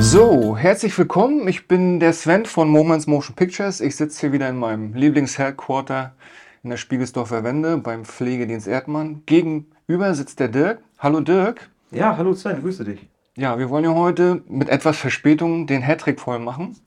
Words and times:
So, 0.00 0.56
herzlich 0.56 0.96
willkommen. 0.96 1.46
Ich 1.46 1.68
bin 1.68 2.00
der 2.00 2.14
Sven 2.14 2.46
von 2.46 2.70
Moments 2.70 3.06
Motion 3.06 3.36
Pictures. 3.36 3.82
Ich 3.82 3.96
sitze 3.96 4.20
hier 4.22 4.32
wieder 4.32 4.48
in 4.48 4.56
meinem 4.56 4.94
Lieblings-Headquarter 4.94 6.14
in 6.62 6.70
der 6.70 6.78
Spiegelsdorfer 6.78 7.44
Wende 7.44 7.76
beim 7.76 8.06
Pflegedienst 8.06 8.66
Erdmann. 8.66 9.22
Gegenüber 9.26 10.14
sitzt 10.14 10.40
der 10.40 10.48
Dirk. 10.48 10.78
Hallo 10.98 11.20
Dirk. 11.20 11.68
Ja, 11.90 12.16
hallo 12.16 12.32
Sven, 12.32 12.62
grüße 12.62 12.84
dich. 12.84 13.06
Ja, 13.36 13.58
wir 13.58 13.68
wollen 13.68 13.84
ja 13.84 13.92
heute 13.92 14.40
mit 14.48 14.70
etwas 14.70 14.96
Verspätung 14.96 15.66
den 15.66 15.82
Hattrick 15.82 16.18
voll 16.18 16.38
machen. 16.38 16.78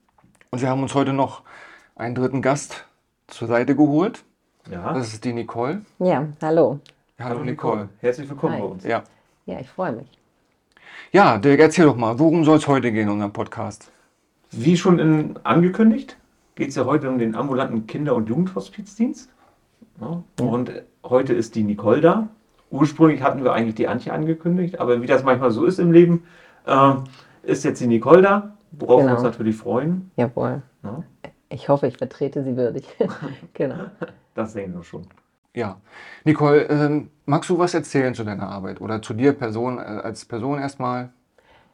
Und 0.50 0.64
wir 0.64 0.70
haben 0.70 0.82
uns 0.82 0.96
heute 0.96 1.14
noch 1.14 1.44
einen 1.96 2.16
dritten 2.16 2.42
Gast 2.42 2.88
zur 3.28 3.48
Seite 3.48 3.76
geholt. 3.76 4.24
Ja. 4.72 4.92
Das 4.94 5.14
ist 5.14 5.24
die 5.24 5.34
Nicole. 5.34 5.84
Ja, 6.00 6.28
hallo. 6.42 6.80
Hallo, 7.20 7.44
Nicole. 7.44 7.90
Herzlich 8.00 8.30
willkommen 8.30 8.54
Hi. 8.54 8.62
bei 8.62 8.68
uns. 8.68 8.84
Ja. 8.84 9.04
Ja, 9.48 9.60
ich 9.60 9.68
freue 9.68 9.92
mich. 9.94 10.08
Ja, 11.12 11.40
Dirk, 11.40 11.60
erzähl 11.60 11.86
doch 11.86 11.96
mal, 11.96 12.20
worum 12.20 12.46
soll 12.46 12.58
es 12.58 12.68
heute 12.68 12.92
gehen 12.92 13.04
in 13.08 13.10
unserem 13.10 13.34
Podcast? 13.34 13.92
Wie 14.52 14.78
schon 14.78 15.00
in, 15.00 15.40
angekündigt, 15.44 16.16
geht 16.54 16.70
es 16.70 16.76
ja 16.76 16.86
heute 16.86 17.10
um 17.10 17.18
den 17.18 17.34
ambulanten 17.34 17.88
Kinder- 17.88 18.14
und 18.14 18.30
Jugendhospizdienst. 18.30 19.32
Ja. 20.00 20.22
Und 20.40 20.72
heute 21.04 21.34
ist 21.34 21.56
die 21.56 21.64
Nicole 21.64 22.02
da. 22.02 22.28
Ursprünglich 22.70 23.24
hatten 23.24 23.44
wir 23.44 23.52
eigentlich 23.54 23.74
die 23.74 23.88
Antje 23.88 24.14
angekündigt, 24.14 24.80
aber 24.80 25.02
wie 25.02 25.08
das 25.08 25.24
manchmal 25.24 25.50
so 25.50 25.66
ist 25.66 25.80
im 25.80 25.92
Leben, 25.92 26.24
äh, 26.68 26.94
ist 27.42 27.64
jetzt 27.64 27.82
die 27.82 27.88
Nicole 27.88 28.22
da, 28.22 28.56
worauf 28.74 29.00
wir 29.00 29.06
Genau. 29.06 29.16
uns 29.16 29.24
natürlich 29.24 29.56
freuen. 29.56 30.12
Jawohl. 30.18 30.62
Ja. 30.84 31.04
Ich 31.50 31.68
hoffe, 31.68 31.88
ich 31.88 31.98
vertrete 31.98 32.44
Sie 32.44 32.56
würdig. 32.56 32.88
genau. 33.56 33.86
Das 34.36 34.54
sehen 34.54 34.76
wir 34.76 34.84
schon. 34.84 35.08
Ja. 35.58 35.78
Nicole, 36.24 36.66
ähm, 36.70 37.10
magst 37.26 37.50
du 37.50 37.58
was 37.58 37.74
erzählen 37.74 38.14
zu 38.14 38.24
deiner 38.24 38.48
Arbeit 38.48 38.80
oder 38.80 39.02
zu 39.02 39.16
dir 39.16 39.34
Person, 39.34 39.80
äh, 39.80 39.82
als 39.82 40.24
Person 40.24 40.60
erstmal? 40.60 41.10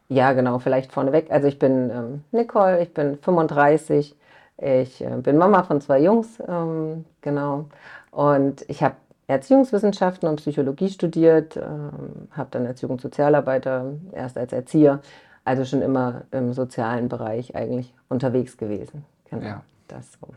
Ja, 0.08 0.32
genau, 0.32 0.60
vielleicht 0.60 0.94
vorneweg. 0.94 1.30
Also 1.30 1.50
ich 1.50 1.60
bin 1.60 1.90
ähm, 1.90 2.24
Nicole, 2.32 2.82
ich 2.82 2.94
bin 2.94 3.18
35, 3.18 4.16
ich 4.58 5.02
äh, 5.04 5.18
bin 5.18 5.38
Mama 5.38 5.64
von 5.64 5.82
zwei 5.82 6.00
Jungs, 6.00 6.42
ähm, 6.48 7.04
genau. 7.20 7.66
Und 8.12 8.64
ich 8.70 8.82
habe 8.82 8.96
Erziehungswissenschaften 9.28 10.30
und 10.30 10.38
Psychologie 10.38 10.88
studiert, 10.90 11.58
ähm, 11.58 12.30
habe 12.32 12.48
dann 12.52 12.66
als 12.66 12.80
Jugendsozialarbeiter, 12.80 13.96
erst 14.14 14.38
als 14.38 14.54
Erzieher, 14.54 15.02
also 15.44 15.66
schon 15.66 15.82
immer 15.82 16.22
im 16.32 16.54
sozialen 16.54 17.10
Bereich 17.10 17.54
eigentlich 17.54 17.94
unterwegs 18.08 18.56
gewesen. 18.56 19.04
Genau, 19.30 19.46
Ja. 19.46 19.62
das 19.90 20.10
so. 20.22 20.30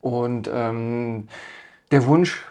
Und 0.00 0.50
ähm, 0.50 1.28
der 1.94 2.06
Wunsch, 2.06 2.44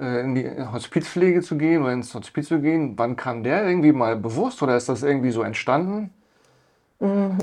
äh, 0.00 0.20
in 0.20 0.34
die 0.34 0.50
Hospizpflege 0.72 1.42
zu 1.42 1.56
gehen 1.56 1.80
oder 1.80 1.92
ins 1.92 2.12
Hospiz 2.12 2.48
zu 2.48 2.60
gehen, 2.60 2.94
wann 2.96 3.14
kam 3.14 3.44
der 3.44 3.64
irgendwie 3.64 3.92
mal 3.92 4.16
bewusst 4.16 4.60
oder 4.62 4.76
ist 4.76 4.88
das 4.88 5.04
irgendwie 5.04 5.30
so 5.30 5.42
entstanden? 5.42 6.10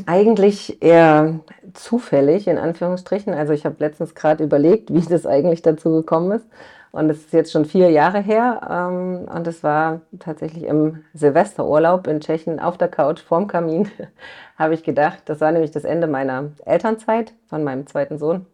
Eigentlich 0.05 0.81
eher 0.83 1.39
zufällig, 1.73 2.49
in 2.49 2.57
Anführungsstrichen. 2.57 3.33
Also 3.33 3.53
ich 3.53 3.65
habe 3.65 3.77
letztens 3.79 4.13
gerade 4.13 4.43
überlegt, 4.43 4.93
wie 4.93 4.99
das 4.99 5.25
eigentlich 5.25 5.61
dazu 5.61 5.91
gekommen 5.91 6.33
ist. 6.33 6.45
Und 6.91 7.09
es 7.09 7.19
ist 7.19 7.31
jetzt 7.31 7.53
schon 7.53 7.63
vier 7.63 7.89
Jahre 7.91 8.19
her. 8.19 8.59
Ähm, 8.69 9.29
und 9.33 9.47
es 9.47 9.63
war 9.63 10.01
tatsächlich 10.19 10.65
im 10.65 11.05
Silvesterurlaub 11.13 12.07
in 12.07 12.19
Tschechien 12.19 12.59
auf 12.59 12.77
der 12.77 12.89
Couch 12.89 13.21
vorm 13.21 13.47
Kamin, 13.47 13.89
habe 14.57 14.73
ich 14.73 14.83
gedacht, 14.83 15.19
das 15.27 15.39
war 15.39 15.53
nämlich 15.53 15.71
das 15.71 15.85
Ende 15.85 16.07
meiner 16.07 16.51
Elternzeit 16.65 17.33
von 17.47 17.63
meinem 17.63 17.87
zweiten 17.87 18.17
Sohn. 18.17 18.45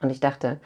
Und 0.00 0.10
ich 0.10 0.20
dachte, 0.20 0.60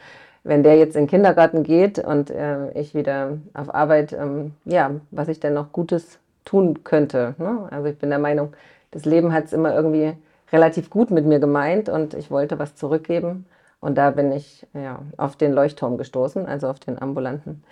wenn 0.44 0.62
der 0.62 0.76
jetzt 0.76 0.96
in 0.96 1.02
den 1.04 1.10
Kindergarten 1.10 1.62
geht 1.62 1.98
und 1.98 2.30
äh, 2.30 2.70
ich 2.72 2.94
wieder 2.94 3.38
auf 3.54 3.74
Arbeit, 3.74 4.12
ähm, 4.12 4.52
ja, 4.64 4.90
was 5.10 5.28
ich 5.28 5.40
denn 5.40 5.54
noch 5.54 5.72
Gutes 5.72 6.18
tun 6.44 6.82
könnte. 6.84 7.34
Ne? 7.38 7.68
Also 7.70 7.88
ich 7.88 7.98
bin 7.98 8.10
der 8.10 8.18
Meinung, 8.18 8.52
das 8.90 9.04
Leben 9.04 9.32
hat 9.32 9.44
es 9.44 9.52
immer 9.52 9.75
irgendwie 9.75 10.14
relativ 10.52 10.91
gut 10.91 11.10
mit 11.10 11.25
mir 11.25 11.38
gemeint 11.38 11.88
und 11.88 12.14
ich 12.14 12.31
wollte 12.31 12.58
was 12.58 12.75
zurückgeben. 12.75 13.47
Und 13.81 13.98
da 13.98 14.10
bin 14.10 14.31
ich 14.32 14.66
ja, 14.75 15.00
auf 15.16 15.36
den 15.36 15.52
Leuchtturm 15.52 15.98
gestoßen, 15.98 16.47
also 16.47 16.69
auf 16.69 16.78
den 16.78 17.00
ambulanten 17.00 17.64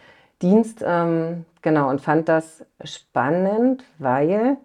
Dienst. 0.42 0.82
Ähm, 0.84 1.44
genau, 1.62 1.88
und 1.88 2.00
fand 2.00 2.28
das 2.28 2.64
spannend, 2.82 3.84
weil 3.98 4.56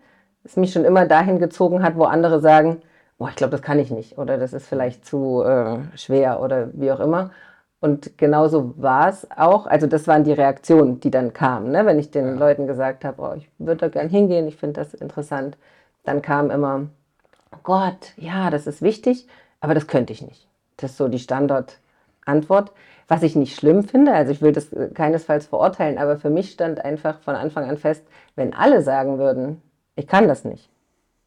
es 0.44 0.56
mich 0.58 0.72
schon 0.74 0.86
immer 0.86 1.06
dahin 1.06 1.40
gezogen 1.40 1.84
hat, 1.84 1.98
wo 1.98 2.06
andere 2.06 2.40
sagen, 2.40 2.82
boah, 3.18 3.30
ich 3.30 3.36
glaube, 3.36 3.52
das 3.52 3.62
kann 3.62 3.80
ich 3.80 3.92
nicht 3.92 4.18
oder 4.18 4.38
das 4.38 4.54
ist 4.54 4.68
vielleicht 4.68 5.06
zu 5.06 5.44
äh, 5.44 5.78
schwer 5.96 6.42
oder 6.42 6.70
wie 6.74 6.92
auch 6.92 7.00
immer. 7.00 7.32
Und 7.86 8.18
genauso 8.18 8.74
war 8.78 9.10
es 9.10 9.28
auch. 9.38 9.68
Also 9.68 9.86
das 9.86 10.08
waren 10.08 10.24
die 10.24 10.32
Reaktionen, 10.32 11.00
die 11.02 11.12
dann 11.12 11.34
kamen. 11.34 11.70
Ne? 11.70 11.86
Wenn 11.86 12.00
ich 12.00 12.10
den 12.10 12.26
Ja. 12.26 12.34
Leuten 12.34 12.66
gesagt 12.66 13.06
habe, 13.06 13.22
oh, 13.22 13.34
ich 13.38 13.48
würde 13.60 13.82
da 13.82 13.88
gern 13.90 14.10
hingehen, 14.10 14.48
ich 14.48 14.56
finde 14.56 14.82
das 14.82 14.96
interessant, 14.96 15.56
dann 16.04 16.24
kam 16.24 16.50
immer, 16.50 16.88
oh 17.52 17.60
Gott, 17.62 18.14
ja, 18.18 18.50
das 18.50 18.66
ist 18.66 18.82
wichtig, 18.82 19.28
aber 19.60 19.76
das 19.76 19.86
könnte 19.86 20.14
ich 20.14 20.24
nicht. 20.24 20.48
Das 20.78 20.92
ist 20.92 20.98
so 20.98 21.08
die 21.08 21.20
Standardantwort. 21.20 22.72
Was 23.08 23.22
ich 23.22 23.36
nicht 23.36 23.56
schlimm 23.56 23.84
finde, 23.84 24.14
also 24.14 24.32
ich 24.32 24.42
will 24.42 24.52
das 24.52 24.74
äh, 24.74 24.90
keinesfalls 24.92 25.46
verurteilen, 25.46 26.00
aber 26.00 26.18
für 26.18 26.32
mich 26.32 26.50
stand 26.50 26.84
einfach 26.84 27.20
von 27.20 27.36
Anfang 27.36 27.70
an 27.70 27.78
fest, 27.78 28.04
wenn 28.36 28.56
alle 28.56 28.82
sagen 28.82 29.20
würden, 29.20 29.62
ich 29.96 30.08
kann 30.08 30.28
das 30.28 30.44
nicht, 30.44 30.72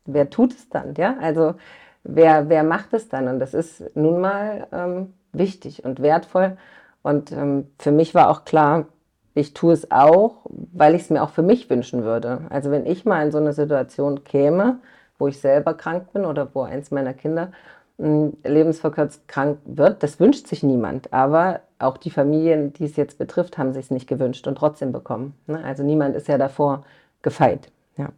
wer 0.07 0.29
tut 0.29 0.55
es 0.55 0.69
dann? 0.69 0.95
Ja, 0.97 1.15
also 1.21 1.55
wer, 2.03 2.49
wer 2.49 2.65
macht 2.65 2.95
es 2.95 3.09
dann? 3.09 3.29
Und 3.29 3.39
das 3.39 3.55
ist 3.55 3.95
nun 3.95 4.21
mal 4.21 4.67
ähm, 4.73 5.15
wichtig 5.33 5.84
und 5.84 6.00
wertvoll. 6.00 6.56
Und 7.03 7.33
ähm, 7.33 7.69
für 7.78 7.93
mich 7.93 8.15
war 8.15 8.31
auch 8.31 8.44
klar, 8.44 8.87
ich 9.34 9.55
tue 9.55 9.72
es 9.72 9.91
auch, 9.91 10.47
weil 10.49 10.94
ich 10.94 11.03
es 11.03 11.11
mir 11.11 11.22
auch 11.22 11.31
für 11.31 11.43
mich 11.43 11.71
wünschen 11.71 12.03
würde. 12.03 12.43
Also 12.50 12.71
wenn 12.71 12.87
ich 12.87 13.05
mal 13.05 13.25
in 13.25 13.33
so 13.33 13.38
eine 13.38 13.53
Situation 13.53 14.25
käme, 14.25 14.78
wo 15.19 15.28
ich 15.28 15.41
selber 15.41 15.75
krank 15.75 16.12
bin 16.12 16.25
oder 16.25 16.49
wo 16.55 16.62
eins 16.62 16.91
meiner 16.91 17.15
Kinder 17.15 17.53
mh, 17.99 18.33
lebensverkürzt 18.44 19.28
krank 19.28 19.59
wird, 19.65 20.03
das 20.03 20.19
wünscht 20.21 20.47
sich 20.49 20.62
niemand. 20.62 21.12
Aber 21.12 21.61
auch 21.78 21.97
die 21.99 22.11
Familien, 22.11 22.72
die 22.72 22.84
es 22.84 22.97
jetzt 22.97 23.19
betrifft, 23.19 23.59
haben 23.59 23.72
sich 23.72 23.87
es 23.87 23.91
nicht 23.91 24.09
gewünscht 24.09 24.47
und 24.47 24.56
trotzdem 24.56 24.93
bekommen. 24.93 25.34
Ne? 25.47 25.62
Also 25.65 25.83
niemand 25.84 26.17
ist 26.17 26.28
ja 26.28 26.38
davor 26.38 26.84
gefeit. 27.22 27.71
Ja, 27.97 28.11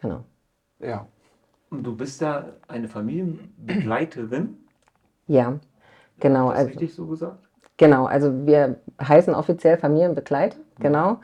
genau. 0.00 0.24
Ja. 0.78 1.06
Und 1.70 1.82
du 1.82 1.94
bist 1.94 2.20
ja 2.22 2.46
eine 2.66 2.88
Familienbegleiterin. 2.88 4.56
Ja, 5.26 5.58
genau. 6.20 6.50
Ist 6.50 6.56
Also, 6.58 6.68
richtig 6.70 6.94
so 6.94 7.06
gesagt? 7.06 7.38
Genau, 7.76 8.06
also 8.06 8.46
wir 8.46 8.76
heißen 9.00 9.34
offiziell 9.34 9.78
Familienbegleiter, 9.78 10.56
genau. 10.80 11.18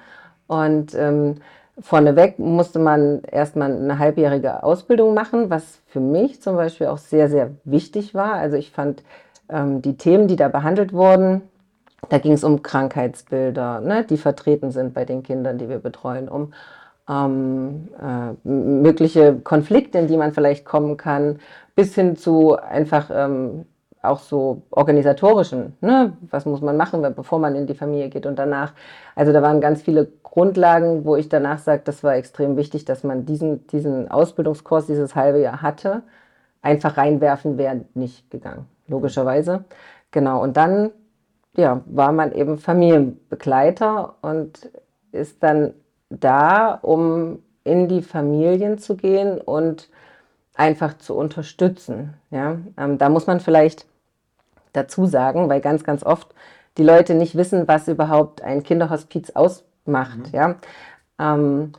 Und 0.47 0.95
ähm, 0.95 1.37
vorneweg 1.81 2.39
musste 2.39 2.79
man 2.79 3.23
erstmal 3.25 3.73
eine 3.73 3.99
halbjährige 3.99 4.63
Ausbildung 4.63 5.15
machen, 5.15 5.51
was 5.51 5.81
für 5.87 6.01
mich 6.01 6.41
zum 6.41 6.55
Beispiel 6.57 6.87
auch 6.87 6.99
sehr, 6.99 7.29
sehr 7.29 7.51
wichtig 7.65 8.15
war. 8.15 8.35
Also 8.35 8.57
ich 8.57 8.71
fand 8.71 9.03
ähm, 9.49 9.83
die 9.83 9.97
Themen, 9.97 10.29
die 10.29 10.37
da 10.37 10.49
behandelt 10.49 10.93
wurden, 10.93 11.43
da 12.09 12.19
ging 12.19 12.33
es 12.33 12.45
um 12.45 12.63
Krankheitsbilder, 12.63 13.81
ne, 13.81 14.05
die 14.05 14.19
vertreten 14.19 14.71
sind 14.71 14.95
bei 14.95 15.05
den 15.05 15.23
Kindern, 15.23 15.59
die 15.59 15.69
wir 15.69 15.79
betreuen, 15.79 16.29
um 16.29 16.53
ähm, 17.09 17.89
äh, 18.01 18.49
mögliche 18.49 19.37
Konflikte, 19.43 19.99
in 19.99 20.07
die 20.07 20.17
man 20.17 20.33
vielleicht 20.33 20.65
kommen 20.65 20.97
kann, 20.97 21.41
bis 21.75 21.95
hin 21.95 22.17
zu 22.17 22.57
einfach 22.57 23.11
ähm, 23.13 23.67
auch 24.05 24.21
so 24.21 24.63
organisatorischen, 24.71 25.77
ne? 25.81 26.13
was 26.31 26.47
muss 26.47 26.61
man 26.61 26.77
machen, 26.77 27.03
bevor 27.15 27.39
man 27.39 27.55
in 27.55 27.67
die 27.67 27.75
Familie 27.75 28.09
geht 28.09 28.27
und 28.27 28.39
danach. 28.39 28.73
Also 29.15 29.33
da 29.33 29.43
waren 29.43 29.61
ganz 29.61 29.83
viele 29.83 30.09
Grundlagen, 30.23 31.05
wo 31.05 31.17
ich 31.17 31.29
danach 31.29 31.59
sage, 31.59 31.83
das 31.85 32.05
war 32.05 32.17
extrem 32.17 32.57
wichtig, 32.57 32.85
dass 32.85 33.05
man 33.05 33.27
diesen, 33.27 33.67
diesen 33.69 34.11
Ausbildungskurs 34.11 34.87
dieses 34.87 35.15
halbe 35.15 35.41
Jahr 35.41 35.63
hatte. 35.63 36.03
Einfach 36.63 36.97
reinwerfen 36.97 37.59
wäre 37.59 37.83
nicht 37.95 38.31
gegangen, 38.31 38.67
logischerweise. 38.89 39.65
Genau, 40.11 40.43
und 40.43 40.57
dann 40.57 40.91
ja, 41.57 41.83
war 41.87 42.13
man 42.13 42.33
eben 42.33 42.59
Familienbegleiter 42.59 44.17
und 44.23 44.71
ist 45.13 45.43
dann 45.43 45.75
da, 46.11 46.75
um 46.83 47.39
in 47.65 47.89
die 47.89 48.03
Familien 48.03 48.79
zu 48.79 48.97
gehen 48.97 49.41
und 49.41 49.89
einfach 50.55 50.99
zu 50.99 51.15
unterstützen. 51.15 52.15
Ja? 52.31 52.59
Ähm, 52.77 52.99
da 52.99 53.09
muss 53.09 53.27
man 53.27 53.41
vielleicht 53.41 53.87
dazu 54.75 55.07
sagen, 55.07 55.49
weil 55.49 55.61
ganz, 55.61 55.85
ganz 55.85 56.05
oft 56.05 56.35
die 56.77 56.83
Leute 56.83 57.15
nicht 57.15 57.37
wissen, 57.37 57.67
was 57.67 57.89
überhaupt 57.89 58.43
ein 58.43 58.63
Kinderhospiz 58.63 59.31
ausmacht. 59.31 60.33
Ja? 60.33 60.57
Ähm, 61.19 61.73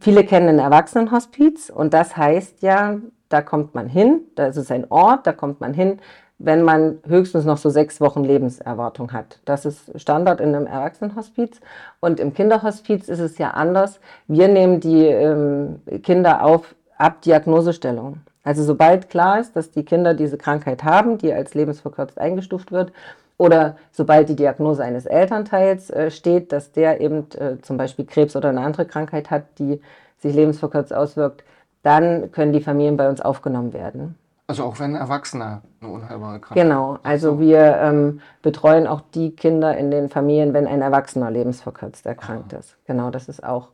viele 0.00 0.24
kennen 0.24 0.48
ein 0.48 0.58
Erwachsenenhospiz 0.58 1.70
und 1.70 1.92
das 1.92 2.16
heißt 2.16 2.62
ja, 2.62 2.96
da 3.28 3.42
kommt 3.42 3.74
man 3.74 3.88
hin, 3.88 4.22
da 4.34 4.46
ist 4.46 4.56
es 4.56 4.70
ein 4.70 4.90
Ort, 4.90 5.26
da 5.26 5.32
kommt 5.32 5.60
man 5.60 5.74
hin, 5.74 6.00
wenn 6.40 6.62
man 6.62 6.98
höchstens 7.06 7.44
noch 7.44 7.58
so 7.58 7.68
sechs 7.68 8.00
Wochen 8.00 8.24
Lebenserwartung 8.24 9.12
hat. 9.12 9.40
Das 9.44 9.66
ist 9.66 10.00
Standard 10.00 10.40
in 10.40 10.54
einem 10.54 10.66
Erwachsenenhospiz. 10.66 11.60
Und 12.00 12.18
im 12.18 12.32
Kinderhospiz 12.32 13.10
ist 13.10 13.18
es 13.18 13.36
ja 13.36 13.50
anders. 13.50 14.00
Wir 14.26 14.48
nehmen 14.48 14.80
die 14.80 15.04
ähm, 15.04 15.80
Kinder 16.02 16.42
auf 16.42 16.74
ab 16.96 17.20
Diagnosestellung. 17.20 18.20
Also 18.42 18.64
sobald 18.64 19.10
klar 19.10 19.38
ist, 19.40 19.54
dass 19.54 19.70
die 19.70 19.84
Kinder 19.84 20.14
diese 20.14 20.38
Krankheit 20.38 20.84
haben, 20.84 21.18
die 21.18 21.32
als 21.32 21.54
lebensverkürzt 21.54 22.18
eingestuft 22.18 22.72
wird, 22.72 22.92
oder 23.36 23.76
sobald 23.90 24.28
die 24.28 24.36
Diagnose 24.36 24.84
eines 24.84 25.06
Elternteils 25.06 25.88
äh, 25.88 26.10
steht, 26.10 26.52
dass 26.52 26.72
der 26.72 27.00
eben 27.00 27.26
äh, 27.38 27.56
zum 27.62 27.78
Beispiel 27.78 28.04
Krebs 28.04 28.36
oder 28.36 28.50
eine 28.50 28.60
andere 28.60 28.84
Krankheit 28.84 29.30
hat, 29.30 29.44
die 29.58 29.80
sich 30.18 30.34
lebensverkürzt 30.34 30.92
auswirkt, 30.92 31.42
dann 31.82 32.30
können 32.32 32.52
die 32.52 32.60
Familien 32.60 32.98
bei 32.98 33.08
uns 33.08 33.22
aufgenommen 33.22 33.72
werden. 33.72 34.14
Also 34.46 34.64
auch 34.64 34.78
wenn 34.78 34.94
Erwachsene 34.94 35.62
eine 35.80 35.90
unheilbare 35.90 36.40
Krankheit 36.40 36.64
Genau, 36.64 36.98
also 37.02 37.40
wir 37.40 37.78
ähm, 37.78 38.20
betreuen 38.42 38.86
auch 38.86 39.00
die 39.14 39.30
Kinder 39.30 39.74
in 39.74 39.90
den 39.90 40.10
Familien, 40.10 40.52
wenn 40.52 40.66
ein 40.66 40.82
Erwachsener 40.82 41.30
lebensverkürzt 41.30 42.04
erkrankt 42.04 42.52
ist. 42.52 42.76
Genau, 42.86 43.10
das 43.10 43.28
ist 43.28 43.42
auch 43.42 43.68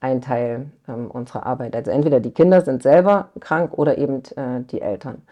ein 0.00 0.20
Teil 0.20 0.70
ähm, 0.88 1.10
unserer 1.10 1.46
Arbeit. 1.46 1.76
Also 1.76 1.90
entweder 1.90 2.20
die 2.20 2.32
Kinder 2.32 2.62
sind 2.62 2.82
selber 2.82 3.28
krank 3.40 3.72
oder 3.78 3.98
eben 3.98 4.22
äh, 4.36 4.62
die 4.70 4.80
Eltern. 4.80 5.22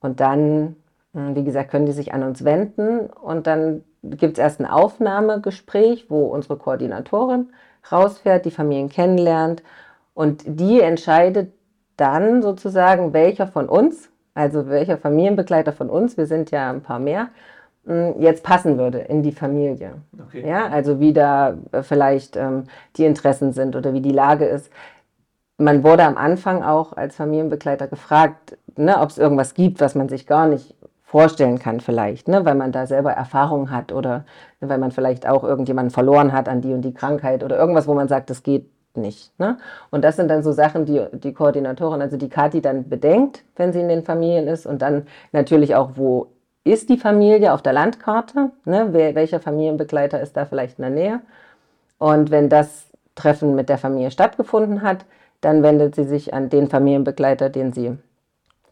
Und 0.00 0.20
dann, 0.20 0.76
äh, 1.14 1.34
wie 1.34 1.44
gesagt, 1.44 1.70
können 1.70 1.86
die 1.86 1.92
sich 1.92 2.12
an 2.12 2.22
uns 2.22 2.44
wenden 2.44 3.06
und 3.08 3.46
dann 3.46 3.84
gibt 4.02 4.34
es 4.34 4.38
erst 4.38 4.60
ein 4.60 4.66
Aufnahmegespräch, 4.66 6.06
wo 6.08 6.26
unsere 6.26 6.56
Koordinatorin 6.56 7.48
rausfährt, 7.90 8.44
die 8.44 8.50
Familien 8.50 8.88
kennenlernt 8.88 9.62
und 10.14 10.42
die 10.46 10.80
entscheidet 10.80 11.52
dann 11.96 12.42
sozusagen, 12.42 13.12
welcher 13.12 13.46
von 13.46 13.68
uns, 13.68 14.10
also 14.34 14.68
welcher 14.68 14.98
Familienbegleiter 14.98 15.72
von 15.72 15.90
uns, 15.90 16.16
wir 16.16 16.26
sind 16.26 16.50
ja 16.50 16.70
ein 16.70 16.82
paar 16.82 17.00
mehr, 17.00 17.28
jetzt 18.18 18.42
passen 18.42 18.76
würde 18.76 18.98
in 18.98 19.22
die 19.22 19.32
Familie. 19.32 19.94
Okay. 20.26 20.46
Ja, 20.46 20.68
also 20.68 21.00
wie 21.00 21.12
da 21.12 21.54
äh, 21.72 21.82
vielleicht 21.82 22.36
ähm, 22.36 22.64
die 22.96 23.04
Interessen 23.04 23.52
sind 23.52 23.76
oder 23.76 23.94
wie 23.94 24.02
die 24.02 24.12
Lage 24.12 24.44
ist. 24.44 24.70
Man 25.56 25.82
wurde 25.82 26.04
am 26.04 26.16
Anfang 26.16 26.62
auch 26.62 26.92
als 26.92 27.16
Familienbegleiter 27.16 27.88
gefragt, 27.88 28.58
ne, 28.76 29.00
ob 29.00 29.10
es 29.10 29.18
irgendwas 29.18 29.54
gibt, 29.54 29.80
was 29.80 29.94
man 29.94 30.08
sich 30.08 30.26
gar 30.26 30.46
nicht 30.46 30.74
vorstellen 31.02 31.58
kann 31.58 31.80
vielleicht, 31.80 32.28
ne, 32.28 32.44
weil 32.44 32.54
man 32.54 32.70
da 32.70 32.86
selber 32.86 33.12
Erfahrung 33.12 33.70
hat 33.70 33.92
oder 33.92 34.24
ne, 34.60 34.68
weil 34.68 34.78
man 34.78 34.92
vielleicht 34.92 35.26
auch 35.26 35.42
irgendjemanden 35.42 35.90
verloren 35.90 36.32
hat 36.32 36.48
an 36.48 36.60
die 36.60 36.74
und 36.74 36.82
die 36.82 36.94
Krankheit 36.94 37.42
oder 37.42 37.56
irgendwas, 37.56 37.88
wo 37.88 37.94
man 37.94 38.08
sagt, 38.08 38.28
das 38.28 38.42
geht 38.42 38.70
nicht. 38.94 39.32
Ne? 39.38 39.56
Und 39.90 40.04
das 40.04 40.16
sind 40.16 40.28
dann 40.28 40.42
so 40.42 40.52
Sachen, 40.52 40.84
die 40.84 41.06
die 41.12 41.32
Koordinatorin, 41.32 42.02
also 42.02 42.16
die 42.16 42.28
Kati 42.28 42.60
dann 42.60 42.88
bedenkt, 42.88 43.44
wenn 43.56 43.72
sie 43.72 43.80
in 43.80 43.88
den 43.88 44.04
Familien 44.04 44.46
ist 44.46 44.66
und 44.66 44.82
dann 44.82 45.06
natürlich 45.32 45.74
auch, 45.74 45.92
wo 45.94 46.28
ist 46.70 46.88
die 46.88 46.98
Familie 46.98 47.52
auf 47.52 47.62
der 47.62 47.72
Landkarte, 47.72 48.50
ne? 48.64 48.88
Wer, 48.92 49.14
welcher 49.14 49.40
Familienbegleiter 49.40 50.20
ist 50.20 50.36
da 50.36 50.44
vielleicht 50.44 50.78
in 50.78 50.82
der 50.82 50.90
Nähe. 50.90 51.20
Und 51.98 52.30
wenn 52.30 52.48
das 52.48 52.86
Treffen 53.14 53.54
mit 53.54 53.68
der 53.68 53.78
Familie 53.78 54.10
stattgefunden 54.10 54.82
hat, 54.82 55.04
dann 55.40 55.62
wendet 55.62 55.94
sie 55.94 56.04
sich 56.04 56.34
an 56.34 56.48
den 56.48 56.68
Familienbegleiter, 56.68 57.48
den 57.48 57.72
sie 57.72 57.96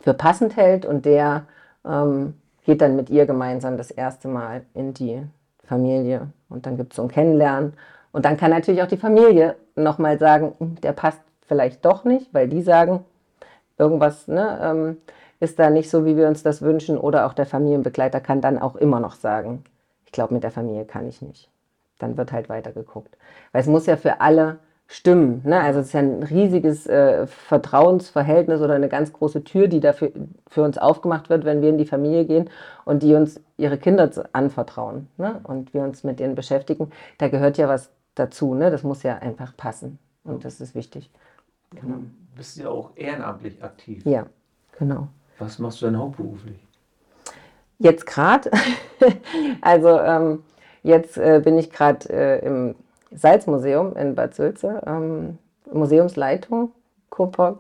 für 0.01 0.15
passend 0.15 0.57
hält 0.57 0.87
und 0.87 1.05
der 1.05 1.47
ähm, 1.85 2.35
geht 2.65 2.81
dann 2.81 2.97
mit 2.97 3.11
ihr 3.11 3.27
gemeinsam 3.27 3.77
das 3.77 3.91
erste 3.91 4.29
Mal 4.29 4.63
in 4.75 4.95
die 4.95 5.23
Familie. 5.65 6.29
Und 6.49 6.67
dann 6.67 6.77
gibt 6.77 6.93
es 6.93 6.97
so 6.97 7.03
ein 7.03 7.09
Kennenlernen. 7.09 7.75
Und 8.13 8.25
dann 8.25 8.37
kann 8.37 8.51
natürlich 8.51 8.83
auch 8.83 8.89
die 8.89 8.97
Familie 8.97 9.57
nochmal 9.75 10.19
sagen, 10.19 10.55
hm, 10.59 10.81
der 10.81 10.93
passt 10.93 11.21
vielleicht 11.47 11.85
doch 11.85 12.05
nicht, 12.05 12.33
weil 12.33 12.49
die 12.49 12.63
sagen, 12.63 13.05
irgendwas, 13.79 14.27
ne, 14.27 14.59
ähm, 14.63 14.97
ist 15.41 15.59
da 15.59 15.71
nicht 15.71 15.91
so, 15.91 16.05
wie 16.05 16.17
wir 16.17 16.29
uns 16.29 16.43
das 16.43 16.63
wünschen. 16.63 16.99
Oder 16.99 17.27
auch 17.27 17.35
der 17.35 17.47
Familienbegleiter 17.47 18.21
kann 18.21 18.41
dann 18.41 18.59
auch 18.59 18.77
immer 18.77 19.01
noch 19.01 19.15
sagen, 19.15 19.65
ich 20.05 20.13
glaube, 20.13 20.35
mit 20.35 20.43
der 20.43 20.51
Familie 20.51 20.85
kann 20.85 21.09
ich 21.09 21.23
nicht. 21.23 21.51
Dann 21.99 22.17
wird 22.17 22.33
halt 22.33 22.49
weiter 22.49 22.73
geguckt. 22.73 23.17
Weil 23.53 23.63
es 23.63 23.67
muss 23.67 23.87
ja 23.87 23.97
für 23.97 24.21
alle 24.21 24.59
stimmen. 24.89 25.43
Ne? 25.45 25.61
Also 25.61 25.81
es 25.81 25.87
ist 25.87 25.93
ja 25.93 26.01
ein 26.01 26.23
riesiges 26.23 26.87
äh, 26.87 27.27
Vertrauensverhältnis 27.27 28.61
oder 28.61 28.75
eine 28.75 28.89
ganz 28.89 29.13
große 29.13 29.43
Tür, 29.45 29.69
die 29.69 29.81
dafür 29.81 30.13
für 30.49 30.63
uns 30.63 30.79
aufgemacht 30.79 31.29
wird, 31.29 31.45
wenn 31.45 31.61
wir 31.61 31.71
in 31.71 31.79
die 31.79 31.87
Familie 31.87 32.25
gehen 32.25 32.51
und 32.85 33.03
die 33.03 33.15
uns 33.15 33.41
ihre 33.57 33.79
Kinder 33.79 34.11
anvertrauen 34.33 35.09
ne? 35.17 35.41
und 35.43 35.75
wir 35.75 35.83
uns 35.83 36.05
mit 36.05 36.21
denen 36.21 36.35
beschäftigen. 36.35 36.93
Da 37.19 37.29
gehört 37.29 37.59
ja 37.59 37.69
was 37.69 37.91
dazu. 38.15 38.55
Ne? 38.55 38.71
Das 38.71 38.85
muss 38.85 39.03
ja 39.03 39.17
einfach 39.19 39.57
passen 39.57 39.99
und 40.25 40.45
das 40.45 40.61
ist 40.61 40.75
wichtig. 40.75 41.11
Genau. 41.71 41.97
Du 41.97 42.37
bist 42.37 42.57
ja 42.57 42.69
auch 42.69 42.91
ehrenamtlich 42.95 43.63
aktiv. 43.65 44.05
Ja, 44.07 44.27
genau. 44.79 45.09
Was 45.39 45.59
machst 45.59 45.83
du 45.83 45.87
denn 45.87 45.99
hauptberuflich? 45.99 46.59
Jetzt 47.79 48.07
gerade. 48.07 48.51
also 49.61 50.01
ähm, 50.01 50.43
jetzt 50.83 51.19
äh, 51.19 51.41
bin 51.45 51.59
ich 51.59 51.71
gerade 51.71 52.09
äh, 52.09 52.45
im 52.45 52.75
Salzmuseum 53.11 53.97
in 53.97 54.15
Bad 54.15 54.35
Sülze, 54.35 54.83
ähm, 54.87 55.39
Museumsleitung, 55.71 56.73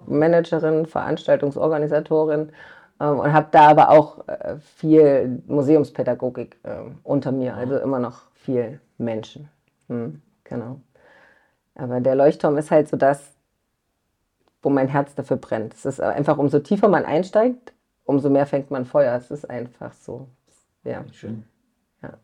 Managerin, 0.06 0.86
Veranstaltungsorganisatorin 0.86 2.50
ähm, 3.00 3.18
und 3.18 3.32
habe 3.32 3.48
da 3.50 3.68
aber 3.68 3.90
auch 3.90 4.26
äh, 4.28 4.56
viel 4.58 5.42
Museumspädagogik 5.46 6.56
ähm, 6.64 6.98
unter 7.02 7.32
mir, 7.32 7.54
also 7.54 7.78
immer 7.78 7.98
noch 7.98 8.22
viel 8.34 8.80
Menschen. 8.98 9.48
Hm, 9.88 10.20
genau. 10.44 10.80
Aber 11.74 12.00
der 12.00 12.14
Leuchtturm 12.14 12.56
ist 12.56 12.70
halt 12.70 12.88
so 12.88 12.96
das, 12.96 13.35
wo 14.66 14.70
mein 14.70 14.88
Herz 14.88 15.14
dafür 15.14 15.36
brennt. 15.36 15.74
Es 15.74 15.86
ist 15.86 16.00
einfach, 16.00 16.38
umso 16.38 16.58
tiefer 16.58 16.88
man 16.88 17.04
einsteigt, 17.04 17.72
umso 18.04 18.30
mehr 18.30 18.46
fängt 18.46 18.72
man 18.72 18.84
Feuer. 18.84 19.14
Es 19.14 19.30
ist 19.30 19.48
einfach 19.48 19.92
so. 19.92 20.26
Ja. 20.82 21.04
Schön. 21.12 21.44
Ja. 22.02 22.14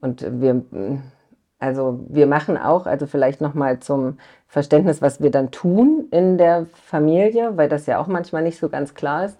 Und 0.00 0.24
wir, 0.40 0.62
also 1.58 2.04
wir 2.08 2.28
machen 2.28 2.56
auch, 2.56 2.86
also 2.86 3.08
vielleicht 3.08 3.40
nochmal 3.40 3.80
zum 3.80 4.18
Verständnis, 4.46 5.02
was 5.02 5.20
wir 5.20 5.32
dann 5.32 5.50
tun 5.50 6.06
in 6.12 6.38
der 6.38 6.66
Familie, 6.84 7.56
weil 7.56 7.68
das 7.68 7.86
ja 7.86 7.98
auch 7.98 8.06
manchmal 8.06 8.44
nicht 8.44 8.60
so 8.60 8.68
ganz 8.68 8.94
klar 8.94 9.24
ist. 9.24 9.38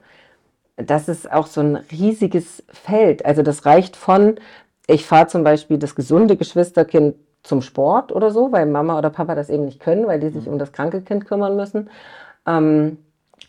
Das 0.74 1.08
ist 1.08 1.30
auch 1.30 1.46
so 1.46 1.60
ein 1.60 1.76
riesiges 1.76 2.64
Feld. 2.68 3.24
Also 3.24 3.44
das 3.44 3.66
reicht 3.66 3.94
von, 3.94 4.40
ich 4.88 5.06
fahre 5.06 5.28
zum 5.28 5.44
Beispiel 5.44 5.78
das 5.78 5.94
gesunde 5.94 6.36
Geschwisterkind 6.36 7.14
zum 7.46 7.62
Sport 7.62 8.12
oder 8.12 8.30
so, 8.30 8.52
weil 8.52 8.66
Mama 8.66 8.98
oder 8.98 9.10
Papa 9.10 9.34
das 9.34 9.48
eben 9.48 9.64
nicht 9.64 9.80
können, 9.80 10.06
weil 10.06 10.20
die 10.20 10.30
sich 10.30 10.46
mhm. 10.46 10.54
um 10.54 10.58
das 10.58 10.72
kranke 10.72 11.00
Kind 11.00 11.26
kümmern 11.26 11.56
müssen. 11.56 11.88
Ähm, 12.46 12.98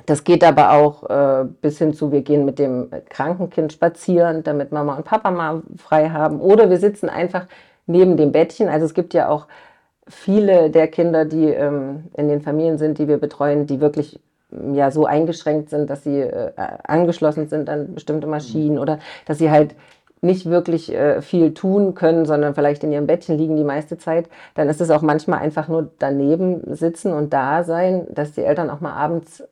das 0.06 0.24
geht 0.24 0.44
aber 0.44 0.72
auch 0.72 1.10
äh, 1.10 1.46
bis 1.62 1.80
hin 1.80 1.94
zu, 1.94 2.12
wir 2.12 2.22
gehen 2.22 2.46
mit 2.46 2.60
dem 2.60 2.90
kranken 3.10 3.50
Kind 3.50 3.74
spazieren, 3.74 4.44
damit 4.44 4.72
Mama 4.72 4.96
und 4.96 5.06
Papa 5.06 5.32
mal 5.32 5.64
frei 5.78 6.10
haben. 6.10 6.40
Oder 6.40 6.70
wir 6.70 6.78
sitzen 6.78 7.10
einfach 7.10 7.48
neben 7.88 8.18
dem 8.18 8.32
Bettchen. 8.32 8.70
Also 8.70 8.86
es 8.86 8.94
gibt 8.94 9.14
ja 9.14 9.30
auch 9.30 9.48
viele 10.08 10.70
der 10.70 10.88
Kinder, 10.88 11.26
die 11.26 11.46
ähm, 11.46 12.06
in 12.16 12.28
den 12.28 12.42
Familien 12.42 12.78
sind, 12.78 13.00
die 13.00 13.08
wir 13.08 13.18
betreuen, 13.18 13.66
die 13.66 13.82
wirklich 13.82 14.20
ja 14.74 14.92
so 14.92 15.06
eingeschränkt 15.06 15.70
sind, 15.70 15.90
dass 15.90 16.04
sie 16.04 16.22
äh, 16.22 16.52
angeschlossen 16.84 17.48
sind 17.50 17.70
an 17.70 17.94
bestimmte 17.96 18.28
Maschinen 18.28 18.76
mhm. 18.76 18.82
oder 18.82 19.00
dass 19.26 19.40
sie 19.40 19.52
halt 19.52 19.76
nicht 20.22 20.50
wirklich 20.50 20.94
äh, 20.94 21.22
viel 21.22 21.54
tun 21.54 21.94
können, 21.94 22.26
sondern 22.26 22.56
vielleicht 22.56 22.84
in 22.84 22.92
ihrem 22.92 23.08
Bettchen 23.08 23.38
liegen 23.38 23.56
die 23.56 23.64
meiste 23.64 23.98
Zeit, 23.98 24.30
dann 24.56 24.70
ist 24.70 24.82
es 24.82 24.90
auch 24.90 25.02
manchmal 25.02 25.40
einfach 25.40 25.68
nur 25.68 25.92
daneben 26.00 26.76
sitzen 26.76 27.14
und 27.14 27.34
da 27.34 27.64
sein, 27.64 28.08
dass 28.10 28.34
die 28.34 28.44
Eltern 28.44 28.70
auch 28.70 28.82
mal 28.82 28.94
abends 28.94 29.44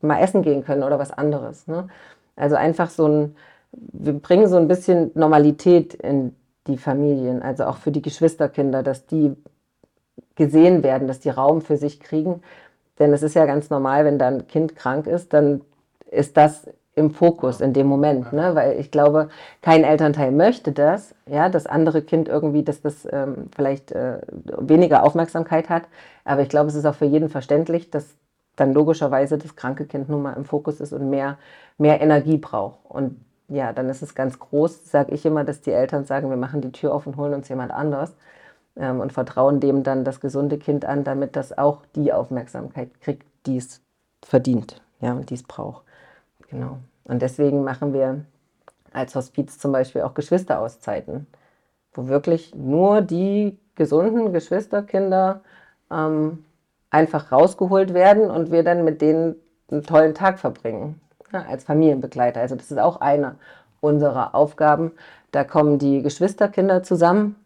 mal 0.00 0.18
essen 0.18 0.42
gehen 0.42 0.64
können 0.64 0.82
oder 0.82 0.98
was 0.98 1.12
anderes. 1.12 1.66
Ne? 1.66 1.88
Also 2.36 2.56
einfach 2.56 2.90
so 2.90 3.06
ein, 3.06 3.36
wir 3.72 4.12
bringen 4.12 4.48
so 4.48 4.56
ein 4.56 4.68
bisschen 4.68 5.10
Normalität 5.14 5.94
in 5.94 6.34
die 6.66 6.76
Familien, 6.76 7.42
also 7.42 7.64
auch 7.64 7.76
für 7.76 7.90
die 7.90 8.02
Geschwisterkinder, 8.02 8.82
dass 8.82 9.06
die 9.06 9.36
gesehen 10.36 10.82
werden, 10.82 11.08
dass 11.08 11.20
die 11.20 11.30
Raum 11.30 11.62
für 11.62 11.76
sich 11.76 12.00
kriegen. 12.00 12.42
Denn 12.98 13.12
es 13.12 13.22
ist 13.22 13.34
ja 13.34 13.46
ganz 13.46 13.70
normal, 13.70 14.04
wenn 14.04 14.18
da 14.18 14.28
ein 14.28 14.46
Kind 14.46 14.76
krank 14.76 15.06
ist, 15.06 15.32
dann 15.32 15.62
ist 16.10 16.36
das 16.36 16.68
im 16.94 17.10
Fokus 17.10 17.60
in 17.60 17.72
dem 17.72 17.86
Moment, 17.86 18.32
ne? 18.32 18.54
weil 18.54 18.78
ich 18.78 18.90
glaube, 18.90 19.28
kein 19.62 19.82
Elternteil 19.84 20.30
möchte 20.30 20.72
das, 20.72 21.14
ja, 21.26 21.48
das 21.48 21.66
andere 21.66 22.02
Kind 22.02 22.28
irgendwie, 22.28 22.62
dass 22.62 22.82
das 22.82 23.08
ähm, 23.10 23.48
vielleicht 23.54 23.92
äh, 23.92 24.20
weniger 24.58 25.02
Aufmerksamkeit 25.02 25.70
hat, 25.70 25.84
aber 26.24 26.42
ich 26.42 26.48
glaube, 26.48 26.68
es 26.68 26.74
ist 26.74 26.84
auch 26.84 26.94
für 26.94 27.06
jeden 27.06 27.30
verständlich, 27.30 27.90
dass 27.90 28.14
dann 28.56 28.74
logischerweise 28.74 29.38
das 29.38 29.56
kranke 29.56 29.86
Kind 29.86 30.08
nun 30.08 30.22
mal 30.22 30.34
im 30.34 30.44
Fokus 30.44 30.80
ist 30.80 30.92
und 30.92 31.08
mehr, 31.08 31.38
mehr 31.78 32.00
Energie 32.00 32.36
braucht. 32.36 32.78
Und 32.84 33.18
ja, 33.48 33.72
dann 33.72 33.88
ist 33.88 34.02
es 34.02 34.14
ganz 34.14 34.38
groß, 34.38 34.90
sage 34.90 35.12
ich 35.14 35.24
immer, 35.24 35.44
dass 35.44 35.62
die 35.62 35.72
Eltern 35.72 36.04
sagen, 36.04 36.30
wir 36.30 36.36
machen 36.36 36.60
die 36.60 36.72
Tür 36.72 36.94
auf 36.94 37.06
und 37.06 37.16
holen 37.16 37.34
uns 37.34 37.48
jemand 37.48 37.72
anders 37.72 38.14
ähm, 38.76 39.00
und 39.00 39.12
vertrauen 39.12 39.60
dem 39.60 39.82
dann 39.82 40.04
das 40.04 40.20
gesunde 40.20 40.58
Kind 40.58 40.84
an, 40.84 41.04
damit 41.04 41.36
das 41.36 41.56
auch 41.56 41.82
die 41.94 42.12
Aufmerksamkeit 42.12 43.00
kriegt, 43.00 43.26
die 43.46 43.56
es 43.56 43.80
verdient 44.24 44.82
ja, 45.00 45.12
und 45.12 45.30
die 45.30 45.34
es 45.34 45.42
braucht. 45.42 45.84
Genau. 46.52 46.78
Und 47.04 47.22
deswegen 47.22 47.64
machen 47.64 47.92
wir 47.92 48.24
als 48.92 49.14
Hospiz 49.16 49.58
zum 49.58 49.72
Beispiel 49.72 50.02
auch 50.02 50.14
Geschwisterauszeiten, 50.14 51.26
wo 51.94 52.06
wirklich 52.06 52.54
nur 52.54 53.00
die 53.00 53.58
gesunden 53.74 54.32
Geschwisterkinder 54.32 55.40
ähm, 55.90 56.44
einfach 56.90 57.32
rausgeholt 57.32 57.94
werden 57.94 58.30
und 58.30 58.52
wir 58.52 58.62
dann 58.62 58.84
mit 58.84 59.00
denen 59.00 59.34
einen 59.70 59.82
tollen 59.82 60.14
Tag 60.14 60.38
verbringen, 60.38 61.00
ja, 61.32 61.44
als 61.48 61.64
Familienbegleiter. 61.64 62.40
Also 62.40 62.54
das 62.54 62.70
ist 62.70 62.78
auch 62.78 63.00
eine 63.00 63.36
unserer 63.80 64.34
Aufgaben. 64.34 64.92
Da 65.30 65.44
kommen 65.44 65.78
die 65.78 66.02
Geschwisterkinder 66.02 66.82
zusammen 66.82 67.36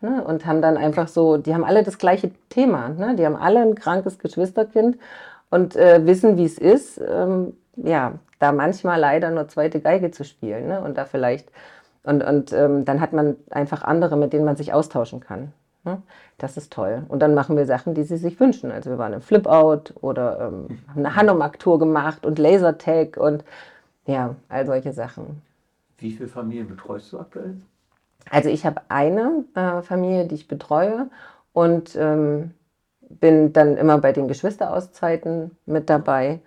ne, 0.00 0.22
und 0.24 0.46
haben 0.46 0.62
dann 0.62 0.76
einfach 0.76 1.08
so, 1.08 1.36
die 1.38 1.52
haben 1.52 1.64
alle 1.64 1.82
das 1.82 1.98
gleiche 1.98 2.30
Thema. 2.48 2.90
Ne? 2.90 3.16
Die 3.16 3.26
haben 3.26 3.36
alle 3.36 3.60
ein 3.60 3.74
krankes 3.74 4.20
Geschwisterkind 4.20 4.96
und 5.50 5.74
äh, 5.74 6.06
wissen, 6.06 6.36
wie 6.36 6.44
es 6.44 6.58
ist. 6.58 7.00
Ähm, 7.00 7.54
ja, 7.76 8.12
da 8.44 8.52
manchmal 8.52 9.00
leider 9.00 9.30
nur 9.30 9.48
zweite 9.48 9.80
Geige 9.80 10.10
zu 10.10 10.24
spielen 10.24 10.68
ne? 10.68 10.80
und 10.80 10.98
da 10.98 11.04
vielleicht 11.06 11.50
Und, 12.04 12.22
und 12.22 12.52
ähm, 12.52 12.84
dann 12.84 13.00
hat 13.00 13.12
man 13.12 13.36
einfach 13.50 13.82
andere, 13.82 14.16
mit 14.16 14.32
denen 14.32 14.44
man 14.44 14.56
sich 14.56 14.72
austauschen 14.74 15.20
kann. 15.20 15.52
Ne? 15.84 16.02
Das 16.36 16.56
ist 16.58 16.72
toll. 16.72 17.04
Und 17.08 17.20
dann 17.20 17.34
machen 17.34 17.56
wir 17.56 17.64
Sachen, 17.66 17.94
die 17.94 18.04
sie 18.04 18.18
sich 18.18 18.38
wünschen. 18.38 18.70
Also 18.70 18.90
wir 18.90 18.98
waren 18.98 19.14
im 19.14 19.22
Flip-Out 19.22 19.94
oder 20.02 20.40
ähm, 20.40 20.78
haben 20.88 21.06
eine 21.06 21.16
Hanomag-Tour 21.16 21.78
gemacht 21.78 22.26
und 22.26 22.38
Lasertag 22.38 23.16
und 23.16 23.44
ja, 24.06 24.34
all 24.50 24.66
solche 24.66 24.92
Sachen. 24.92 25.40
Wie 25.98 26.10
viele 26.10 26.28
Familien 26.28 26.68
betreust 26.68 27.10
du 27.12 27.20
aktuell? 27.20 27.56
Also 28.30 28.50
ich 28.50 28.66
habe 28.66 28.82
eine 28.88 29.44
äh, 29.54 29.80
Familie, 29.82 30.26
die 30.26 30.34
ich 30.34 30.48
betreue 30.48 31.08
und 31.54 31.96
ähm, 31.96 32.52
bin 33.00 33.52
dann 33.52 33.78
immer 33.78 33.98
bei 33.98 34.12
den 34.12 34.28
Geschwisterauszeiten 34.28 35.52
mit 35.66 35.88
dabei. 35.88 36.40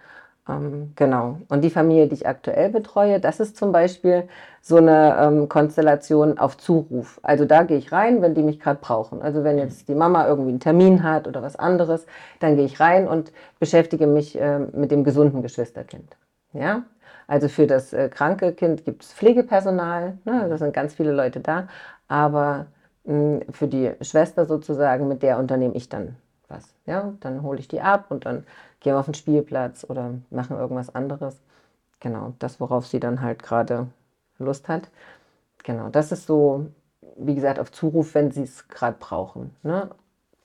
Ähm, 0.49 0.93
genau. 0.95 1.37
Und 1.49 1.61
die 1.61 1.69
Familie, 1.69 2.07
die 2.07 2.15
ich 2.15 2.27
aktuell 2.27 2.69
betreue, 2.69 3.19
das 3.19 3.39
ist 3.39 3.57
zum 3.57 3.71
Beispiel 3.71 4.27
so 4.61 4.77
eine 4.77 5.17
ähm, 5.19 5.49
Konstellation 5.49 6.37
auf 6.37 6.57
Zuruf. 6.57 7.19
Also 7.23 7.45
da 7.45 7.63
gehe 7.63 7.77
ich 7.77 7.91
rein, 7.91 8.21
wenn 8.21 8.33
die 8.33 8.43
mich 8.43 8.59
gerade 8.59 8.79
brauchen. 8.81 9.21
Also 9.21 9.43
wenn 9.43 9.57
jetzt 9.57 9.87
die 9.87 9.95
Mama 9.95 10.27
irgendwie 10.27 10.51
einen 10.51 10.59
Termin 10.59 11.03
hat 11.03 11.27
oder 11.27 11.41
was 11.41 11.55
anderes, 11.55 12.05
dann 12.39 12.55
gehe 12.55 12.65
ich 12.65 12.79
rein 12.79 13.07
und 13.07 13.31
beschäftige 13.59 14.07
mich 14.07 14.39
äh, 14.39 14.59
mit 14.59 14.91
dem 14.91 15.03
gesunden 15.03 15.41
Geschwisterkind. 15.41 16.15
Ja, 16.53 16.83
also 17.27 17.49
für 17.49 17.67
das 17.67 17.93
äh, 17.93 18.09
kranke 18.09 18.53
Kind 18.53 18.85
gibt 18.85 19.03
es 19.03 19.13
Pflegepersonal, 19.13 20.17
ne? 20.25 20.47
da 20.49 20.57
sind 20.57 20.73
ganz 20.73 20.93
viele 20.93 21.11
Leute 21.11 21.41
da, 21.41 21.67
aber 22.07 22.67
mh, 23.03 23.41
für 23.51 23.67
die 23.67 23.91
Schwester 24.01 24.45
sozusagen, 24.45 25.07
mit 25.07 25.23
der 25.23 25.37
unternehme 25.37 25.75
ich 25.75 25.89
dann 25.89 26.15
was. 26.47 26.73
Ja, 26.85 27.13
dann 27.19 27.41
hole 27.43 27.59
ich 27.59 27.67
die 27.67 27.81
ab 27.81 28.05
und 28.09 28.25
dann 28.25 28.45
gehen 28.79 28.95
auf 28.95 29.05
den 29.05 29.13
Spielplatz 29.13 29.85
oder 29.89 30.15
machen 30.29 30.57
irgendwas 30.57 30.93
anderes. 30.93 31.39
Genau, 31.99 32.33
das, 32.39 32.59
worauf 32.59 32.87
sie 32.87 32.99
dann 32.99 33.21
halt 33.21 33.43
gerade 33.43 33.87
Lust 34.39 34.69
hat. 34.69 34.89
Genau, 35.63 35.89
das 35.89 36.11
ist 36.11 36.27
so, 36.27 36.67
wie 37.17 37.35
gesagt, 37.35 37.59
auf 37.59 37.71
Zuruf, 37.71 38.13
wenn 38.15 38.31
sie 38.31 38.43
es 38.43 38.67
gerade 38.67 38.97
brauchen. 38.99 39.55
Ne? 39.63 39.89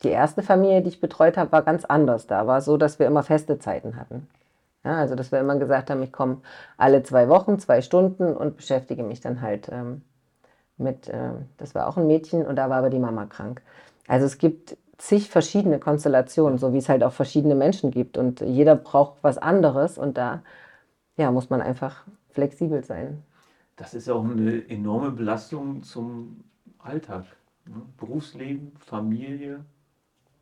Die 0.02 0.08
erste 0.08 0.42
Familie, 0.42 0.82
die 0.82 0.88
ich 0.88 1.00
betreut 1.00 1.36
habe, 1.36 1.52
war 1.52 1.62
ganz 1.62 1.84
anders. 1.84 2.26
Da 2.26 2.46
war 2.46 2.60
so, 2.60 2.76
dass 2.76 2.98
wir 2.98 3.06
immer 3.06 3.22
feste 3.22 3.58
Zeiten 3.58 3.96
hatten. 3.96 4.28
Ja, 4.84 4.96
also, 4.96 5.14
dass 5.14 5.30
wir 5.30 5.38
immer 5.38 5.56
gesagt 5.56 5.90
haben, 5.90 6.02
ich 6.02 6.12
komme 6.12 6.38
alle 6.76 7.02
zwei 7.04 7.28
Wochen, 7.28 7.58
zwei 7.60 7.82
Stunden 7.82 8.34
und 8.34 8.56
beschäftige 8.56 9.04
mich 9.04 9.20
dann 9.20 9.40
halt 9.40 9.68
ähm, 9.70 10.02
mit, 10.76 11.08
äh, 11.08 11.30
das 11.58 11.74
war 11.74 11.86
auch 11.88 11.96
ein 11.96 12.06
Mädchen 12.06 12.44
und 12.46 12.56
da 12.56 12.68
war 12.70 12.78
aber 12.78 12.90
die 12.90 12.98
Mama 12.98 13.26
krank. 13.26 13.62
Also 14.08 14.26
es 14.26 14.38
gibt 14.38 14.76
zig 15.02 15.28
verschiedene 15.30 15.80
Konstellationen, 15.80 16.58
so 16.58 16.72
wie 16.72 16.78
es 16.78 16.88
halt 16.88 17.02
auch 17.02 17.12
verschiedene 17.12 17.56
Menschen 17.56 17.90
gibt. 17.90 18.16
Und 18.16 18.40
jeder 18.40 18.76
braucht 18.76 19.18
was 19.22 19.36
anderes 19.36 19.98
und 19.98 20.16
da 20.16 20.42
ja, 21.16 21.32
muss 21.32 21.50
man 21.50 21.60
einfach 21.60 22.04
flexibel 22.30 22.84
sein. 22.84 23.22
Das 23.76 23.94
ist 23.94 24.08
auch 24.08 24.24
eine 24.24 24.68
enorme 24.68 25.10
Belastung 25.10 25.82
zum 25.82 26.44
Alltag. 26.78 27.24
Ne? 27.66 27.82
Berufsleben, 27.98 28.72
Familie, 28.78 29.64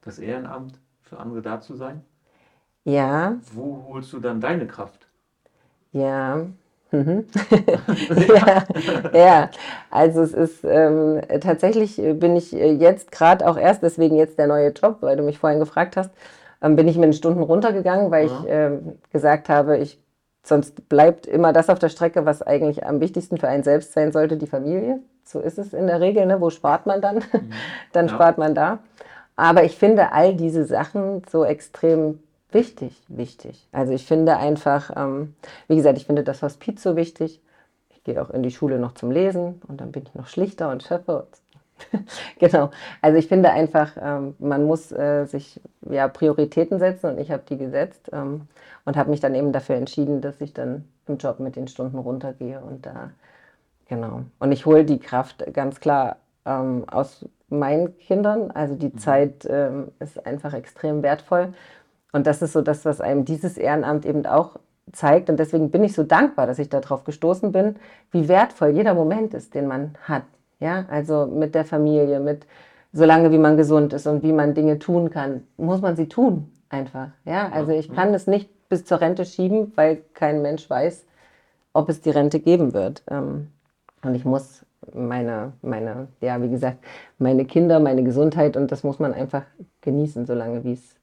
das 0.02 0.19
Ehrenamt, 0.19 0.79
für 1.00 1.19
andere 1.19 1.40
da 1.40 1.61
zu 1.61 1.75
sein. 1.75 2.05
Ja. 2.85 3.38
Wo 3.55 3.87
holst 3.88 4.12
du 4.12 4.21
dann 4.21 4.40
deine 4.43 4.67
Kraft? 4.67 5.07
Ja, 5.93 6.47
Mhm. 6.92 7.26
ja, 8.35 8.64
ja, 9.12 9.50
also 9.90 10.23
es 10.23 10.32
ist 10.32 10.64
ähm, 10.64 11.20
tatsächlich 11.40 11.97
bin 11.97 12.37
ich 12.37 12.54
äh, 12.54 12.73
jetzt 12.73 13.12
gerade 13.12 13.47
auch 13.47 13.56
erst, 13.56 13.82
deswegen 13.82 14.16
jetzt 14.16 14.38
der 14.38 14.47
neue 14.47 14.70
Job, 14.70 14.99
weil 15.00 15.16
du 15.16 15.23
mich 15.23 15.38
vorhin 15.38 15.61
gefragt 15.61 15.97
hast, 15.97 16.11
ähm, 16.62 16.76
bin 16.76 16.88
ich 16.88 16.97
mit 16.97 17.04
den 17.04 17.12
Stunden 17.12 17.42
runtergegangen, 17.42 18.11
weil 18.11 18.26
ja. 18.26 18.32
ich 18.32 18.47
ähm, 18.49 18.99
gesagt 19.12 19.49
habe, 19.49 19.78
ich 19.78 20.00
sonst 20.42 20.88
bleibt 20.88 21.26
immer 21.26 21.52
das 21.52 21.68
auf 21.68 21.78
der 21.78 21.88
Strecke, 21.90 22.25
was 22.26 22.42
eigentlich 22.42 22.87
am 22.87 23.00
wichtigsten 23.00 23.37
für 23.37 23.49
einen 23.49 23.62
selbst 23.62 23.92
sein 23.92 24.12
sollte, 24.12 24.37
die 24.37 24.47
Familie. 24.47 25.00
So 25.25 25.40
ist 25.40 25.59
es 25.59 25.73
in 25.73 25.87
der 25.87 26.00
Regel, 26.00 26.26
ne? 26.26 26.40
wo 26.40 26.50
spart 26.50 26.87
man 26.87 27.00
dann? 27.00 27.16
Mhm. 27.16 27.52
dann 27.92 28.09
ja. 28.09 28.14
spart 28.14 28.38
man 28.38 28.54
da. 28.54 28.78
Aber 29.37 29.64
ich 29.64 29.76
finde 29.76 30.12
all 30.12 30.35
diese 30.35 30.64
Sachen 30.64 31.23
so 31.30 31.44
extrem 31.44 32.20
wichtig, 32.54 33.02
wichtig. 33.09 33.66
Also 33.73 33.92
ich 33.92 34.07
finde 34.07 34.37
einfach, 34.37 34.90
ähm, 34.97 35.35
wie 35.69 35.76
gesagt, 35.76 35.99
ich 35.99 36.07
finde 36.07 36.25
das 36.25 36.42
Hospiz 36.42 36.83
so 36.83 36.97
wichtig. 36.97 37.40
Ich 37.90 38.04
gehe 38.04 38.21
auch 38.21 38.30
in 38.30 38.42
die 38.42 38.50
Schule 38.50 38.78
noch 38.78 38.92
zum 38.92 39.11
Lesen 39.11 39.61
und 39.69 39.80
dann 39.80 39.92
bin 39.92 40.04
ich 40.07 40.14
noch 40.14 40.26
schlichter 40.26 40.71
und 40.71 40.83
schöpfe. 40.83 41.26
genau. 42.38 42.71
Also 43.00 43.19
ich 43.19 43.28
finde 43.28 43.50
einfach, 43.50 43.97
ähm, 44.00 44.35
man 44.38 44.64
muss 44.64 44.92
äh, 44.92 45.25
sich 45.26 45.61
ja 45.88 46.09
Prioritäten 46.09 46.78
setzen 46.78 47.11
und 47.11 47.19
ich 47.19 47.30
habe 47.30 47.42
die 47.49 47.59
gesetzt 47.59 48.11
ähm, 48.12 48.49
und 48.85 48.97
habe 48.97 49.11
mich 49.11 49.21
dann 49.21 49.35
eben 49.35 49.52
dafür 49.52 49.76
entschieden, 49.76 50.21
dass 50.21 50.40
ich 50.40 50.52
dann 50.52 50.85
im 51.07 51.19
Job 51.19 51.40
mit 51.40 51.57
den 51.57 51.69
Stunden 51.69 51.99
runtergehe 51.99 52.61
und 52.61 52.87
da 52.87 53.11
genau. 53.88 54.23
Und 54.38 54.52
ich 54.52 54.66
hole 54.66 54.85
die 54.85 54.99
Kraft 54.99 55.45
ganz 55.52 55.80
klar 55.80 56.16
ähm, 56.45 56.85
aus 56.88 57.26
meinen 57.49 57.97
Kindern. 57.99 58.50
Also 58.50 58.75
die 58.75 58.88
mhm. 58.88 58.99
Zeit 58.99 59.47
ähm, 59.49 59.88
ist 59.99 60.25
einfach 60.26 60.54
extrem 60.54 61.02
wertvoll 61.02 61.52
und 62.12 62.26
das 62.26 62.43
ist 62.43 62.52
so 62.52 62.62
das, 62.62 62.85
was 62.85 63.00
einem 63.00 63.25
dieses 63.25 63.57
Ehrenamt 63.57 64.05
eben 64.05 64.26
auch 64.26 64.57
zeigt. 64.93 65.31
Und 65.31 65.38
deswegen 65.38 65.71
bin 65.71 65.85
ich 65.85 65.95
so 65.95 66.02
dankbar, 66.02 66.47
dass 66.47 66.59
ich 66.59 66.69
darauf 66.69 67.05
gestoßen 67.05 67.52
bin, 67.52 67.76
wie 68.11 68.29
wertvoll 68.29 68.71
jeder 68.71 68.95
Moment 68.95 69.35
ist, 69.35 69.55
den 69.55 69.67
man 69.67 69.95
hat. 70.02 70.25
Ja, 70.59 70.85
also 70.90 71.26
mit 71.26 71.55
der 71.55 71.64
Familie, 71.64 72.21
mit 72.21 72.47
solange 72.93 73.31
wie 73.31 73.38
man 73.38 73.57
gesund 73.57 73.93
ist 73.93 74.07
und 74.07 74.23
wie 74.23 74.33
man 74.33 74.55
Dinge 74.55 74.79
tun 74.79 75.11
kann, 75.11 75.45
muss 75.57 75.81
man 75.81 75.97
sie 75.97 76.09
tun 76.09 76.50
einfach. 76.69 77.09
Ja, 77.25 77.49
also 77.50 77.73
ich 77.73 77.93
kann 77.93 78.12
es 78.14 78.26
nicht 78.26 78.50
bis 78.69 78.85
zur 78.85 79.00
Rente 79.00 79.25
schieben, 79.25 79.73
weil 79.76 80.02
kein 80.14 80.43
Mensch 80.43 80.69
weiß, 80.69 81.05
ob 81.73 81.88
es 81.88 82.00
die 82.00 82.11
Rente 82.11 82.40
geben 82.40 82.73
wird. 82.75 83.02
Ähm, 83.11 83.49
und 84.02 84.14
ich 84.14 84.25
muss 84.25 84.64
meine, 84.95 85.52
meine, 85.62 86.09
ja, 86.21 86.40
wie 86.43 86.49
gesagt, 86.49 86.79
meine 87.19 87.45
Kinder, 87.45 87.81
meine 87.81 88.02
Gesundheit 88.02 88.57
und 88.57 88.73
das 88.73 88.83
muss 88.83 88.99
man 88.99 89.12
einfach 89.12 89.43
genießen, 89.83 90.27
solange 90.27 90.63
wie 90.65 90.73
es, 90.73 90.97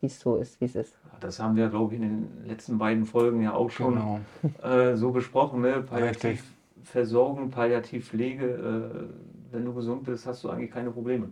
wie 0.00 0.06
es 0.06 0.20
so 0.20 0.36
ist, 0.36 0.60
wie 0.60 0.66
es 0.66 0.76
ist. 0.76 0.94
Das 1.20 1.40
haben 1.40 1.56
wir, 1.56 1.68
glaube 1.68 1.94
ich, 1.94 2.00
in 2.00 2.08
den 2.08 2.46
letzten 2.46 2.78
beiden 2.78 3.04
Folgen 3.04 3.42
ja 3.42 3.54
auch 3.54 3.70
schon 3.70 3.94
genau. 3.94 4.20
äh, 4.62 4.96
so 4.96 5.10
besprochen. 5.10 5.62
Ne? 5.62 5.82
Palliativversorgung, 5.82 7.50
Palliativpflege, 7.50 8.46
äh, 8.46 9.52
wenn 9.52 9.64
du 9.64 9.74
gesund 9.74 10.04
bist, 10.04 10.26
hast 10.26 10.44
du 10.44 10.50
eigentlich 10.50 10.70
keine 10.70 10.90
Probleme. 10.90 11.30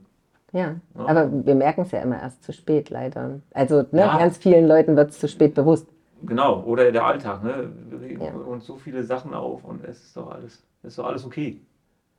Ja, 0.53 0.75
ja. 0.95 1.07
aber 1.07 1.31
wir 1.47 1.55
merken 1.55 1.83
es 1.83 1.93
ja 1.93 2.01
immer 2.01 2.21
erst 2.21 2.45
zu 2.45 2.53
spät, 2.53 2.91
leider. 2.91 3.41
Also 3.55 3.87
ne, 3.91 4.01
ja. 4.01 4.19
ganz 4.19 4.37
vielen 4.37 4.69
Leuten 4.69 4.97
wird 4.97 5.11
es 5.11 5.19
zu 5.19 5.27
spät 5.29 5.55
bewusst. 5.55 5.87
Genau, 6.25 6.63
oder 6.65 6.93
der 6.93 7.05
Alltag. 7.05 7.43
Ne? 7.43 7.73
Wir 7.89 8.01
regen 8.01 8.23
ja. 8.23 8.33
uns 8.33 8.67
so 8.67 8.77
viele 8.77 9.03
Sachen 9.03 9.35
auf 9.35 9.65
und 9.65 9.85
es 9.85 10.03
ist 10.03 10.17
doch 10.17 10.31
alles, 10.31 10.63
ist 10.83 10.99
doch 10.99 11.07
alles 11.07 11.25
okay. 11.25 11.61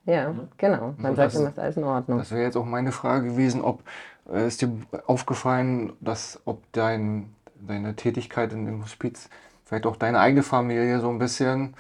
Ja, 0.05 0.33
genau. 0.57 0.95
Man 0.97 1.15
sagt 1.15 1.33
immer, 1.35 1.45
es 1.45 1.51
ist 1.51 1.59
alles 1.59 1.77
in 1.77 1.83
Ordnung. 1.85 2.17
Das 2.17 2.31
wäre 2.31 2.41
jetzt 2.41 2.57
auch 2.57 2.65
meine 2.65 2.91
Frage 2.91 3.29
gewesen, 3.29 3.61
ob 3.61 3.83
ist 4.31 4.61
dir 4.61 4.71
aufgefallen, 5.07 5.93
dass 5.99 6.39
ob 6.45 6.61
dein, 6.71 7.33
deine 7.55 7.95
Tätigkeit 7.95 8.53
in 8.53 8.65
dem 8.65 8.83
Hospiz 8.83 9.29
vielleicht 9.65 9.85
auch 9.85 9.95
deine 9.95 10.19
eigene 10.19 10.43
Familie 10.43 10.99
so 10.99 11.09
ein 11.09 11.19
bisschen 11.19 11.73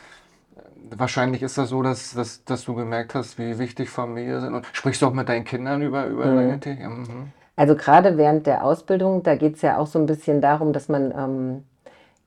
äh, 0.55 0.97
Wahrscheinlich 0.97 1.41
ist 1.41 1.57
das 1.57 1.69
so, 1.69 1.81
dass, 1.81 2.13
dass, 2.13 2.43
dass 2.43 2.65
du 2.65 2.75
gemerkt 2.75 3.15
hast, 3.15 3.37
wie 3.37 3.57
wichtig 3.57 3.89
Familie 3.89 4.41
sind. 4.41 4.53
Und 4.53 4.65
sprichst 4.73 5.01
du 5.01 5.07
auch 5.07 5.13
mit 5.13 5.29
deinen 5.29 5.45
Kindern 5.45 5.81
über, 5.81 6.05
über 6.07 6.25
mhm. 6.25 6.35
deine 6.35 6.59
Tätigkeit? 6.59 6.89
Mhm. 6.89 7.31
Also 7.55 7.75
gerade 7.75 8.17
während 8.17 8.47
der 8.47 8.63
Ausbildung, 8.63 9.23
da 9.23 9.35
geht 9.35 9.55
es 9.55 9.61
ja 9.61 9.77
auch 9.77 9.87
so 9.87 9.99
ein 9.99 10.05
bisschen 10.05 10.41
darum, 10.41 10.73
dass 10.73 10.89
man 10.89 11.11
ähm, 11.11 11.63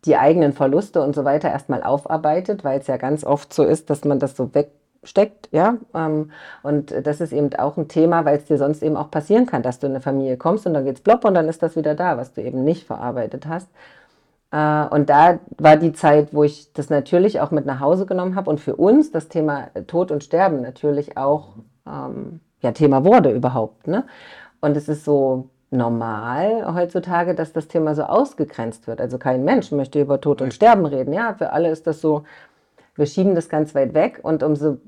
die 0.04 0.16
eigenen 0.16 0.52
Verluste 0.52 1.02
und 1.02 1.14
so 1.14 1.24
weiter 1.24 1.50
erstmal 1.50 1.82
aufarbeitet, 1.82 2.64
weil 2.64 2.78
es 2.80 2.86
ja 2.86 2.96
ganz 2.96 3.24
oft 3.24 3.52
so 3.52 3.64
ist, 3.64 3.90
dass 3.90 4.04
man 4.04 4.20
das 4.20 4.36
so 4.36 4.54
weg 4.54 4.70
steckt, 5.06 5.48
ja. 5.52 5.76
Ähm, 5.94 6.30
und 6.62 6.94
das 7.06 7.20
ist 7.20 7.32
eben 7.32 7.54
auch 7.54 7.76
ein 7.76 7.88
Thema, 7.88 8.24
weil 8.24 8.38
es 8.38 8.44
dir 8.44 8.58
sonst 8.58 8.82
eben 8.82 8.96
auch 8.96 9.10
passieren 9.10 9.46
kann, 9.46 9.62
dass 9.62 9.78
du 9.78 9.86
in 9.86 9.92
eine 9.92 10.00
Familie 10.00 10.36
kommst 10.36 10.66
und 10.66 10.74
dann 10.74 10.84
geht's 10.84 11.00
plopp 11.00 11.24
und 11.24 11.34
dann 11.34 11.48
ist 11.48 11.62
das 11.62 11.76
wieder 11.76 11.94
da, 11.94 12.16
was 12.16 12.32
du 12.32 12.42
eben 12.42 12.64
nicht 12.64 12.86
verarbeitet 12.86 13.46
hast. 13.46 13.68
Äh, 14.50 14.86
und 14.94 15.10
da 15.10 15.38
war 15.58 15.76
die 15.76 15.92
Zeit, 15.92 16.28
wo 16.32 16.44
ich 16.44 16.72
das 16.72 16.90
natürlich 16.90 17.40
auch 17.40 17.50
mit 17.50 17.66
nach 17.66 17.80
Hause 17.80 18.06
genommen 18.06 18.36
habe 18.36 18.50
und 18.50 18.60
für 18.60 18.76
uns 18.76 19.10
das 19.10 19.28
Thema 19.28 19.68
Tod 19.86 20.10
und 20.10 20.24
Sterben 20.24 20.62
natürlich 20.62 21.16
auch 21.16 21.54
ähm, 21.86 22.40
ja, 22.60 22.72
Thema 22.72 23.04
wurde 23.04 23.30
überhaupt. 23.30 23.86
Ne? 23.86 24.04
Und 24.60 24.76
es 24.76 24.88
ist 24.88 25.04
so 25.04 25.48
normal 25.70 26.74
heutzutage, 26.74 27.34
dass 27.34 27.52
das 27.52 27.68
Thema 27.68 27.94
so 27.94 28.04
ausgegrenzt 28.04 28.86
wird. 28.86 29.00
Also 29.00 29.18
kein 29.18 29.44
Mensch 29.44 29.72
möchte 29.72 30.00
über 30.00 30.20
Tod 30.20 30.40
und 30.40 30.54
Sterben 30.54 30.86
reden. 30.86 31.12
Ja, 31.12 31.34
für 31.34 31.52
alle 31.52 31.70
ist 31.70 31.86
das 31.86 32.00
so, 32.00 32.24
wir 32.94 33.06
schieben 33.06 33.34
das 33.34 33.48
ganz 33.48 33.74
weit 33.74 33.94
weg 33.94 34.20
und 34.22 34.42
umso 34.42 34.78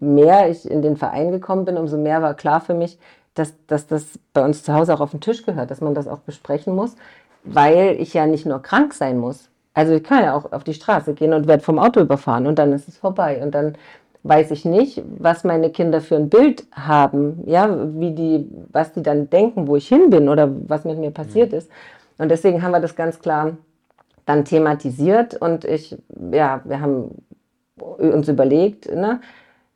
mehr 0.00 0.50
ich 0.50 0.68
in 0.68 0.82
den 0.82 0.96
Verein 0.96 1.30
gekommen 1.30 1.64
bin, 1.64 1.76
umso 1.76 1.96
mehr 1.96 2.22
war 2.22 2.34
klar 2.34 2.60
für 2.60 2.74
mich, 2.74 2.98
dass, 3.34 3.54
dass 3.66 3.86
das 3.86 4.18
bei 4.32 4.44
uns 4.44 4.64
zu 4.64 4.74
Hause 4.74 4.94
auch 4.94 5.00
auf 5.00 5.12
den 5.12 5.20
Tisch 5.20 5.44
gehört, 5.44 5.70
dass 5.70 5.80
man 5.80 5.94
das 5.94 6.08
auch 6.08 6.20
besprechen 6.20 6.74
muss, 6.74 6.96
weil 7.44 7.96
ich 8.00 8.14
ja 8.14 8.26
nicht 8.26 8.46
nur 8.46 8.60
krank 8.60 8.92
sein 8.94 9.18
muss. 9.18 9.48
Also 9.72 9.92
ich 9.92 10.02
kann 10.02 10.24
ja 10.24 10.34
auch 10.34 10.52
auf 10.52 10.64
die 10.64 10.74
Straße 10.74 11.14
gehen 11.14 11.32
und 11.32 11.46
werde 11.46 11.62
vom 11.62 11.78
Auto 11.78 12.00
überfahren 12.00 12.46
und 12.46 12.58
dann 12.58 12.72
ist 12.72 12.88
es 12.88 12.96
vorbei. 12.96 13.40
Und 13.42 13.54
dann 13.54 13.76
weiß 14.22 14.50
ich 14.50 14.64
nicht, 14.64 15.02
was 15.18 15.44
meine 15.44 15.70
Kinder 15.70 16.00
für 16.00 16.16
ein 16.16 16.28
Bild 16.28 16.66
haben, 16.72 17.42
ja, 17.46 17.74
wie 17.94 18.10
die, 18.10 18.50
was 18.72 18.92
die 18.92 19.02
dann 19.02 19.30
denken, 19.30 19.68
wo 19.68 19.76
ich 19.76 19.88
hin 19.88 20.10
bin 20.10 20.28
oder 20.28 20.50
was 20.68 20.84
mit 20.84 20.98
mir 20.98 21.10
passiert 21.10 21.52
mhm. 21.52 21.58
ist. 21.58 21.70
Und 22.18 22.30
deswegen 22.30 22.62
haben 22.62 22.72
wir 22.72 22.80
das 22.80 22.96
ganz 22.96 23.20
klar 23.20 23.56
dann 24.26 24.44
thematisiert 24.44 25.34
und 25.34 25.64
ich, 25.64 25.96
ja, 26.32 26.60
wir 26.64 26.80
haben 26.80 27.22
uns 27.78 28.28
überlegt, 28.28 28.94
ne, 28.94 29.20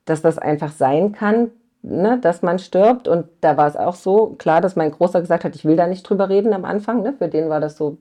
dass 0.04 0.22
das 0.22 0.38
einfach 0.38 0.72
sein 0.72 1.12
kann, 1.12 1.50
ne, 1.82 2.18
dass 2.20 2.42
man 2.42 2.58
stirbt. 2.58 3.08
Und 3.08 3.26
da 3.40 3.56
war 3.56 3.66
es 3.66 3.76
auch 3.76 3.94
so 3.94 4.34
klar, 4.38 4.60
dass 4.60 4.76
mein 4.76 4.90
Großer 4.90 5.20
gesagt 5.20 5.44
hat, 5.44 5.54
ich 5.54 5.64
will 5.64 5.76
da 5.76 5.86
nicht 5.86 6.02
drüber 6.02 6.28
reden 6.28 6.52
am 6.52 6.64
Anfang. 6.64 7.02
Ne? 7.02 7.14
Für 7.16 7.28
den 7.28 7.48
war 7.48 7.60
das 7.60 7.76
so, 7.76 7.98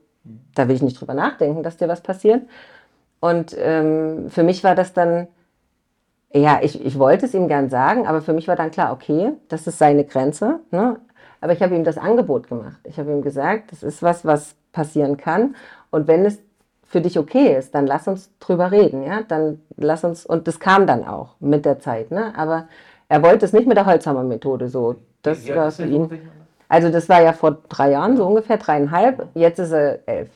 da 0.54 0.68
will 0.68 0.76
ich 0.76 0.82
nicht 0.82 1.00
drüber 1.00 1.14
nachdenken, 1.14 1.62
dass 1.62 1.76
dir 1.76 1.88
was 1.88 2.00
passiert. 2.00 2.42
Und 3.20 3.56
ähm, 3.58 4.28
für 4.28 4.42
mich 4.42 4.64
war 4.64 4.74
das 4.74 4.92
dann, 4.92 5.28
ja, 6.32 6.58
ich, 6.62 6.84
ich 6.84 6.98
wollte 6.98 7.26
es 7.26 7.34
ihm 7.34 7.48
gern 7.48 7.70
sagen, 7.70 8.06
aber 8.06 8.20
für 8.20 8.32
mich 8.32 8.48
war 8.48 8.56
dann 8.56 8.70
klar, 8.70 8.92
okay, 8.92 9.32
das 9.48 9.66
ist 9.66 9.78
seine 9.78 10.04
Grenze. 10.04 10.60
Ne? 10.70 10.96
Aber 11.40 11.52
ich 11.52 11.62
habe 11.62 11.74
ihm 11.74 11.84
das 11.84 11.98
Angebot 11.98 12.48
gemacht. 12.48 12.80
Ich 12.84 12.98
habe 12.98 13.12
ihm 13.12 13.22
gesagt, 13.22 13.72
das 13.72 13.82
ist 13.82 14.02
was, 14.02 14.24
was 14.24 14.56
passieren 14.72 15.16
kann. 15.16 15.56
Und 15.90 16.08
wenn 16.08 16.24
es 16.24 16.38
für 16.94 17.00
dich 17.00 17.18
okay 17.18 17.56
ist, 17.56 17.74
dann 17.74 17.88
lass 17.88 18.06
uns 18.06 18.30
drüber 18.38 18.70
reden, 18.70 19.02
ja, 19.02 19.22
dann 19.26 19.60
lass 19.76 20.04
uns, 20.04 20.24
und 20.24 20.46
das 20.46 20.60
kam 20.60 20.86
dann 20.86 21.04
auch 21.04 21.34
mit 21.40 21.64
der 21.64 21.80
Zeit, 21.80 22.12
ne, 22.12 22.32
aber 22.36 22.68
er 23.08 23.20
wollte 23.20 23.44
es 23.44 23.52
nicht 23.52 23.66
mit 23.66 23.76
der 23.76 23.84
Holzhammer-Methode 23.84 24.68
so, 24.68 24.94
das 25.22 25.44
Wie 25.44 25.56
war 25.56 25.72
für 25.72 25.86
ihn, 25.86 26.08
also 26.68 26.90
das 26.90 27.08
war 27.08 27.20
ja 27.20 27.32
vor 27.32 27.58
drei 27.68 27.90
Jahren, 27.90 28.16
so 28.16 28.24
ungefähr, 28.24 28.58
dreieinhalb, 28.58 29.26
jetzt 29.34 29.58
ist 29.58 29.72
er 29.72 30.06
elf. 30.06 30.30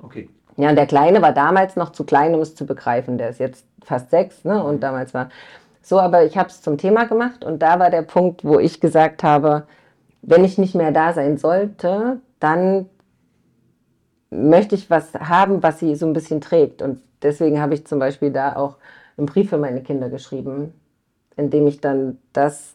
Okay. 0.00 0.30
Ja, 0.56 0.70
und 0.70 0.76
der 0.76 0.86
Kleine 0.86 1.20
war 1.20 1.32
damals 1.32 1.74
noch 1.74 1.90
zu 1.90 2.04
klein, 2.04 2.32
um 2.32 2.42
es 2.42 2.54
zu 2.54 2.64
begreifen, 2.64 3.18
der 3.18 3.30
ist 3.30 3.40
jetzt 3.40 3.66
fast 3.82 4.10
sechs, 4.10 4.44
ne, 4.44 4.62
und 4.62 4.84
damals 4.84 5.14
war 5.14 5.30
so, 5.82 5.98
aber 5.98 6.22
ich 6.22 6.38
habe 6.38 6.48
es 6.48 6.62
zum 6.62 6.78
Thema 6.78 7.06
gemacht 7.06 7.44
und 7.44 7.60
da 7.60 7.80
war 7.80 7.90
der 7.90 8.02
Punkt, 8.02 8.44
wo 8.44 8.60
ich 8.60 8.80
gesagt 8.80 9.24
habe, 9.24 9.64
wenn 10.22 10.44
ich 10.44 10.58
nicht 10.58 10.76
mehr 10.76 10.92
da 10.92 11.12
sein 11.12 11.38
sollte, 11.38 12.20
dann 12.38 12.86
möchte 14.30 14.74
ich 14.74 14.90
was 14.90 15.14
haben, 15.14 15.62
was 15.62 15.78
sie 15.78 15.94
so 15.94 16.06
ein 16.06 16.12
bisschen 16.12 16.40
trägt. 16.40 16.82
Und 16.82 17.00
deswegen 17.22 17.60
habe 17.60 17.74
ich 17.74 17.86
zum 17.86 17.98
Beispiel 17.98 18.30
da 18.30 18.56
auch 18.56 18.76
einen 19.16 19.26
Brief 19.26 19.50
für 19.50 19.58
meine 19.58 19.82
Kinder 19.82 20.08
geschrieben, 20.08 20.72
in 21.36 21.50
dem 21.50 21.66
ich 21.66 21.80
dann 21.80 22.18
das, 22.32 22.74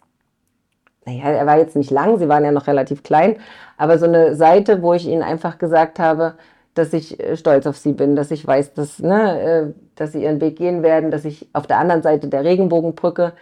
naja, 1.05 1.25
er 1.25 1.45
war 1.45 1.57
jetzt 1.57 1.75
nicht 1.75 1.91
lang, 1.91 2.17
sie 2.17 2.29
waren 2.29 2.43
ja 2.43 2.51
noch 2.51 2.67
relativ 2.67 3.03
klein, 3.03 3.37
aber 3.77 3.97
so 3.97 4.05
eine 4.05 4.35
Seite, 4.35 4.81
wo 4.81 4.93
ich 4.93 5.07
ihnen 5.07 5.23
einfach 5.23 5.57
gesagt 5.57 5.99
habe, 5.99 6.35
dass 6.73 6.93
ich 6.93 7.19
äh, 7.19 7.37
stolz 7.37 7.67
auf 7.67 7.77
sie 7.77 7.93
bin, 7.93 8.15
dass 8.15 8.31
ich 8.31 8.45
weiß, 8.45 8.73
dass, 8.73 8.99
ne, 8.99 9.41
äh, 9.41 9.73
dass 9.95 10.13
sie 10.13 10.23
ihren 10.23 10.41
Weg 10.41 10.57
gehen 10.57 10.83
werden, 10.83 11.11
dass 11.11 11.25
ich 11.25 11.47
auf 11.53 11.67
der 11.67 11.77
anderen 11.77 12.01
Seite 12.01 12.27
der 12.27 12.43
Regenbogenbrücke, 12.43 13.33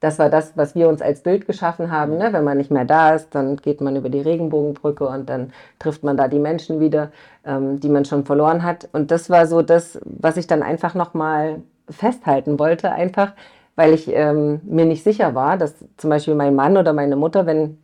das 0.00 0.18
war 0.18 0.30
das, 0.30 0.56
was 0.56 0.74
wir 0.74 0.88
uns 0.88 1.02
als 1.02 1.20
Bild 1.20 1.46
geschaffen 1.46 1.90
haben. 1.90 2.16
Ne? 2.16 2.32
Wenn 2.32 2.44
man 2.44 2.56
nicht 2.58 2.70
mehr 2.70 2.84
da 2.86 3.14
ist, 3.14 3.34
dann 3.34 3.56
geht 3.56 3.80
man 3.80 3.96
über 3.96 4.08
die 4.08 4.20
Regenbogenbrücke 4.20 5.06
und 5.06 5.28
dann 5.28 5.52
trifft 5.78 6.02
man 6.02 6.16
da 6.16 6.26
die 6.28 6.38
Menschen 6.38 6.80
wieder, 6.80 7.12
ähm, 7.44 7.80
die 7.80 7.88
man 7.90 8.04
schon 8.04 8.24
verloren 8.24 8.62
hat. 8.62 8.88
Und 8.92 9.10
das 9.10 9.28
war 9.30 9.46
so 9.46 9.62
das, 9.62 10.00
was 10.04 10.36
ich 10.36 10.46
dann 10.46 10.62
einfach 10.62 10.94
nochmal 10.94 11.62
festhalten 11.88 12.58
wollte, 12.58 12.92
einfach 12.92 13.32
weil 13.76 13.94
ich 13.94 14.08
ähm, 14.12 14.60
mir 14.64 14.84
nicht 14.84 15.02
sicher 15.04 15.34
war, 15.34 15.56
dass 15.56 15.74
zum 15.96 16.10
Beispiel 16.10 16.34
mein 16.34 16.54
Mann 16.54 16.76
oder 16.76 16.92
meine 16.92 17.16
Mutter, 17.16 17.46
wenn 17.46 17.78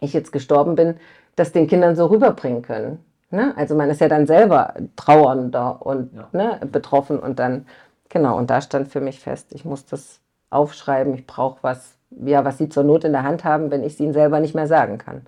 ich 0.00 0.12
jetzt 0.12 0.32
gestorben 0.32 0.74
bin, 0.74 0.96
das 1.36 1.52
den 1.52 1.66
Kindern 1.66 1.96
so 1.96 2.06
rüberbringen 2.06 2.62
können. 2.62 2.98
Ne? 3.30 3.52
Also 3.56 3.74
man 3.74 3.90
ist 3.90 4.00
ja 4.00 4.08
dann 4.08 4.26
selber 4.26 4.74
trauernder 4.96 5.84
und 5.84 6.14
Ja. 6.14 6.28
ne, 6.32 6.60
betroffen 6.70 7.18
und 7.18 7.38
dann, 7.38 7.66
genau, 8.08 8.38
und 8.38 8.48
da 8.48 8.60
stand 8.60 8.88
für 8.88 9.00
mich 9.00 9.20
fest, 9.20 9.48
ich 9.50 9.64
muss 9.64 9.84
das 9.84 10.20
aufschreiben, 10.54 11.14
ich 11.14 11.26
brauche 11.26 11.58
was, 11.62 11.96
ja, 12.10 12.44
was 12.44 12.58
sie 12.58 12.68
zur 12.68 12.84
Not 12.84 13.04
in 13.04 13.12
der 13.12 13.24
Hand 13.24 13.44
haben, 13.44 13.70
wenn 13.70 13.82
ich 13.82 13.94
es 13.94 14.00
ihnen 14.00 14.12
selber 14.12 14.40
nicht 14.40 14.54
mehr 14.54 14.66
sagen 14.66 14.98
kann. 14.98 15.26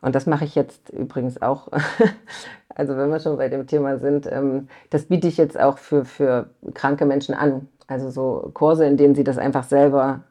Und 0.00 0.14
das 0.14 0.26
mache 0.26 0.44
ich 0.44 0.54
jetzt 0.54 0.90
übrigens 0.90 1.40
auch. 1.42 1.68
Also 2.76 2.96
wenn 2.96 3.08
wir 3.10 3.20
schon 3.20 3.36
bei 3.36 3.48
dem 3.48 3.68
Thema 3.68 3.98
sind, 3.98 4.26
ähm, 4.26 4.68
das 4.90 5.04
biete 5.06 5.28
ich 5.28 5.36
jetzt 5.36 5.58
auch 5.60 5.78
für, 5.78 6.04
für 6.04 6.50
kranke 6.74 7.06
Menschen 7.06 7.32
an. 7.32 7.68
Also 7.86 8.10
so 8.10 8.50
Kurse, 8.52 8.84
in 8.84 8.96
denen 8.96 9.14
sie 9.14 9.22
das 9.22 9.38
einfach 9.38 9.62
selber 9.62 10.24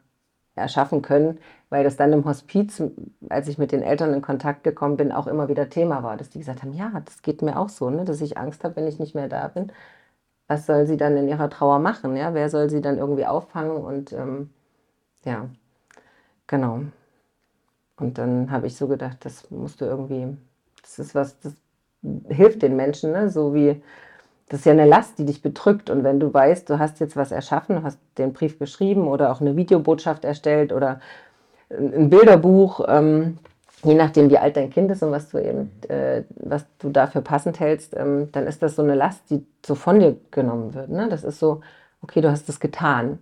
erschaffen 0.54 1.02
können, 1.02 1.38
weil 1.70 1.84
das 1.84 1.96
dann 1.96 2.12
im 2.12 2.24
Hospiz, 2.24 2.82
als 3.28 3.48
ich 3.48 3.58
mit 3.58 3.72
den 3.72 3.82
Eltern 3.82 4.12
in 4.12 4.22
Kontakt 4.22 4.62
gekommen 4.62 4.96
bin, 4.96 5.10
auch 5.10 5.26
immer 5.26 5.48
wieder 5.48 5.70
Thema 5.70 6.02
war, 6.02 6.16
dass 6.16 6.30
die 6.30 6.38
gesagt 6.38 6.62
haben, 6.62 6.74
ja, 6.74 7.00
das 7.04 7.22
geht 7.22 7.42
mir 7.42 7.58
auch 7.58 7.68
so, 7.68 7.90
ne, 7.90 8.04
dass 8.04 8.20
ich 8.20 8.38
Angst 8.38 8.62
habe, 8.62 8.76
wenn 8.76 8.86
ich 8.86 8.98
nicht 8.98 9.14
mehr 9.14 9.28
da 9.28 9.48
bin. 9.48 9.72
Was 10.46 10.66
soll 10.66 10.86
sie 10.86 10.96
dann 10.96 11.16
in 11.16 11.28
ihrer 11.28 11.50
Trauer 11.50 11.78
machen? 11.78 12.16
Ja? 12.16 12.34
Wer 12.34 12.48
soll 12.50 12.70
sie 12.70 12.80
dann 12.80 12.98
irgendwie 12.98 13.26
auffangen? 13.26 13.76
Und 13.76 14.12
ähm, 14.12 14.50
ja, 15.24 15.48
genau. 16.46 16.80
Und 17.96 18.18
dann 18.18 18.50
habe 18.50 18.66
ich 18.66 18.76
so 18.76 18.88
gedacht, 18.88 19.18
das 19.24 19.50
musst 19.50 19.80
du 19.80 19.84
irgendwie, 19.84 20.36
das 20.82 20.98
ist 20.98 21.14
was, 21.14 21.38
das 21.40 21.54
hilft 22.28 22.62
den 22.62 22.76
Menschen, 22.76 23.12
ne? 23.12 23.30
so 23.30 23.54
wie, 23.54 23.82
das 24.48 24.60
ist 24.60 24.66
ja 24.66 24.72
eine 24.72 24.84
Last, 24.84 25.18
die 25.18 25.24
dich 25.24 25.42
bedrückt. 25.42 25.90
Und 25.90 26.04
wenn 26.04 26.20
du 26.20 26.32
weißt, 26.32 26.68
du 26.68 26.78
hast 26.78 27.00
jetzt 27.00 27.16
was 27.16 27.30
erschaffen, 27.32 27.82
hast 27.82 27.98
den 28.18 28.32
Brief 28.32 28.58
geschrieben 28.58 29.08
oder 29.08 29.32
auch 29.32 29.40
eine 29.40 29.56
Videobotschaft 29.56 30.24
erstellt 30.24 30.72
oder 30.72 31.00
ein 31.70 32.10
Bilderbuch, 32.10 32.84
ähm, 32.88 33.38
je 33.84 33.94
nachdem, 33.94 34.30
wie 34.30 34.38
alt 34.38 34.56
dein 34.56 34.70
Kind 34.70 34.90
ist 34.90 35.02
und 35.02 35.12
was 35.12 35.30
du 35.30 35.38
eben, 35.38 35.70
äh, 35.88 36.22
was 36.36 36.64
du 36.78 36.90
dafür 36.90 37.20
passend 37.20 37.60
hältst, 37.60 37.94
ähm, 37.96 38.30
dann 38.32 38.46
ist 38.46 38.62
das 38.62 38.76
so 38.76 38.82
eine 38.82 38.94
Last, 38.94 39.30
die 39.30 39.46
so 39.64 39.74
von 39.74 40.00
dir 40.00 40.16
genommen 40.30 40.74
wird. 40.74 40.88
Ne? 40.88 41.08
Das 41.08 41.24
ist 41.24 41.38
so, 41.38 41.60
okay, 42.02 42.20
du 42.20 42.30
hast 42.30 42.48
es 42.48 42.60
getan. 42.60 43.20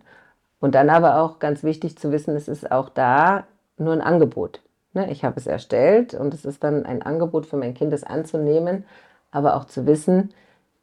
Und 0.60 0.74
dann 0.74 0.90
aber 0.90 1.20
auch 1.20 1.38
ganz 1.40 1.64
wichtig 1.64 1.98
zu 1.98 2.12
wissen, 2.12 2.36
es 2.36 2.48
ist 2.48 2.70
auch 2.70 2.88
da 2.88 3.44
nur 3.78 3.92
ein 3.92 4.00
Angebot. 4.00 4.62
Ne? 4.94 5.10
Ich 5.10 5.24
habe 5.24 5.36
es 5.36 5.46
erstellt 5.46 6.14
und 6.14 6.34
es 6.34 6.44
ist 6.44 6.62
dann 6.62 6.86
ein 6.86 7.02
Angebot 7.02 7.46
für 7.46 7.56
mein 7.56 7.74
Kind, 7.74 7.92
es 7.92 8.04
anzunehmen, 8.04 8.84
aber 9.30 9.56
auch 9.56 9.64
zu 9.64 9.86
wissen, 9.86 10.32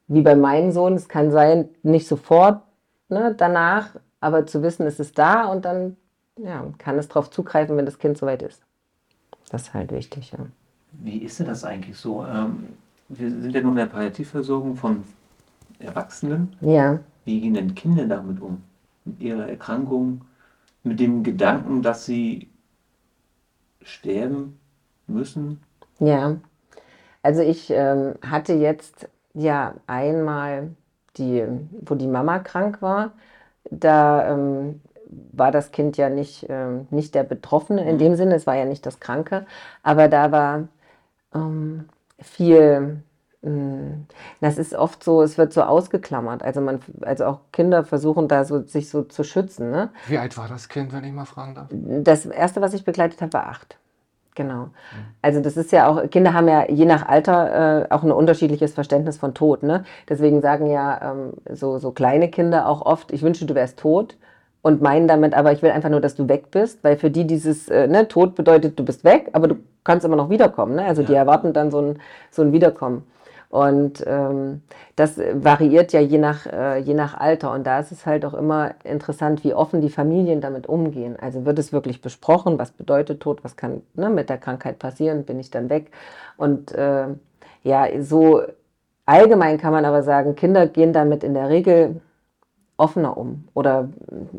wie 0.07 0.21
bei 0.21 0.35
meinem 0.35 0.71
Sohn, 0.71 0.95
es 0.95 1.07
kann 1.07 1.31
sein, 1.31 1.69
nicht 1.83 2.07
sofort 2.07 2.61
ne, 3.09 3.35
danach, 3.37 3.95
aber 4.19 4.45
zu 4.47 4.63
wissen, 4.63 4.85
es 4.87 4.99
ist 4.99 5.17
da 5.17 5.45
und 5.45 5.65
dann 5.65 5.97
ja, 6.37 6.65
kann 6.77 6.97
es 6.97 7.07
darauf 7.07 7.29
zugreifen, 7.29 7.77
wenn 7.77 7.85
das 7.85 7.99
Kind 7.99 8.17
soweit 8.17 8.41
ist. 8.41 8.63
Das 9.49 9.63
ist 9.63 9.73
halt 9.73 9.91
wichtig, 9.91 10.31
ja. 10.31 10.39
Wie 10.91 11.19
ist 11.19 11.39
denn 11.39 11.47
das 11.47 11.63
eigentlich 11.63 11.97
so? 11.97 12.25
Ähm, 12.25 12.69
wir 13.09 13.29
sind 13.29 13.53
ja 13.53 13.61
nun 13.61 13.71
in 13.71 13.77
der 13.77 13.85
Palliativversorgung 13.87 14.75
von 14.75 15.03
Erwachsenen. 15.79 16.55
Ja, 16.61 16.99
Wie 17.25 17.41
gehen 17.41 17.53
denn 17.53 17.75
Kinder 17.75 18.05
damit 18.07 18.41
um? 18.41 18.63
Mit 19.05 19.21
ihrer 19.21 19.47
Erkrankung, 19.47 20.21
mit 20.83 20.99
dem 20.99 21.23
Gedanken, 21.23 21.81
dass 21.81 22.05
sie 22.05 22.49
sterben 23.83 24.59
müssen? 25.07 25.59
ja. 25.99 26.37
Also 27.23 27.41
ich 27.41 27.69
ähm, 27.71 28.15
hatte 28.25 28.53
jetzt 28.53 29.09
ja 29.33 29.75
einmal 29.87 30.71
die, 31.17 31.43
wo 31.81 31.95
die 31.95 32.07
Mama 32.07 32.39
krank 32.39 32.81
war, 32.81 33.11
da 33.71 34.33
ähm, 34.33 34.81
war 35.09 35.51
das 35.51 35.71
Kind 35.71 35.97
ja 35.97 36.09
nicht, 36.09 36.45
ähm, 36.49 36.87
nicht 36.91 37.15
der 37.15 37.23
Betroffene 37.23 37.87
in 37.89 37.97
dem 37.97 38.15
Sinne, 38.15 38.35
es 38.35 38.47
war 38.47 38.55
ja 38.55 38.65
nicht 38.65 38.85
das 38.85 38.99
Kranke, 38.99 39.45
aber 39.83 40.07
da 40.07 40.31
war 40.31 40.67
ähm, 41.33 41.89
viel, 42.19 43.01
mh, 43.41 43.97
das 44.39 44.57
ist 44.57 44.75
oft 44.75 45.03
so, 45.03 45.21
es 45.21 45.37
wird 45.37 45.51
so 45.51 45.63
ausgeklammert, 45.63 46.43
also 46.43 46.61
man, 46.61 46.79
also 47.01 47.25
auch 47.25 47.39
Kinder 47.51 47.83
versuchen 47.83 48.27
da 48.27 48.45
so, 48.45 48.61
sich 48.61 48.89
so 48.89 49.03
zu 49.03 49.23
schützen, 49.23 49.71
ne? 49.71 49.89
Wie 50.07 50.17
alt 50.17 50.37
war 50.37 50.47
das 50.47 50.69
Kind, 50.69 50.93
wenn 50.93 51.03
ich 51.03 51.13
mal 51.13 51.25
fragen 51.25 51.55
darf? 51.55 51.67
Das 51.71 52.25
erste, 52.25 52.61
was 52.61 52.73
ich 52.73 52.85
begleitet 52.85 53.21
habe, 53.21 53.33
war 53.33 53.47
acht. 53.47 53.77
Genau. 54.35 54.69
Also 55.21 55.41
das 55.41 55.57
ist 55.57 55.73
ja 55.73 55.87
auch, 55.87 56.09
Kinder 56.09 56.33
haben 56.33 56.47
ja 56.47 56.69
je 56.69 56.85
nach 56.85 57.09
Alter 57.09 57.81
äh, 57.81 57.93
auch 57.93 58.03
ein 58.03 58.11
unterschiedliches 58.11 58.73
Verständnis 58.73 59.17
von 59.17 59.33
Tod. 59.33 59.63
Ne? 59.63 59.83
Deswegen 60.07 60.39
sagen 60.41 60.67
ja 60.67 61.11
ähm, 61.11 61.33
so, 61.51 61.77
so 61.77 61.91
kleine 61.91 62.29
Kinder 62.29 62.69
auch 62.69 62.85
oft, 62.85 63.11
ich 63.11 63.21
wünsche, 63.21 63.45
du 63.45 63.53
wärst 63.53 63.79
tot 63.79 64.15
und 64.61 64.81
meinen 64.81 65.07
damit, 65.07 65.33
aber 65.33 65.51
ich 65.51 65.61
will 65.61 65.71
einfach 65.71 65.89
nur, 65.89 66.01
dass 66.01 66.15
du 66.15 66.27
weg 66.27 66.51
bist, 66.51 66.83
weil 66.83 66.97
für 66.97 67.09
die 67.09 67.25
dieses 67.25 67.69
äh, 67.69 67.87
ne, 67.87 68.07
Tod 68.07 68.35
bedeutet, 68.35 68.77
du 68.77 68.83
bist 68.83 69.03
weg, 69.03 69.29
aber 69.33 69.47
du 69.47 69.55
kannst 69.83 70.05
immer 70.05 70.17
noch 70.17 70.29
wiederkommen. 70.29 70.75
Ne? 70.75 70.83
Also 70.83 71.01
die 71.03 71.13
Ja. 71.13 71.19
erwarten 71.19 71.53
dann 71.53 71.71
so 71.71 71.79
ein, 71.79 71.99
so 72.29 72.41
ein 72.41 72.51
Wiederkommen. 72.51 73.03
Und 73.49 74.03
ähm, 74.05 74.61
das 74.95 75.17
variiert 75.17 75.91
ja 75.91 75.99
je 75.99 76.19
nach, 76.19 76.45
äh, 76.45 76.77
je 76.79 76.93
nach 76.93 77.19
Alter. 77.19 77.51
Und 77.51 77.65
da 77.65 77.79
ist 77.79 77.91
es 77.91 78.05
halt 78.05 78.23
auch 78.23 78.35
immer 78.35 78.71
interessant, 78.83 79.43
wie 79.43 79.55
offen 79.55 79.81
die 79.81 79.89
Familien 79.89 80.39
damit 80.39 80.67
umgehen. 80.67 81.15
Also 81.19 81.45
wird 81.45 81.57
es 81.57 81.73
wirklich 81.73 82.01
besprochen, 82.01 82.59
was 82.59 82.71
bedeutet 82.71 83.21
Tod, 83.21 83.43
was 83.43 83.55
kann 83.55 83.81
ne, 83.95 84.09
mit 84.09 84.29
der 84.29 84.37
Krankheit 84.37 84.77
passieren, 84.77 85.23
bin 85.23 85.39
ich 85.39 85.49
dann 85.49 85.69
weg. 85.69 85.87
Und 86.37 86.73
äh, 86.73 87.05
ja, 87.63 87.87
so 88.01 88.41
allgemein 89.07 89.57
kann 89.57 89.71
man 89.71 89.85
aber 89.85 90.03
sagen, 90.03 90.35
Kinder 90.35 90.67
gehen 90.67 90.93
damit 90.93 91.23
in 91.23 91.33
der 91.33 91.49
Regel 91.49 92.01
offener 92.79 93.17
um 93.17 93.45
oder 93.53 93.89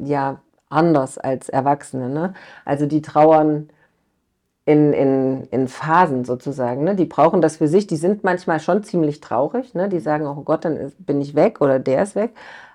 ja 0.04 0.40
anders 0.68 1.18
als 1.18 1.48
Erwachsene. 1.48 2.08
Ne? 2.08 2.34
Also 2.64 2.86
die 2.86 3.02
trauern 3.02 3.68
in, 4.64 4.92
in, 4.92 5.44
in 5.50 5.68
Phasen 5.68 6.24
sozusagen. 6.24 6.84
Ne? 6.84 6.94
Die 6.94 7.04
brauchen 7.04 7.40
das 7.40 7.56
für 7.56 7.68
sich. 7.68 7.86
Die 7.86 7.96
sind 7.96 8.24
manchmal 8.24 8.60
schon 8.60 8.82
ziemlich 8.84 9.20
traurig. 9.20 9.74
Ne? 9.74 9.88
Die 9.88 10.00
sagen, 10.00 10.26
oh 10.26 10.42
Gott, 10.42 10.64
dann 10.64 10.76
ist, 10.76 11.04
bin 11.04 11.20
ich 11.20 11.34
weg 11.34 11.60
oder 11.60 11.78
der 11.78 12.02
ist 12.04 12.14
weg. 12.14 12.32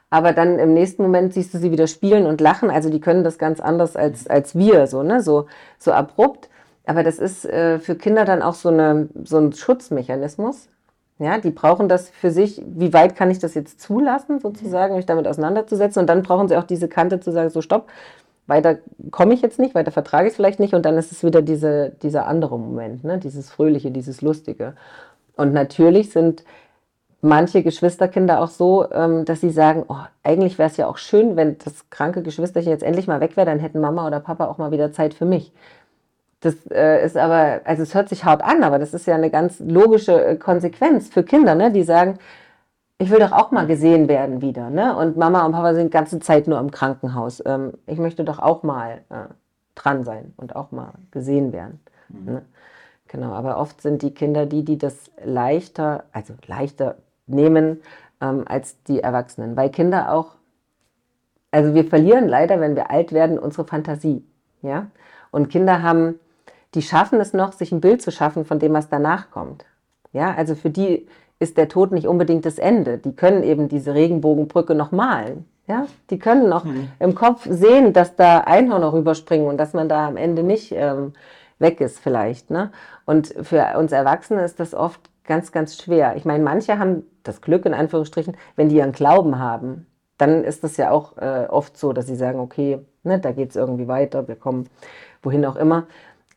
Aber 0.10 0.34
dann 0.34 0.60
im 0.60 0.73
nächsten 0.73 1.01
Moment 1.01 1.34
siehst 1.34 1.54
du 1.54 1.58
sie 1.58 1.71
wieder 1.71 1.88
spielen 1.88 2.25
und 2.25 2.41
lachen. 2.41 2.69
Also 2.69 2.89
die 2.89 2.99
können 2.99 3.23
das 3.23 3.38
ganz 3.38 3.60
anders 3.60 3.95
als, 3.95 4.28
als 4.28 4.56
wir, 4.56 4.88
so, 4.88 5.04
ne? 5.04 5.21
so, 5.21 5.47
so 5.80 5.93
abrupt. 5.93 6.49
Aber 6.86 7.01
das 7.01 7.17
ist 7.17 7.45
äh, 7.45 7.80
für 7.80 7.95
Kinder 7.95 8.25
dann 8.25 8.41
auch 8.41 8.54
so, 8.54 8.69
eine, 8.69 9.10
so 9.23 9.38
ein 9.38 9.54
Schutzmechanismus, 9.54 10.69
Ja, 11.17 11.38
die 11.38 11.51
brauchen 11.51 11.88
das 11.88 12.10
für 12.10 12.30
sich, 12.30 12.62
wie 12.65 12.91
weit 12.91 13.15
kann 13.15 13.32
ich 13.32 13.39
das 13.39 13.54
jetzt 13.54 13.80
zulassen, 13.80 14.39
sozusagen, 14.39 14.95
mich 14.97 15.06
damit 15.06 15.28
auseinanderzusetzen. 15.28 16.01
Und 16.01 16.08
dann 16.08 16.23
brauchen 16.23 16.49
sie 16.49 16.58
auch 16.58 16.63
diese 16.63 16.89
Kante 16.89 17.21
zu 17.21 17.32
sagen, 17.32 17.49
so 17.49 17.62
stopp, 17.62 17.88
weiter 18.47 18.78
komme 19.12 19.34
ich 19.34 19.41
jetzt 19.41 19.58
nicht, 19.58 19.75
weiter 19.75 19.91
vertrage 19.91 20.28
ich 20.28 20.32
es 20.32 20.36
vielleicht 20.36 20.60
nicht. 20.60 20.73
Und 20.73 20.86
dann 20.86 20.97
ist 20.97 21.13
es 21.13 21.23
wieder 21.23 21.41
diese, 21.41 21.91
dieser 22.01 22.28
andere 22.28 22.60
Moment, 22.60 23.06
ne? 23.06 23.17
dieses 23.17 23.49
Fröhliche, 23.49 23.91
dieses 23.91 24.21
Lustige. 24.21 24.75
Und 25.38 25.54
natürlich 25.54 26.12
sind 26.12 26.43
manche 27.21 27.63
Geschwisterkinder 27.63 28.41
auch 28.41 28.49
so, 28.49 28.91
ähm, 28.91 29.25
dass 29.25 29.41
sie 29.41 29.49
sagen, 29.49 29.86
oh, 29.88 29.95
eigentlich 30.21 30.58
wäre 30.58 30.69
es 30.69 30.78
ja 30.78 30.88
auch 30.88 30.97
schön, 30.97 31.36
wenn 31.36 31.58
das 31.63 31.89
kranke 31.89 32.21
Geschwisterchen 32.23 32.71
jetzt 32.71 32.84
endlich 32.84 33.08
mal 33.08 33.21
weg 33.21 33.36
wäre, 33.38 33.45
dann 33.47 33.60
hätten 33.60 33.80
Mama 33.80 34.06
oder 34.06 34.19
Papa 34.19 34.45
auch 34.45 34.58
mal 34.58 34.71
wieder 34.71 34.91
Zeit 34.91 35.13
für 35.13 35.25
mich. 35.25 35.51
Das 36.41 36.56
äh, 36.69 37.04
ist 37.04 37.17
aber, 37.17 37.62
also 37.63 37.84
es 37.84 37.95
hört 37.95 38.10
sich 38.10 38.26
hart 38.26 38.43
an, 38.43 38.63
aber 38.63 38.78
das 38.78 38.93
ist 38.93 39.08
ja 39.08 39.15
eine 39.15 39.30
ganz 39.30 39.60
logische 39.60 40.24
äh, 40.24 40.36
Konsequenz 40.36 41.10
für 41.10 41.24
Kinder, 41.24 41.56
ne? 41.56 41.71
die 41.71 41.84
sagen, 41.84 42.19
ich 42.98 43.10
will 43.10 43.19
doch 43.19 43.32
auch 43.32 43.52
mal 43.52 43.67
gesehen 43.67 44.08
werden 44.08 44.41
wieder. 44.41 44.69
Ne? 44.69 44.95
Und 44.95 45.17
Mama 45.17 45.45
und 45.45 45.52
Papa 45.52 45.74
sind 45.74 45.88
die 45.88 45.98
ganze 45.98 46.19
Zeit 46.19 46.48
nur 46.48 46.60
im 46.60 46.71
Krankenhaus. 46.71 47.41
Ähm, 47.45 47.74
ich 47.88 47.98
möchte 47.98 48.24
doch 48.24 48.39
auch 48.39 48.63
mal 48.63 49.02
äh, 49.10 49.34
dran 49.76 50.04
sein 50.04 50.34
und 50.38 50.56
auch 50.56 50.71
mal 50.71 50.93
gesehen 51.12 51.52
werden. 51.52 51.80
Mhm. 52.10 52.26
Ne? 52.26 52.41
Genau, 53.08 53.34
aber 53.34 53.58
oft 53.58 53.82
sind 53.82 54.02
die 54.02 54.13
Kinder 54.13 54.45
die, 54.45 54.63
die 54.63 54.78
das 54.78 55.12
leichter, 55.24 56.06
also 56.12 56.34
leichter 56.48 56.95
nehmen 57.28 57.82
ähm, 58.21 58.43
als 58.48 58.82
die 58.84 59.02
Erwachsenen, 59.02 59.56
weil 59.56 59.69
Kinder 59.69 60.12
auch, 60.12 60.36
also 61.52 61.74
wir 61.74 61.86
verlieren 61.86 62.28
leider, 62.28 62.60
wenn 62.60 62.76
wir 62.76 62.91
alt 62.91 63.12
werden, 63.12 63.39
unsere 63.39 63.65
Fantasie. 63.65 64.26
Ja? 64.62 64.88
Und 65.32 65.50
Kinder 65.50 65.84
haben 65.84 66.19
die 66.73 66.82
schaffen 66.82 67.19
es 67.19 67.34
noch, 67.34 67.54
sich 67.54 67.71
ein 67.71 67.82
Bild 67.82 68.01
zu 68.01 68.12
schaffen 68.12 68.45
von 68.45 68.60
dem, 68.60 68.73
was 68.73 68.89
danach 68.89 69.32
kommt. 69.32 69.65
Ja, 70.12 70.34
also 70.34 70.56
für 70.56 70.69
die 70.69 71.08
ist 71.39 71.58
der 71.58 71.67
Tod 71.67 71.91
nicht 71.91 72.08
unbedingt 72.08 72.45
das 72.45 72.58
Ende. 72.58 72.97
Die 72.97 73.15
können 73.15 73.43
eben 73.43 73.67
diese 73.67 73.93
Regenbogenbrücke 73.93 74.75
noch 74.75 74.91
malen. 74.91 75.45
Ja, 75.67 75.88
die 76.10 76.19
können 76.19 76.47
noch 76.47 76.63
mhm. 76.63 76.89
im 76.99 77.15
Kopf 77.15 77.47
sehen, 77.49 77.91
dass 77.91 78.15
da 78.15 78.41
Einhörner 78.41 78.93
rüberspringen 78.93 79.47
und 79.47 79.58
dass 79.58 79.73
man 79.73 79.89
da 79.89 80.08
am 80.08 80.15
Ende 80.15 80.43
nicht 80.43 80.71
ähm, 80.71 81.13
weg 81.58 81.82
ist 81.82 81.99
vielleicht. 81.99 82.51
Ne? 82.51 82.71
Und 83.06 83.34
für 83.41 83.78
uns 83.78 83.91
Erwachsene 83.91 84.43
ist 84.43 84.60
das 84.60 84.75
oft 84.75 85.01
ganz, 85.25 85.51
ganz 85.51 85.82
schwer. 85.82 86.15
Ich 86.17 86.25
meine, 86.25 86.43
manche 86.43 86.78
haben 86.78 87.04
das 87.23 87.41
Glück, 87.41 87.65
in 87.65 87.73
Anführungsstrichen, 87.73 88.38
wenn 88.56 88.69
die 88.69 88.75
ihren 88.75 88.91
Glauben 88.91 89.39
haben, 89.39 89.88
dann 90.17 90.43
ist 90.43 90.63
das 90.63 90.78
ja 90.78 90.91
auch 90.91 91.17
äh, 91.17 91.47
oft 91.49 91.78
so, 91.78 91.93
dass 91.93 92.08
sie 92.08 92.15
sagen, 92.15 92.39
okay, 92.39 92.80
ne, 93.04 93.19
da 93.19 93.32
geht 93.32 93.49
es 93.49 93.56
irgendwie 93.56 93.88
weiter, 93.88 94.28
wir 94.28 94.36
kommen 94.36 94.69
wohin 95.23 95.45
auch 95.45 95.56
immer. 95.56 95.88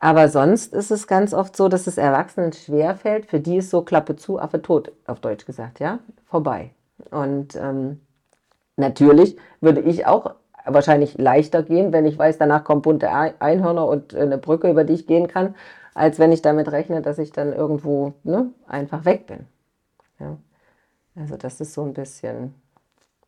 Aber 0.01 0.29
sonst 0.29 0.75
ist 0.75 0.91
es 0.91 1.07
ganz 1.07 1.35
oft 1.35 1.57
so, 1.57 1.69
dass 1.69 1.87
es 1.87 1.99
Erwachsenen 1.99 2.53
schwerfällt. 2.53 3.27
Für 3.27 3.41
die 3.41 3.57
ist 3.57 3.71
so 3.71 3.83
Klappe 3.83 4.17
zu, 4.17 4.39
Affe 4.39 4.63
tot, 4.63 4.93
auf 5.07 5.21
Deutsch 5.21 5.45
gesagt, 5.45 5.81
ja, 5.81 5.99
vorbei. 6.27 6.71
Und 7.11 7.57
ähm, 7.57 8.01
natürlich 8.77 9.37
würde 9.61 9.81
ich 9.81 10.07
auch 10.07 10.35
wahrscheinlich 10.65 11.19
leichter 11.19 11.63
gehen, 11.63 11.93
wenn 11.93 12.07
ich 12.07 12.19
weiß, 12.19 12.39
danach 12.39 12.63
kommen 12.65 12.83
bunte 12.83 13.11
Einhörner 13.11 13.87
und 13.87 14.15
eine 14.15 14.39
Brücke, 14.39 14.71
über 14.71 14.85
die 14.85 14.95
ich 14.95 15.07
gehen 15.07 15.27
kann, 15.27 15.55
als 15.95 16.19
wenn 16.19 16.31
ich 16.31 16.43
damit 16.43 16.71
rechne, 16.71 17.03
dass 17.03 17.19
ich 17.19 17.33
dann 17.33 17.53
irgendwo 17.53 18.13
ne, 18.23 18.51
einfach 18.69 19.05
weg 19.05 19.27
bin. 19.27 19.47
Ja. 20.21 20.37
Also 21.17 21.37
das 21.37 21.61
ist 21.61 21.75
so 21.75 21.83
ein 21.83 21.95
bisschen 21.95 22.55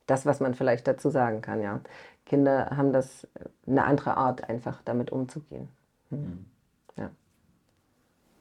das, 0.06 0.26
was 0.26 0.40
man 0.40 0.54
vielleicht 0.54 0.86
dazu 0.86 1.10
sagen 1.10 1.40
kann, 1.40 1.62
ja. 1.62 1.80
Kinder 2.26 2.70
haben 2.76 2.92
das 2.92 3.26
eine 3.66 3.84
andere 3.84 4.16
Art, 4.16 4.48
einfach 4.48 4.82
damit 4.84 5.10
umzugehen. 5.10 5.68
Mhm. 6.10 6.46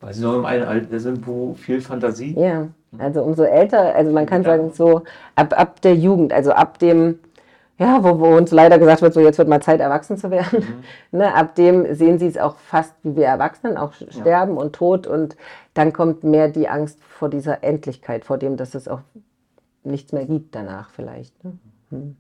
Weil 0.02 0.14
sie 0.14 0.24
noch 0.24 0.36
im 0.36 0.46
einen 0.46 0.64
Alter 0.64 1.00
sind, 1.00 1.28
wo 1.28 1.54
viel 1.54 1.82
Fantasie. 1.82 2.34
Ja, 2.38 2.70
also 2.98 3.22
umso 3.22 3.44
älter, 3.44 3.94
also 3.96 4.12
man 4.12 4.26
kann 4.26 4.44
ja. 4.44 4.52
sagen, 4.52 4.72
so 4.74 5.04
ab, 5.36 5.58
ab 5.58 5.82
der 5.82 5.96
Jugend, 5.96 6.32
also 6.32 6.52
ab 6.52 6.80
dem, 6.80 7.20
ja, 7.78 8.04
wo, 8.04 8.20
wo 8.20 8.36
uns 8.36 8.52
leider 8.52 8.80
gesagt 8.80 9.02
wird, 9.02 9.14
so 9.14 9.20
jetzt 9.20 9.38
wird 9.38 9.50
mal 9.50 9.62
Zeit, 9.62 9.82
erwachsen 9.82 10.18
zu 10.18 10.32
werden. 10.32 10.60
Mhm. 10.60 10.84
ne, 11.20 11.36
ab 11.36 11.56
dem 11.56 11.94
sehen 11.94 12.18
sie 12.18 12.28
es 12.28 12.38
auch 12.38 12.58
fast 12.58 12.94
wie 13.04 13.18
wir 13.18 13.26
Erwachsenen, 13.26 13.78
auch 13.78 13.94
sterben 13.94 14.56
ja. 14.56 14.62
und 14.62 14.74
Tod. 14.74 15.06
Und 15.06 15.36
dann 15.74 15.92
kommt 15.94 16.24
mehr 16.24 16.50
die 16.50 16.70
Angst 16.70 17.04
vor 17.04 17.30
dieser 17.30 17.64
Endlichkeit, 17.64 18.26
vor 18.26 18.38
dem, 18.38 18.58
dass 18.58 18.76
es 18.76 18.88
auch 18.88 19.02
nichts 19.84 20.14
mehr 20.14 20.26
gibt 20.26 20.56
danach 20.56 20.90
vielleicht. 20.90 21.44
Ne? 21.44 21.54
Mhm. 21.90 22.16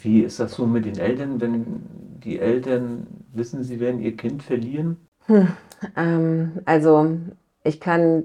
Wie 0.00 0.20
ist 0.20 0.38
das 0.38 0.52
so 0.52 0.66
mit 0.66 0.84
den 0.84 0.98
Eltern, 0.98 1.40
wenn 1.40 1.82
die 2.22 2.38
Eltern 2.38 3.06
wissen, 3.32 3.64
sie 3.64 3.80
werden 3.80 4.00
ihr 4.00 4.16
Kind 4.16 4.42
verlieren? 4.42 5.07
Hm, 5.28 5.48
ähm, 5.96 6.52
also 6.64 7.16
ich 7.62 7.80
kann, 7.80 8.24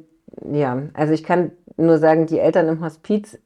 ja, 0.52 0.84
also 0.94 1.14
ich 1.14 1.24
kann 1.24 1.52
nur 1.78 1.98
sagen, 1.98 2.26
die 2.26 2.40
Eltern 2.40 2.68
im 2.68 2.84
Hospiz 2.84 3.38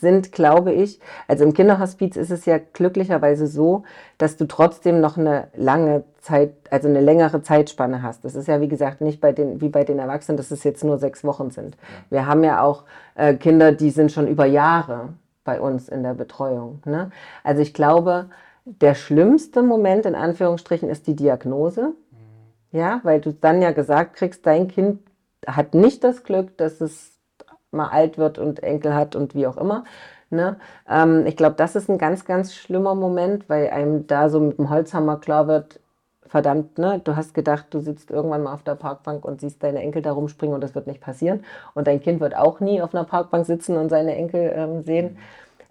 sind, 0.00 0.32
glaube 0.32 0.72
ich, 0.72 1.00
also 1.28 1.44
im 1.44 1.52
Kinderhospiz 1.52 2.16
ist 2.16 2.30
es 2.30 2.46
ja 2.46 2.58
glücklicherweise 2.72 3.46
so, 3.46 3.84
dass 4.16 4.36
du 4.36 4.46
trotzdem 4.46 5.00
noch 5.00 5.18
eine 5.18 5.48
lange 5.54 6.04
Zeit, 6.20 6.54
also 6.70 6.88
eine 6.88 7.00
längere 7.00 7.42
Zeitspanne 7.42 8.02
hast. 8.02 8.24
Das 8.24 8.34
ist 8.34 8.48
ja, 8.48 8.60
wie 8.60 8.68
gesagt, 8.68 9.02
nicht 9.02 9.20
bei 9.20 9.32
den, 9.32 9.60
wie 9.60 9.68
bei 9.68 9.84
den 9.84 9.98
Erwachsenen, 9.98 10.36
dass 10.36 10.50
es 10.50 10.64
jetzt 10.64 10.84
nur 10.84 10.98
sechs 10.98 11.24
Wochen 11.24 11.50
sind. 11.50 11.76
Wir 12.10 12.26
haben 12.26 12.44
ja 12.44 12.62
auch 12.62 12.84
äh, 13.16 13.34
Kinder, 13.34 13.72
die 13.72 13.90
sind 13.90 14.12
schon 14.12 14.28
über 14.28 14.46
Jahre 14.46 15.10
bei 15.44 15.60
uns 15.60 15.88
in 15.88 16.02
der 16.02 16.14
Betreuung. 16.14 16.80
Ne? 16.84 17.10
Also 17.42 17.60
ich 17.60 17.74
glaube, 17.74 18.30
der 18.64 18.94
schlimmste 18.94 19.62
Moment 19.62 20.06
in 20.06 20.14
Anführungsstrichen 20.14 20.88
ist 20.88 21.06
die 21.06 21.16
Diagnose. 21.16 21.94
Ja, 22.72 23.00
weil 23.04 23.20
du 23.20 23.32
dann 23.32 23.60
ja 23.62 23.72
gesagt 23.72 24.16
kriegst, 24.16 24.46
dein 24.46 24.68
Kind 24.68 25.00
hat 25.46 25.74
nicht 25.74 26.02
das 26.04 26.24
Glück, 26.24 26.56
dass 26.56 26.80
es 26.80 27.18
mal 27.70 27.88
alt 27.88 28.18
wird 28.18 28.38
und 28.38 28.62
Enkel 28.62 28.94
hat 28.94 29.16
und 29.16 29.34
wie 29.34 29.46
auch 29.46 29.56
immer. 29.56 29.84
Ne? 30.30 30.56
Ähm, 30.88 31.26
ich 31.26 31.36
glaube, 31.36 31.56
das 31.56 31.76
ist 31.76 31.90
ein 31.90 31.98
ganz, 31.98 32.24
ganz 32.24 32.54
schlimmer 32.54 32.94
Moment, 32.94 33.48
weil 33.48 33.70
einem 33.70 34.06
da 34.06 34.30
so 34.30 34.40
mit 34.40 34.58
dem 34.58 34.70
Holzhammer 34.70 35.18
klar 35.18 35.46
wird, 35.46 35.80
verdammt, 36.26 36.78
ne, 36.78 37.00
du 37.04 37.14
hast 37.14 37.34
gedacht, 37.34 37.66
du 37.70 37.80
sitzt 37.80 38.10
irgendwann 38.10 38.42
mal 38.42 38.54
auf 38.54 38.62
der 38.62 38.74
Parkbank 38.74 39.24
und 39.26 39.42
siehst 39.42 39.62
deine 39.62 39.80
Enkel 39.80 40.00
da 40.00 40.12
rumspringen 40.12 40.54
und 40.54 40.62
das 40.62 40.74
wird 40.74 40.86
nicht 40.86 41.02
passieren. 41.02 41.44
Und 41.74 41.86
dein 41.86 42.00
Kind 42.00 42.20
wird 42.20 42.34
auch 42.34 42.60
nie 42.60 42.80
auf 42.80 42.94
einer 42.94 43.04
Parkbank 43.04 43.44
sitzen 43.44 43.76
und 43.76 43.90
seine 43.90 44.16
Enkel 44.16 44.50
ähm, 44.56 44.82
sehen. 44.84 45.18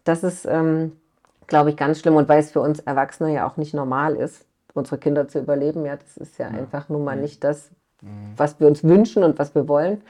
Das 0.03 0.23
ist, 0.23 0.45
ähm, 0.45 0.91
glaube 1.47 1.71
ich, 1.71 1.77
ganz 1.77 1.99
schlimm 1.99 2.15
und 2.15 2.29
weil 2.29 2.39
es 2.39 2.51
für 2.51 2.61
uns 2.61 2.79
Erwachsene 2.79 3.33
ja 3.33 3.47
auch 3.47 3.57
nicht 3.57 3.73
normal 3.73 4.15
ist, 4.15 4.45
unsere 4.73 4.97
Kinder 4.97 5.27
zu 5.27 5.39
überleben. 5.39 5.85
Ja, 5.85 5.95
das 5.95 6.17
ist 6.17 6.37
ja, 6.37 6.49
ja. 6.49 6.57
einfach 6.57 6.89
nun 6.89 7.03
mal 7.03 7.15
mhm. 7.15 7.23
nicht 7.23 7.43
das, 7.43 7.71
mhm. 8.01 8.33
was 8.37 8.59
wir 8.59 8.67
uns 8.67 8.83
wünschen 8.83 9.23
und 9.23 9.39
was 9.39 9.55
wir 9.55 9.67
wollen. 9.67 10.01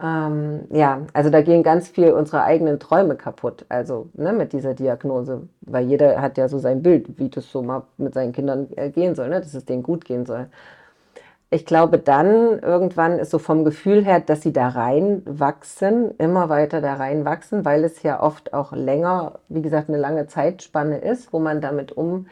Ähm, 0.00 0.60
ja, 0.70 1.00
also 1.12 1.28
da 1.28 1.42
gehen 1.42 1.64
ganz 1.64 1.88
viel 1.88 2.12
unsere 2.12 2.44
eigenen 2.44 2.78
Träume 2.78 3.16
kaputt, 3.16 3.66
also 3.68 4.08
ne, 4.14 4.32
mit 4.32 4.52
dieser 4.52 4.74
Diagnose, 4.74 5.48
weil 5.62 5.86
jeder 5.86 6.20
hat 6.22 6.38
ja 6.38 6.48
so 6.48 6.58
sein 6.58 6.82
Bild, 6.82 7.18
wie 7.18 7.28
das 7.28 7.50
so 7.50 7.62
mal 7.62 7.82
mit 7.96 8.14
seinen 8.14 8.32
Kindern 8.32 8.68
äh, 8.76 8.90
gehen 8.90 9.16
soll, 9.16 9.28
ne, 9.28 9.40
dass 9.40 9.54
es 9.54 9.64
denen 9.64 9.82
gut 9.82 10.04
gehen 10.04 10.24
soll. 10.24 10.46
Ich 11.50 11.66
glaube, 11.66 11.98
dann 11.98 12.60
irgendwann 12.60 13.18
ist 13.18 13.30
so 13.30 13.38
vom 13.38 13.64
Gefühl 13.64 14.04
her, 14.04 14.20
dass 14.20 14.42
sie 14.42 14.52
da 14.52 14.68
reinwachsen, 14.68 16.12
immer 16.18 16.48
weiter 16.48 16.80
da 16.80 16.94
reinwachsen, 16.94 17.64
weil 17.64 17.82
es 17.82 18.02
ja 18.02 18.22
oft 18.22 18.52
auch 18.54 18.72
länger, 18.72 19.40
wie 19.48 19.62
gesagt, 19.62 19.88
eine 19.88 19.98
lange 19.98 20.26
Zeitspanne 20.28 20.98
ist, 20.98 21.32
wo 21.32 21.40
man 21.40 21.60
damit 21.60 21.90
umgeht 21.90 22.30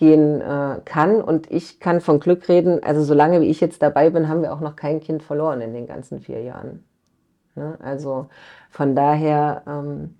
gehen 0.00 0.40
äh, 0.40 0.80
kann. 0.84 1.20
Und 1.22 1.50
ich 1.52 1.78
kann 1.78 2.00
von 2.00 2.18
Glück 2.20 2.48
reden, 2.48 2.82
also 2.82 3.04
solange 3.04 3.40
wie 3.42 3.50
ich 3.50 3.60
jetzt 3.60 3.82
dabei 3.82 4.10
bin, 4.10 4.28
haben 4.28 4.42
wir 4.42 4.52
auch 4.52 4.60
noch 4.60 4.74
kein 4.74 4.98
Kind 5.00 5.22
verloren 5.22 5.60
in 5.60 5.74
den 5.74 5.86
ganzen 5.86 6.20
vier 6.20 6.42
Jahren. 6.42 6.82
Ne? 7.54 7.78
Also 7.82 8.26
von 8.70 8.96
daher, 8.96 9.62
ähm, 9.68 10.14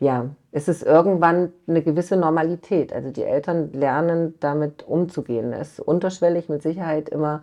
ja, 0.00 0.26
es 0.50 0.66
ist 0.66 0.82
irgendwann 0.82 1.52
eine 1.68 1.82
gewisse 1.82 2.16
Normalität. 2.16 2.92
Also 2.92 3.10
die 3.10 3.22
Eltern 3.22 3.72
lernen 3.72 4.34
damit 4.40 4.82
umzugehen. 4.82 5.52
Es 5.52 5.78
ist 5.78 5.80
unterschwellig 5.80 6.48
mit 6.48 6.62
Sicherheit 6.62 7.08
immer 7.08 7.42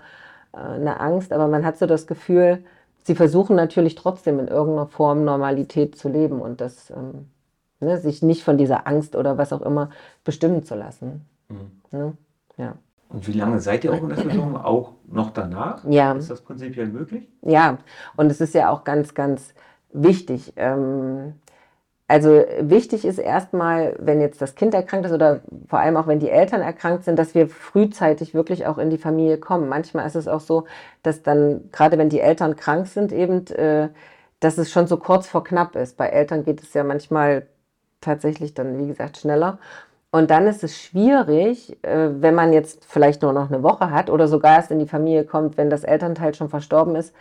äh, 0.53 0.57
eine 0.57 0.99
Angst, 0.99 1.31
aber 1.31 1.47
man 1.47 1.65
hat 1.65 1.77
so 1.77 1.85
das 1.85 2.07
Gefühl, 2.07 2.63
sie 3.03 3.15
versuchen 3.15 3.55
natürlich 3.55 3.95
trotzdem 3.95 4.39
in 4.39 4.49
irgendeiner 4.49 4.87
Form 4.87 5.23
Normalität 5.23 5.95
zu 5.95 6.09
leben 6.09 6.41
und 6.41 6.59
das 6.59 6.89
ähm, 6.91 7.27
ne, 7.79 7.97
sich 7.99 8.21
nicht 8.21 8.43
von 8.43 8.57
dieser 8.57 8.85
Angst 8.85 9.15
oder 9.15 9.37
was 9.37 9.53
auch 9.53 9.61
immer 9.61 9.91
bestimmen 10.25 10.63
zu 10.63 10.75
lassen. 10.75 11.28
Mhm. 11.49 12.17
Ja. 12.57 12.75
Und 13.09 13.27
wie 13.27 13.33
lange 13.33 13.59
seid 13.59 13.83
ihr 13.83 13.91
auch 13.91 14.03
in 14.03 14.09
der 14.09 14.15
Betreuung? 14.17 14.55
Auch 14.63 14.93
noch 15.07 15.31
danach? 15.31 15.83
Ja. 15.89 16.13
Ist 16.13 16.29
das 16.29 16.41
prinzipiell 16.41 16.87
möglich? 16.87 17.27
Ja, 17.41 17.79
und 18.15 18.31
es 18.31 18.39
ist 18.39 18.53
ja 18.53 18.69
auch 18.69 18.83
ganz, 18.83 19.15
ganz 19.15 19.55
wichtig. 19.91 20.53
Ähm, 20.57 21.33
also 22.07 22.43
wichtig 22.59 23.05
ist 23.05 23.17
erstmal, 23.17 23.95
wenn 23.99 24.21
jetzt 24.21 24.41
das 24.41 24.53
Kind 24.53 24.75
erkrankt 24.75 25.07
ist 25.07 25.11
oder 25.11 25.41
vor 25.67 25.79
allem 25.79 25.97
auch 25.97 26.05
wenn 26.05 26.19
die 26.19 26.29
Eltern 26.29 26.61
erkrankt 26.61 27.03
sind, 27.03 27.17
dass 27.17 27.33
wir 27.33 27.47
frühzeitig 27.47 28.35
wirklich 28.35 28.67
auch 28.67 28.77
in 28.77 28.91
die 28.91 28.97
Familie 28.99 29.39
kommen. 29.39 29.69
Manchmal 29.69 30.05
ist 30.05 30.15
es 30.15 30.27
auch 30.27 30.39
so, 30.39 30.65
dass 31.01 31.23
dann, 31.23 31.69
gerade 31.71 31.97
wenn 31.97 32.09
die 32.09 32.19
Eltern 32.19 32.55
krank 32.55 32.87
sind, 32.87 33.11
eben, 33.11 33.47
äh, 33.47 33.89
dass 34.39 34.57
es 34.59 34.71
schon 34.71 34.87
so 34.87 34.97
kurz 34.97 35.27
vor 35.27 35.43
knapp 35.43 35.75
ist. 35.75 35.97
Bei 35.97 36.07
Eltern 36.07 36.43
geht 36.43 36.61
es 36.61 36.73
ja 36.73 36.83
manchmal 36.83 37.47
tatsächlich 38.01 38.53
dann, 38.53 38.77
wie 38.79 38.87
gesagt, 38.87 39.17
schneller. 39.17 39.59
Und 40.11 40.31
dann 40.31 40.47
ist 40.47 40.63
es 40.63 40.77
schwierig, 40.77 41.77
äh, 41.83 42.09
wenn 42.21 42.33
man 42.33 42.51
jetzt 42.51 42.85
vielleicht 42.85 43.21
nur 43.21 43.33
noch 43.33 43.49
eine 43.49 43.61
Woche 43.61 43.91
hat 43.91 44.09
oder 44.09 44.27
sogar 44.27 44.55
erst 44.55 44.71
in 44.71 44.79
die 44.79 44.87
Familie 44.87 45.23
kommt, 45.23 45.57
wenn 45.57 45.69
das 45.69 45.83
Elternteil 45.83 46.33
schon 46.33 46.49
verstorben 46.49 46.95
ist, 46.95 47.13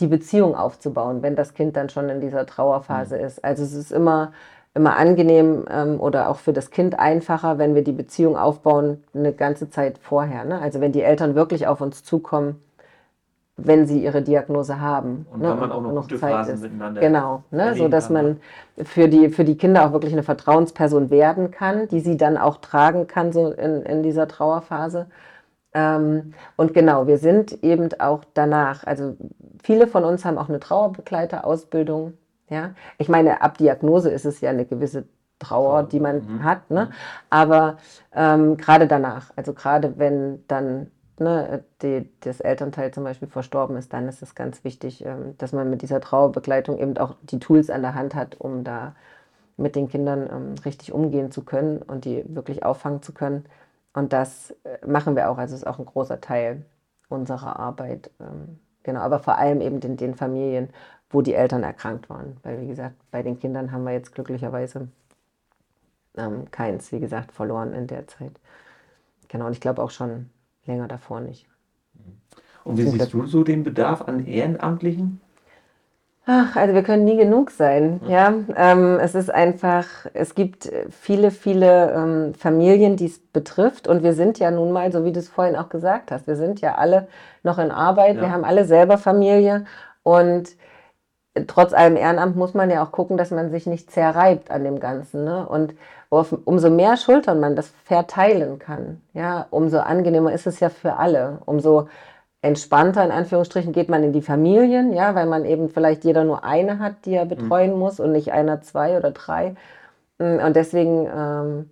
die 0.00 0.08
Beziehung 0.08 0.56
aufzubauen, 0.56 1.22
wenn 1.22 1.36
das 1.36 1.54
Kind 1.54 1.76
dann 1.76 1.88
schon 1.88 2.08
in 2.08 2.20
dieser 2.20 2.46
Trauerphase 2.46 3.16
mhm. 3.16 3.24
ist. 3.24 3.44
Also 3.44 3.62
es 3.62 3.74
ist 3.74 3.92
immer, 3.92 4.32
immer 4.74 4.96
angenehm 4.96 5.66
ähm, 5.70 6.00
oder 6.00 6.28
auch 6.28 6.38
für 6.38 6.52
das 6.52 6.70
Kind 6.70 6.98
einfacher, 6.98 7.58
wenn 7.58 7.76
wir 7.76 7.84
die 7.84 7.92
Beziehung 7.92 8.36
aufbauen 8.36 9.04
eine 9.14 9.32
ganze 9.32 9.70
Zeit 9.70 9.98
vorher. 9.98 10.44
Ne? 10.44 10.60
Also 10.60 10.80
wenn 10.80 10.92
die 10.92 11.02
Eltern 11.02 11.36
wirklich 11.36 11.68
auf 11.68 11.80
uns 11.80 12.02
zukommen, 12.02 12.60
wenn 13.56 13.86
sie 13.86 14.02
ihre 14.02 14.22
Diagnose 14.22 14.80
haben. 14.80 15.26
Und 15.30 15.42
ne? 15.42 15.50
wenn 15.50 15.58
man 15.58 15.72
auch 15.72 15.82
noch, 15.82 15.92
noch 15.92 16.02
gute 16.02 16.18
Zeit 16.18 16.32
Phasen 16.32 16.54
ist. 16.54 16.62
miteinander 16.62 17.00
Genau, 17.00 17.44
ne? 17.50 17.74
so 17.74 17.88
dass 17.88 18.08
man 18.08 18.40
für 18.82 19.08
die, 19.08 19.28
für 19.28 19.44
die 19.44 19.56
Kinder 19.56 19.86
auch 19.86 19.92
wirklich 19.92 20.12
eine 20.12 20.22
Vertrauensperson 20.22 21.10
werden 21.10 21.50
kann, 21.50 21.88
die 21.88 22.00
sie 22.00 22.16
dann 22.16 22.36
auch 22.36 22.58
tragen 22.58 23.06
kann 23.06 23.32
so 23.32 23.52
in, 23.52 23.82
in 23.82 24.02
dieser 24.02 24.26
Trauerphase. 24.26 25.06
Ähm, 25.74 26.34
und 26.56 26.74
genau, 26.74 27.06
wir 27.06 27.18
sind 27.18 27.62
eben 27.62 27.88
auch 27.98 28.24
danach, 28.34 28.84
also 28.84 29.16
viele 29.62 29.86
von 29.86 30.04
uns 30.04 30.24
haben 30.24 30.38
auch 30.38 30.48
eine 30.48 30.60
Trauerbegleiterausbildung. 30.60 32.14
Ja? 32.48 32.70
Ich 32.98 33.08
meine, 33.08 33.42
ab 33.42 33.58
Diagnose 33.58 34.10
ist 34.10 34.24
es 34.24 34.40
ja 34.40 34.50
eine 34.50 34.64
gewisse 34.64 35.04
Trauer, 35.38 35.82
die 35.82 36.00
man 36.00 36.16
mhm. 36.16 36.44
hat, 36.44 36.70
ne? 36.70 36.86
Mhm. 36.86 36.92
aber 37.28 37.76
ähm, 38.14 38.56
gerade 38.56 38.86
danach, 38.86 39.32
also 39.34 39.52
gerade 39.54 39.98
wenn 39.98 40.44
dann 40.46 40.86
ne, 41.22 41.64
die, 41.82 42.08
das 42.20 42.40
Elternteil 42.40 42.92
zum 42.92 43.04
Beispiel 43.04 43.28
verstorben 43.28 43.76
ist, 43.76 43.92
dann 43.92 44.08
ist 44.08 44.22
es 44.22 44.34
ganz 44.34 44.64
wichtig, 44.64 45.04
ähm, 45.04 45.36
dass 45.38 45.52
man 45.52 45.70
mit 45.70 45.82
dieser 45.82 46.00
Trauerbegleitung 46.00 46.78
eben 46.78 46.96
auch 46.98 47.16
die 47.22 47.38
Tools 47.38 47.70
an 47.70 47.82
der 47.82 47.94
Hand 47.94 48.14
hat, 48.14 48.40
um 48.40 48.64
da 48.64 48.94
mit 49.56 49.76
den 49.76 49.88
Kindern 49.88 50.28
ähm, 50.30 50.54
richtig 50.64 50.92
umgehen 50.92 51.30
zu 51.32 51.44
können 51.44 51.82
und 51.82 52.04
die 52.04 52.24
wirklich 52.34 52.64
auffangen 52.64 53.02
zu 53.02 53.12
können. 53.12 53.44
Und 53.94 54.12
das 54.12 54.52
äh, 54.64 54.86
machen 54.86 55.16
wir 55.16 55.30
auch, 55.30 55.38
also 55.38 55.54
ist 55.54 55.66
auch 55.66 55.78
ein 55.78 55.86
großer 55.86 56.20
Teil 56.20 56.64
unserer 57.08 57.58
Arbeit. 57.58 58.10
Ähm, 58.20 58.58
genau, 58.82 59.00
aber 59.00 59.20
vor 59.20 59.38
allem 59.38 59.60
eben 59.60 59.80
in 59.80 59.96
den 59.96 60.14
Familien, 60.14 60.70
wo 61.10 61.22
die 61.22 61.34
Eltern 61.34 61.62
erkrankt 61.62 62.10
waren. 62.10 62.38
Weil, 62.42 62.60
wie 62.62 62.68
gesagt, 62.68 62.96
bei 63.10 63.22
den 63.22 63.38
Kindern 63.38 63.72
haben 63.72 63.84
wir 63.84 63.92
jetzt 63.92 64.14
glücklicherweise 64.14 64.88
keins, 66.50 66.92
wie 66.92 67.00
gesagt, 67.00 67.32
verloren 67.32 67.72
in 67.72 67.86
der 67.86 68.06
Zeit. 68.06 68.38
Genau, 69.28 69.46
und 69.46 69.52
ich 69.52 69.60
glaube 69.60 69.82
auch 69.82 69.90
schon 69.90 70.30
länger 70.66 70.88
davor 70.88 71.20
nicht. 71.20 71.46
Und 72.64 72.78
wie 72.78 72.86
siehst 72.86 73.12
du 73.12 73.26
so 73.26 73.42
den 73.42 73.64
Bedarf 73.64 74.02
an 74.02 74.26
Ehrenamtlichen? 74.26 75.20
Ach, 76.24 76.54
also 76.54 76.72
wir 76.72 76.84
können 76.84 77.04
nie 77.04 77.16
genug 77.16 77.50
sein. 77.50 78.00
Ja, 78.06 78.32
ähm, 78.56 79.00
es 79.00 79.16
ist 79.16 79.28
einfach, 79.28 79.86
es 80.14 80.36
gibt 80.36 80.70
viele, 80.90 81.32
viele 81.32 81.92
ähm, 81.92 82.34
Familien, 82.34 82.94
die 82.94 83.06
es 83.06 83.18
betrifft. 83.18 83.88
Und 83.88 84.04
wir 84.04 84.12
sind 84.12 84.38
ja 84.38 84.52
nun 84.52 84.70
mal, 84.70 84.92
so 84.92 85.04
wie 85.04 85.10
du 85.10 85.18
es 85.18 85.28
vorhin 85.28 85.56
auch 85.56 85.68
gesagt 85.68 86.12
hast, 86.12 86.28
wir 86.28 86.36
sind 86.36 86.60
ja 86.60 86.76
alle 86.76 87.08
noch 87.42 87.58
in 87.58 87.72
Arbeit. 87.72 88.16
Ja. 88.16 88.22
Wir 88.22 88.30
haben 88.30 88.44
alle 88.44 88.64
selber 88.64 88.98
Familie. 88.98 89.64
Und 90.04 90.50
trotz 91.46 91.72
allem 91.72 91.96
Ehrenamt 91.96 92.36
muss 92.36 92.54
man 92.54 92.70
ja 92.70 92.84
auch 92.84 92.92
gucken, 92.92 93.16
dass 93.16 93.30
man 93.30 93.50
sich 93.50 93.66
nicht 93.66 93.90
zerreibt 93.90 94.50
an 94.50 94.64
dem 94.64 94.80
Ganzen. 94.80 95.24
Ne? 95.24 95.46
Und 95.46 95.74
umso 96.10 96.68
mehr 96.68 96.96
Schultern 96.96 97.40
man 97.40 97.56
das 97.56 97.72
verteilen 97.84 98.58
kann, 98.58 99.00
ja, 99.14 99.46
umso 99.50 99.78
angenehmer 99.78 100.32
ist 100.32 100.46
es 100.46 100.60
ja 100.60 100.68
für 100.68 100.96
alle. 100.96 101.38
Umso 101.46 101.88
entspannter, 102.42 103.04
in 103.04 103.12
Anführungsstrichen, 103.12 103.72
geht 103.72 103.88
man 103.88 104.02
in 104.02 104.12
die 104.12 104.20
Familien, 104.20 104.92
ja, 104.92 105.14
weil 105.14 105.26
man 105.26 105.44
eben 105.44 105.70
vielleicht 105.70 106.04
jeder 106.04 106.24
nur 106.24 106.44
eine 106.44 106.80
hat, 106.80 107.06
die 107.06 107.14
er 107.14 107.24
betreuen 107.24 107.72
mhm. 107.72 107.78
muss 107.78 108.00
und 108.00 108.12
nicht 108.12 108.32
einer 108.32 108.60
zwei 108.60 108.98
oder 108.98 109.12
drei. 109.12 109.54
Mm, 110.18 110.38
und 110.44 110.56
deswegen 110.56 111.06
ähm, 111.06 111.70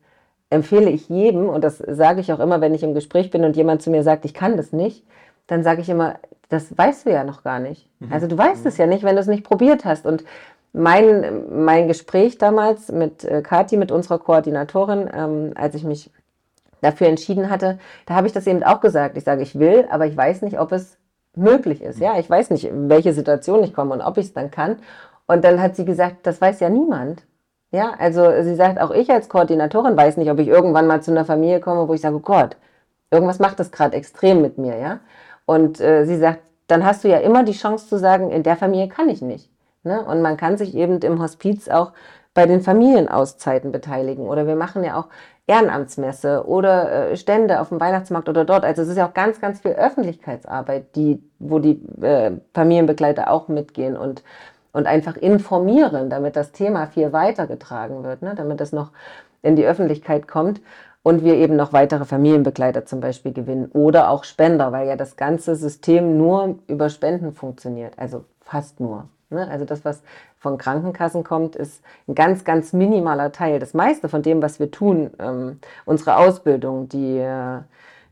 empfehle 0.48 0.90
ich 0.90 1.08
jedem, 1.08 1.48
und 1.48 1.62
das 1.62 1.78
sage 1.78 2.20
ich 2.20 2.32
auch 2.32 2.40
immer, 2.40 2.60
wenn 2.60 2.74
ich 2.74 2.82
im 2.82 2.94
Gespräch 2.94 3.30
bin 3.30 3.44
und 3.44 3.56
jemand 3.56 3.82
zu 3.82 3.90
mir 3.90 4.02
sagt, 4.04 4.24
ich 4.24 4.32
kann 4.32 4.56
das 4.56 4.72
nicht, 4.72 5.04
dann 5.48 5.62
sage 5.64 5.80
ich 5.80 5.88
immer, 5.88 6.14
das 6.50 6.76
weißt 6.76 7.06
du 7.06 7.10
ja 7.10 7.24
noch 7.24 7.42
gar 7.42 7.60
nicht. 7.60 7.88
Mhm. 8.00 8.12
Also 8.12 8.26
du 8.26 8.36
weißt 8.36 8.64
mhm. 8.64 8.68
es 8.68 8.76
ja 8.76 8.86
nicht, 8.86 9.02
wenn 9.02 9.16
du 9.16 9.22
es 9.22 9.26
nicht 9.26 9.44
probiert 9.44 9.84
hast. 9.84 10.04
Und 10.04 10.24
mein, 10.72 11.64
mein 11.64 11.88
Gespräch 11.88 12.38
damals 12.38 12.92
mit 12.92 13.24
äh, 13.24 13.40
Kathi, 13.42 13.76
mit 13.76 13.90
unserer 13.90 14.18
Koordinatorin, 14.18 15.08
ähm, 15.12 15.52
als 15.54 15.74
ich 15.74 15.84
mich 15.84 16.10
dafür 16.80 17.08
entschieden 17.08 17.50
hatte, 17.50 17.78
da 18.06 18.14
habe 18.14 18.26
ich 18.26 18.32
das 18.32 18.46
eben 18.46 18.62
auch 18.62 18.80
gesagt. 18.80 19.16
Ich 19.16 19.24
sage, 19.24 19.42
ich 19.42 19.58
will, 19.58 19.86
aber 19.90 20.06
ich 20.06 20.16
weiß 20.16 20.42
nicht, 20.42 20.60
ob 20.60 20.72
es 20.72 20.98
möglich 21.34 21.82
ist. 21.82 22.00
Ja, 22.00 22.18
ich 22.18 22.28
weiß 22.28 22.50
nicht, 22.50 22.64
in 22.64 22.88
welche 22.88 23.12
Situation 23.12 23.62
ich 23.62 23.74
komme 23.74 23.94
und 23.94 24.00
ob 24.00 24.18
ich 24.18 24.26
es 24.26 24.32
dann 24.32 24.50
kann. 24.50 24.76
Und 25.26 25.44
dann 25.44 25.62
hat 25.62 25.76
sie 25.76 25.84
gesagt, 25.84 26.26
das 26.26 26.40
weiß 26.40 26.60
ja 26.60 26.68
niemand. 26.68 27.22
Ja, 27.72 27.94
also 27.98 28.42
sie 28.42 28.56
sagt, 28.56 28.80
auch 28.80 28.90
ich 28.90 29.10
als 29.10 29.28
Koordinatorin 29.28 29.96
weiß 29.96 30.16
nicht, 30.16 30.30
ob 30.30 30.40
ich 30.40 30.48
irgendwann 30.48 30.88
mal 30.88 31.02
zu 31.02 31.12
einer 31.12 31.24
Familie 31.24 31.60
komme, 31.60 31.86
wo 31.86 31.94
ich 31.94 32.00
sage, 32.00 32.16
oh 32.16 32.20
Gott, 32.20 32.56
irgendwas 33.12 33.38
macht 33.38 33.60
das 33.60 33.70
gerade 33.70 33.96
extrem 33.96 34.42
mit 34.42 34.58
mir, 34.58 34.76
ja. 34.76 34.98
Und 35.50 35.80
äh, 35.80 36.04
sie 36.04 36.16
sagt, 36.16 36.42
dann 36.68 36.84
hast 36.84 37.02
du 37.02 37.08
ja 37.08 37.18
immer 37.18 37.42
die 37.42 37.58
Chance 37.58 37.88
zu 37.88 37.98
sagen, 37.98 38.30
in 38.30 38.44
der 38.44 38.54
Familie 38.54 38.86
kann 38.86 39.08
ich 39.08 39.20
nicht. 39.20 39.50
Ne? 39.82 40.00
Und 40.00 40.22
man 40.22 40.36
kann 40.36 40.56
sich 40.56 40.76
eben 40.76 41.00
im 41.00 41.20
Hospiz 41.20 41.68
auch 41.68 41.90
bei 42.34 42.46
den 42.46 42.60
Familienauszeiten 42.60 43.72
beteiligen. 43.72 44.28
Oder 44.28 44.46
wir 44.46 44.54
machen 44.54 44.84
ja 44.84 44.96
auch 44.96 45.06
Ehrenamtsmesse 45.48 46.46
oder 46.46 47.10
äh, 47.10 47.16
Stände 47.16 47.60
auf 47.60 47.70
dem 47.70 47.80
Weihnachtsmarkt 47.80 48.28
oder 48.28 48.44
dort. 48.44 48.64
Also 48.64 48.82
es 48.82 48.88
ist 48.90 48.96
ja 48.96 49.08
auch 49.08 49.12
ganz, 49.12 49.40
ganz 49.40 49.58
viel 49.58 49.72
Öffentlichkeitsarbeit, 49.72 50.94
die, 50.94 51.20
wo 51.40 51.58
die 51.58 51.82
äh, 52.00 52.30
Familienbegleiter 52.54 53.28
auch 53.28 53.48
mitgehen 53.48 53.96
und, 53.96 54.22
und 54.70 54.86
einfach 54.86 55.16
informieren, 55.16 56.10
damit 56.10 56.36
das 56.36 56.52
Thema 56.52 56.86
viel 56.86 57.12
weitergetragen 57.12 58.04
wird, 58.04 58.22
ne? 58.22 58.36
damit 58.36 58.60
es 58.60 58.70
noch 58.70 58.92
in 59.42 59.56
die 59.56 59.66
Öffentlichkeit 59.66 60.28
kommt 60.28 60.60
und 61.02 61.24
wir 61.24 61.34
eben 61.34 61.56
noch 61.56 61.72
weitere 61.72 62.04
Familienbegleiter 62.04 62.84
zum 62.84 63.00
Beispiel 63.00 63.32
gewinnen 63.32 63.70
oder 63.72 64.10
auch 64.10 64.24
Spender, 64.24 64.72
weil 64.72 64.86
ja 64.86 64.96
das 64.96 65.16
ganze 65.16 65.56
System 65.56 66.16
nur 66.18 66.58
über 66.66 66.90
Spenden 66.90 67.32
funktioniert, 67.32 67.94
also 67.98 68.24
fast 68.40 68.80
nur. 68.80 69.08
Ne? 69.30 69.48
Also 69.48 69.64
das, 69.64 69.84
was 69.84 70.02
von 70.36 70.58
Krankenkassen 70.58 71.24
kommt, 71.24 71.56
ist 71.56 71.82
ein 72.08 72.14
ganz, 72.14 72.44
ganz 72.44 72.72
minimaler 72.72 73.32
Teil. 73.32 73.60
Das 73.60 73.74
meiste 73.74 74.08
von 74.08 74.22
dem, 74.22 74.42
was 74.42 74.58
wir 74.58 74.70
tun, 74.70 75.10
ähm, 75.18 75.60
unsere 75.84 76.16
Ausbildung, 76.16 76.88
die, 76.88 77.18
äh, 77.18 77.60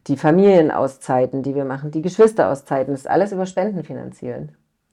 die 0.06 0.16
Familienauszeiten, 0.16 1.42
die 1.42 1.54
wir 1.54 1.64
machen, 1.64 1.90
die 1.90 2.02
Geschwisterauszeiten, 2.02 2.94
ist 2.94 3.08
alles 3.08 3.32
über 3.32 3.46
Spenden 3.46 3.82
finanziert. 3.82 4.50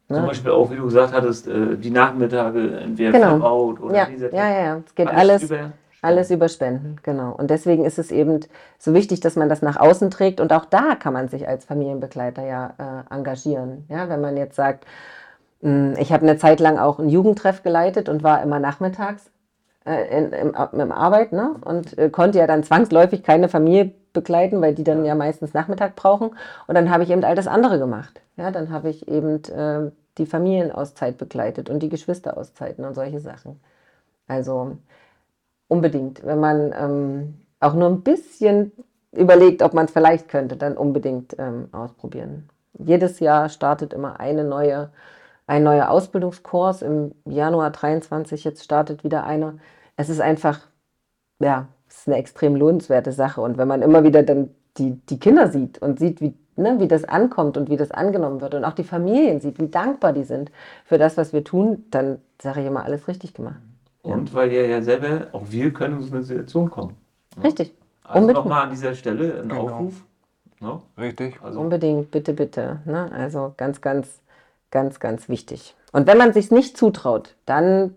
Ne? 0.08 0.18
Zum 0.18 0.26
Beispiel 0.26 0.52
auch, 0.52 0.70
wie 0.72 0.76
du 0.76 0.86
gesagt 0.86 1.14
hattest, 1.14 1.48
äh, 1.48 1.78
die 1.78 1.92
Nachmittage 1.92 2.80
entweder 2.80 3.12
genau. 3.12 3.30
verbaut 3.30 3.80
oder 3.82 3.96
ja, 3.96 4.06
diese 4.06 4.32
Ja, 4.32 4.50
ja, 4.50 4.66
ja. 4.66 4.82
Es 4.86 4.96
geht 4.96 5.08
alles, 5.08 5.20
alles 5.20 5.44
über 5.44 5.72
alles 6.06 6.32
über 6.32 6.48
Spenden, 6.48 6.98
genau. 7.04 7.34
Und 7.34 7.50
deswegen 7.50 7.86
ist 7.86 8.00
es 8.00 8.12
eben 8.12 8.40
so 8.78 8.94
wichtig, 8.94 9.20
dass 9.20 9.36
man 9.36 9.50
das 9.50 9.62
nach 9.62 9.78
außen 9.78 10.12
trägt. 10.12 10.40
Und 10.40 10.54
auch 10.54 10.66
da 10.66 10.96
kann 10.96 11.14
man 11.14 11.28
sich 11.28 11.48
als 11.48 11.66
Familienbegleiter 11.66 12.46
ja 12.46 12.74
äh, 13.10 13.14
engagieren. 13.14 13.86
Ja, 13.90 14.08
wenn 14.10 14.22
man 14.22 14.38
jetzt 14.38 14.56
sagt, 14.56 14.86
hm, 15.62 15.96
ich 15.98 16.14
habe 16.14 16.24
eine 16.24 16.38
Zeit 16.38 16.60
lang 16.60 16.78
auch 16.78 17.00
einen 17.00 17.10
Jugendtreff 17.10 17.64
geleitet 17.64 18.10
und 18.10 18.24
war 18.24 18.42
immer 18.44 18.60
nachmittags 18.60 19.30
äh, 19.86 20.18
in, 20.18 20.32
im, 20.32 20.56
im 20.80 20.92
Arbeit 20.92 21.32
ne? 21.32 21.56
und 21.64 21.98
äh, 21.98 22.10
konnte 22.10 22.40
ja 22.40 22.48
dann 22.48 22.64
zwangsläufig 22.64 23.24
keine 23.24 23.50
Familie 23.50 23.92
begleiten, 24.14 24.62
weil 24.62 24.74
die 24.74 24.84
dann 24.84 25.06
ja 25.06 25.16
meistens 25.16 25.54
Nachmittag 25.54 25.96
brauchen. 25.96 26.32
Und 26.68 26.76
dann 26.76 26.90
habe 26.90 27.04
ich 27.04 27.10
eben 27.10 27.24
all 27.24 27.36
das 27.36 27.48
andere 27.48 27.80
gemacht. 27.80 28.22
Ja, 28.38 28.52
dann 28.52 28.70
habe 28.70 28.90
ich 28.90 29.08
eben 29.08 29.44
äh, 29.46 29.92
die 30.18 30.26
Familienauszeit 30.26 31.18
begleitet 31.18 31.70
und 31.70 31.82
die 31.82 31.90
Geschwisterauszeiten 31.90 32.86
und 32.86 32.94
solche 32.94 33.20
Sachen. 33.20 33.60
Also 34.28 34.78
unbedingt, 35.68 36.26
wenn 36.26 36.40
man 36.40 36.74
ähm, 36.78 37.34
auch 37.60 37.74
nur 37.74 37.90
ein 37.90 38.02
bisschen 38.02 38.72
überlegt, 39.12 39.62
ob 39.62 39.74
man 39.74 39.86
es 39.86 39.92
vielleicht 39.92 40.30
könnte, 40.30 40.58
dann 40.58 40.78
unbedingt 40.78 41.36
ähm, 41.40 41.70
ausprobieren. 41.72 42.50
Jedes 42.78 43.20
Jahr 43.20 43.50
startet 43.50 43.94
immer 43.94 44.20
eine 44.20 44.44
neue 44.44 44.90
ein 45.48 45.64
neuer 45.64 45.90
Ausbildungskurs. 45.90 46.82
Im 46.82 47.14
Januar 47.26 47.72
23 47.72 48.44
jetzt 48.44 48.64
startet 48.64 49.04
wieder 49.04 49.26
einer. 49.26 49.56
Es 49.96 50.10
ist 50.10 50.22
einfach, 50.22 50.62
ja, 51.40 51.68
es 51.88 52.00
ist 52.00 52.08
eine 52.08 52.18
extrem 52.18 52.56
lohnenswerte 52.56 53.12
Sache. 53.12 53.42
Und 53.42 53.58
wenn 53.58 53.68
man 53.68 53.82
immer 53.82 54.04
wieder 54.04 54.24
dann 54.24 54.50
die, 54.78 54.94
die 55.10 55.20
Kinder 55.20 55.50
sieht 55.50 55.82
und 55.82 56.00
sieht, 56.00 56.20
wie, 56.22 56.34
ne, 56.56 56.80
wie 56.80 56.88
das 56.88 57.06
ankommt 57.06 57.58
und 57.58 57.70
wie 57.70 57.78
das 57.78 57.92
angenommen 57.92 58.42
wird 58.42 58.56
und 58.56 58.66
auch 58.66 58.74
die 58.74 58.84
Familien 58.84 59.40
sieht, 59.40 59.60
wie 59.60 59.70
dankbar 59.70 60.14
die 60.14 60.24
sind 60.24 60.52
für 60.84 60.98
das, 60.98 61.18
was 61.18 61.32
wir 61.32 61.44
tun, 61.44 61.86
dann 61.92 62.20
sage 62.42 62.62
ich 62.62 62.68
immer, 62.68 62.84
alles 62.84 63.08
richtig 63.08 63.34
gemacht. 63.34 63.62
Und 64.06 64.34
weil 64.34 64.52
ihr 64.52 64.68
ja 64.68 64.82
selber, 64.82 65.28
auch 65.32 65.44
wir 65.50 65.74
können 65.74 65.98
in 65.98 66.04
so 66.04 66.16
eine 66.16 66.24
Situation 66.24 66.70
kommen. 66.70 66.96
Ne? 67.38 67.46
Richtig. 67.46 67.74
Also 68.04 68.32
nochmal 68.32 68.64
an 68.66 68.70
dieser 68.70 68.94
Stelle 68.94 69.42
ein 69.42 69.50
genau. 69.50 69.70
Aufruf. 69.70 70.04
Ne? 70.60 70.82
Richtig. 70.98 71.42
Also. 71.42 71.60
Unbedingt, 71.60 72.12
bitte, 72.12 72.34
bitte. 72.34 72.82
Ne? 72.86 73.12
Also 73.12 73.54
ganz, 73.58 73.82
ganz 73.82 74.22
Ganz, 74.76 75.00
ganz 75.00 75.30
wichtig. 75.30 75.74
Und 75.94 76.06
wenn 76.06 76.18
man 76.18 76.34
sich 76.34 76.52
nicht 76.52 76.76
zutraut, 76.78 77.36
dann 77.46 77.96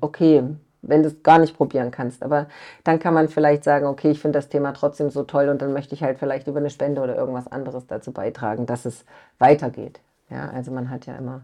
okay, 0.00 0.42
wenn 0.80 1.02
du 1.02 1.08
es 1.08 1.22
gar 1.22 1.38
nicht 1.38 1.54
probieren 1.54 1.90
kannst. 1.90 2.22
Aber 2.22 2.46
dann 2.82 2.98
kann 2.98 3.12
man 3.12 3.28
vielleicht 3.28 3.62
sagen, 3.62 3.84
okay, 3.84 4.12
ich 4.12 4.18
finde 4.18 4.38
das 4.38 4.48
Thema 4.48 4.72
trotzdem 4.72 5.10
so 5.10 5.24
toll 5.24 5.50
und 5.50 5.60
dann 5.60 5.74
möchte 5.74 5.94
ich 5.94 6.02
halt 6.02 6.18
vielleicht 6.18 6.46
über 6.46 6.60
eine 6.60 6.70
Spende 6.70 7.02
oder 7.02 7.14
irgendwas 7.14 7.46
anderes 7.46 7.86
dazu 7.86 8.12
beitragen, 8.12 8.64
dass 8.64 8.86
es 8.86 9.04
weitergeht. 9.38 10.00
Ja, 10.30 10.48
also 10.48 10.70
man 10.70 10.88
hat 10.88 11.04
ja 11.04 11.16
immer. 11.16 11.42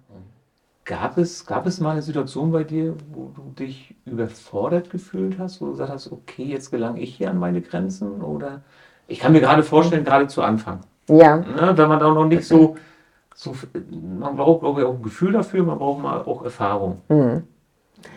Gab 0.85 1.17
es, 1.17 1.47
gab 1.47 1.67
es 1.67 1.81
mal 1.81 1.93
eine 1.93 2.03
Situation 2.03 2.53
bei 2.53 2.65
dir, 2.65 2.95
wo 3.11 3.33
du 3.35 3.55
dich 3.59 3.95
überfordert 4.05 4.91
gefühlt 4.91 5.39
hast, 5.39 5.61
wo 5.61 5.67
du 5.67 5.73
gesagt 5.73 5.91
hast, 5.91 6.13
okay, 6.13 6.45
jetzt 6.45 6.71
gelange 6.71 7.01
ich 7.01 7.17
hier 7.17 7.31
an 7.31 7.39
meine 7.39 7.63
Grenzen? 7.63 8.23
Oder 8.23 8.63
ich 9.09 9.19
kann 9.19 9.33
mir 9.33 9.41
gerade 9.41 9.63
vorstellen, 9.63 10.05
gerade 10.05 10.27
zu 10.27 10.43
Anfang. 10.43 10.81
Ja. 11.09 11.39
Ne, 11.39 11.73
wenn 11.75 11.89
man 11.89 12.01
da 12.01 12.13
noch 12.13 12.27
nicht 12.27 12.45
so 12.45 12.77
so, 13.35 13.55
man 13.91 14.37
braucht, 14.37 14.61
glaube 14.61 14.81
ich, 14.81 14.87
auch 14.87 14.95
ein 14.95 15.03
Gefühl 15.03 15.33
dafür, 15.33 15.65
man 15.65 15.79
braucht 15.79 16.03
mal 16.03 16.23
auch 16.23 16.45
Erfahrung. 16.45 17.03
Mhm. 17.09 17.43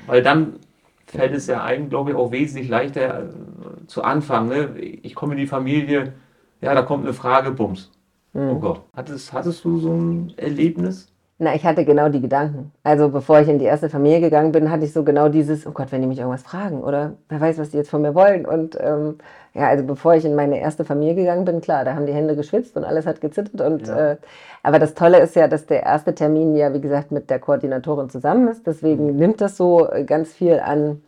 Weil 0.05 0.21
dann 0.21 0.59
fällt 1.05 1.33
es 1.33 1.47
ja 1.47 1.63
einem, 1.63 1.89
glaube 1.89 2.11
ich, 2.11 2.15
auch 2.15 2.31
wesentlich 2.31 2.69
leichter 2.69 3.23
äh, 3.23 3.87
zu 3.87 4.03
anfangen. 4.03 4.49
Ne? 4.49 4.79
Ich 4.79 5.15
komme 5.15 5.33
in 5.33 5.39
die 5.39 5.47
Familie, 5.47 6.13
ja, 6.61 6.73
da 6.73 6.83
kommt 6.83 7.03
eine 7.03 7.13
Frage, 7.13 7.51
bums. 7.51 7.91
Mhm. 8.33 8.49
Oh 8.49 8.59
Gott. 8.59 8.81
Hattest, 8.95 9.33
hattest 9.33 9.65
du 9.65 9.79
so 9.79 9.91
ein 9.91 10.33
Erlebnis? 10.37 11.07
Na, 11.39 11.53
ich 11.53 11.63
hatte 11.65 11.85
genau 11.85 12.09
die 12.09 12.21
Gedanken. 12.21 12.71
Also 12.83 13.09
bevor 13.09 13.39
ich 13.39 13.47
in 13.47 13.59
die 13.59 13.65
erste 13.65 13.89
Familie 13.89 14.21
gegangen 14.21 14.51
bin, 14.51 14.71
hatte 14.71 14.85
ich 14.85 14.93
so 14.93 15.03
genau 15.03 15.29
dieses, 15.29 15.67
oh 15.67 15.71
Gott, 15.71 15.91
wenn 15.91 16.01
die 16.01 16.07
mich 16.07 16.17
irgendwas 16.17 16.41
fragen 16.41 16.81
oder 16.83 17.13
wer 17.29 17.39
weiß, 17.39 17.59
was 17.59 17.69
die 17.69 17.77
jetzt 17.77 17.91
von 17.91 18.01
mir 18.01 18.15
wollen. 18.15 18.43
Und 18.47 18.75
ähm, 18.81 19.19
ja, 19.53 19.67
also 19.67 19.83
bevor 19.83 20.15
ich 20.15 20.25
in 20.25 20.33
meine 20.33 20.59
erste 20.59 20.83
Familie 20.83 21.13
gegangen 21.13 21.45
bin, 21.45 21.61
klar, 21.61 21.85
da 21.85 21.93
haben 21.93 22.07
die 22.07 22.13
Hände 22.13 22.35
geschwitzt 22.35 22.75
und 22.75 22.83
alles 22.83 23.05
hat 23.05 23.21
gezittert. 23.21 23.61
Und 23.61 23.87
ja. 23.87 24.13
äh, 24.13 24.17
aber 24.63 24.79
das 24.79 24.95
Tolle 24.95 25.19
ist 25.19 25.35
ja, 25.35 25.47
dass 25.47 25.67
der 25.67 25.83
erste 25.83 26.15
Termin 26.15 26.55
ja, 26.55 26.73
wie 26.73 26.81
gesagt, 26.81 27.11
mit 27.11 27.29
der 27.29 27.37
Koordinatorin 27.37 28.09
zusammen 28.09 28.47
ist. 28.47 28.65
Deswegen 28.65 29.11
mhm. 29.11 29.17
nimmt 29.17 29.41
das 29.41 29.57
so 29.57 29.87
äh, 29.91 30.05
ganz 30.05 30.33
viel 30.33 30.59
an, 30.59 31.03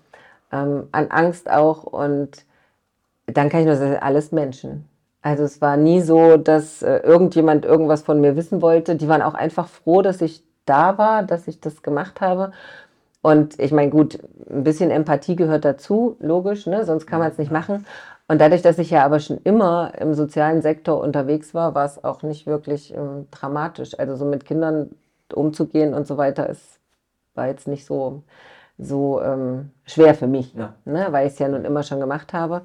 ähm, 0.52 0.90
an 0.92 1.08
Angst 1.10 1.50
auch. 1.50 1.84
Und 1.86 2.46
dann 3.26 3.50
kann 3.50 3.62
ich 3.62 3.66
nur 3.66 3.78
sagen, 3.78 3.98
alles 4.00 4.32
Menschen. 4.32 4.89
Also 5.22 5.44
es 5.44 5.62
war 5.62 5.76
nie 5.78 6.02
so, 6.02 6.38
dass 6.38 6.82
äh, 6.82 6.98
irgendjemand 7.00 7.66
irgendwas 7.66 8.04
von 8.04 8.22
mir 8.22 8.36
wissen 8.36 8.62
wollte. 8.62 8.96
Die 8.96 9.08
waren 9.08 9.22
auch 9.22 9.34
einfach 9.34 9.68
froh, 9.68 10.02
dass 10.02 10.22
ich 10.22 10.44
da 10.66 10.98
war, 10.98 11.24
dass 11.24 11.48
ich 11.48 11.60
das 11.60 11.84
gemacht 11.84 12.22
habe. 12.22 12.52
Und 13.22 13.60
ich 13.60 13.72
meine, 13.74 13.92
gut, 13.92 14.20
ein 14.50 14.64
bisschen 14.64 14.92
Empathie 14.92 15.36
gehört 15.36 15.66
dazu, 15.66 16.16
logisch, 16.22 16.68
ne? 16.68 16.86
sonst 16.86 17.06
kann 17.06 17.20
man 17.20 17.30
es 17.32 17.38
nicht 17.38 17.52
machen. 17.52 17.86
Und 18.30 18.40
dadurch, 18.40 18.62
dass 18.62 18.78
ich 18.78 18.92
ja 18.92 19.04
aber 19.04 19.20
schon 19.20 19.40
immer 19.44 19.94
im 20.00 20.14
sozialen 20.14 20.62
Sektor 20.62 21.02
unterwegs 21.02 21.54
war, 21.54 21.76
war 21.76 21.86
es 21.86 22.02
auch 22.04 22.24
nicht 22.24 22.48
wirklich 22.48 22.94
ähm, 22.94 23.28
dramatisch. 23.32 24.00
Also 24.00 24.16
so 24.16 24.26
mit 24.26 24.46
Kindern 24.46 24.92
umzugehen 25.34 25.94
und 25.94 26.08
so 26.08 26.18
weiter, 26.18 26.48
ist, 26.48 26.80
war 27.36 27.48
jetzt 27.48 27.68
nicht 27.68 27.86
so, 27.86 28.24
so 28.78 29.22
ähm, 29.22 29.72
schwer 29.86 30.16
für 30.16 30.28
mich, 30.28 30.54
ja. 30.54 30.76
ne? 30.86 31.08
weil 31.12 31.28
ich 31.28 31.34
es 31.34 31.40
ja 31.40 31.50
nun 31.50 31.66
immer 31.66 31.84
schon 31.84 32.00
gemacht 32.00 32.32
habe 32.32 32.62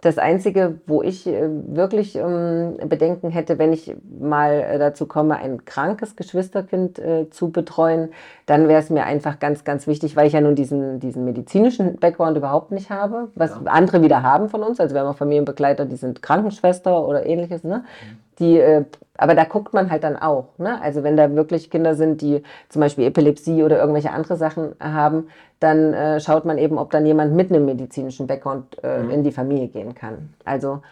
das 0.00 0.18
Einzige, 0.18 0.80
wo 0.86 1.02
ich 1.02 1.26
äh, 1.26 1.48
wirklich 1.50 2.14
ähm, 2.16 2.76
Bedenken 2.88 3.30
hätte, 3.30 3.58
wenn 3.58 3.72
ich 3.72 3.94
mal 4.20 4.60
äh, 4.60 4.78
dazu 4.78 5.06
komme, 5.06 5.36
ein 5.36 5.64
krankes 5.64 6.14
Geschwisterkind 6.14 6.98
äh, 6.98 7.30
zu 7.30 7.50
betreuen, 7.50 8.10
dann 8.46 8.68
wäre 8.68 8.80
es 8.80 8.90
mir 8.90 9.04
einfach 9.04 9.40
ganz, 9.40 9.64
ganz 9.64 9.86
wichtig, 9.86 10.14
weil 10.14 10.26
ich 10.26 10.34
ja 10.34 10.40
nun 10.40 10.54
diesen, 10.54 11.00
diesen 11.00 11.24
medizinischen 11.24 11.96
Background 11.96 12.36
überhaupt 12.36 12.70
nicht 12.70 12.90
habe, 12.90 13.28
was 13.34 13.50
ja. 13.50 13.62
andere 13.66 14.02
wieder 14.02 14.22
haben 14.22 14.48
von 14.48 14.62
uns. 14.62 14.78
Also 14.78 14.94
wir 14.94 15.00
haben 15.00 15.08
auch 15.08 15.16
Familienbegleiter, 15.16 15.84
die 15.84 15.96
sind 15.96 16.22
Krankenschwester 16.22 17.06
oder 17.06 17.26
ähnliches. 17.26 17.64
Ne? 17.64 17.78
Mhm. 17.78 18.16
Die 18.38 18.58
äh, 18.58 18.84
aber 19.18 19.34
da 19.34 19.44
guckt 19.44 19.74
man 19.74 19.90
halt 19.90 20.04
dann 20.04 20.16
auch. 20.16 20.56
Ne? 20.58 20.80
Also 20.80 21.02
wenn 21.02 21.16
da 21.16 21.34
wirklich 21.34 21.70
Kinder 21.70 21.94
sind, 21.94 22.22
die 22.22 22.42
zum 22.70 22.80
Beispiel 22.80 23.04
Epilepsie 23.04 23.62
oder 23.62 23.78
irgendwelche 23.78 24.12
andere 24.12 24.36
Sachen 24.36 24.74
haben, 24.80 25.28
dann 25.60 25.92
äh, 25.92 26.20
schaut 26.20 26.44
man 26.44 26.56
eben, 26.56 26.78
ob 26.78 26.90
dann 26.92 27.04
jemand 27.04 27.34
mit 27.34 27.50
einem 27.50 27.66
medizinischen 27.66 28.26
Background 28.26 28.82
äh, 28.82 29.02
mhm. 29.02 29.10
in 29.10 29.24
die 29.24 29.32
Familie 29.32 29.68
gehen 29.68 29.94
kann. 29.94 30.32
Also, 30.44 30.82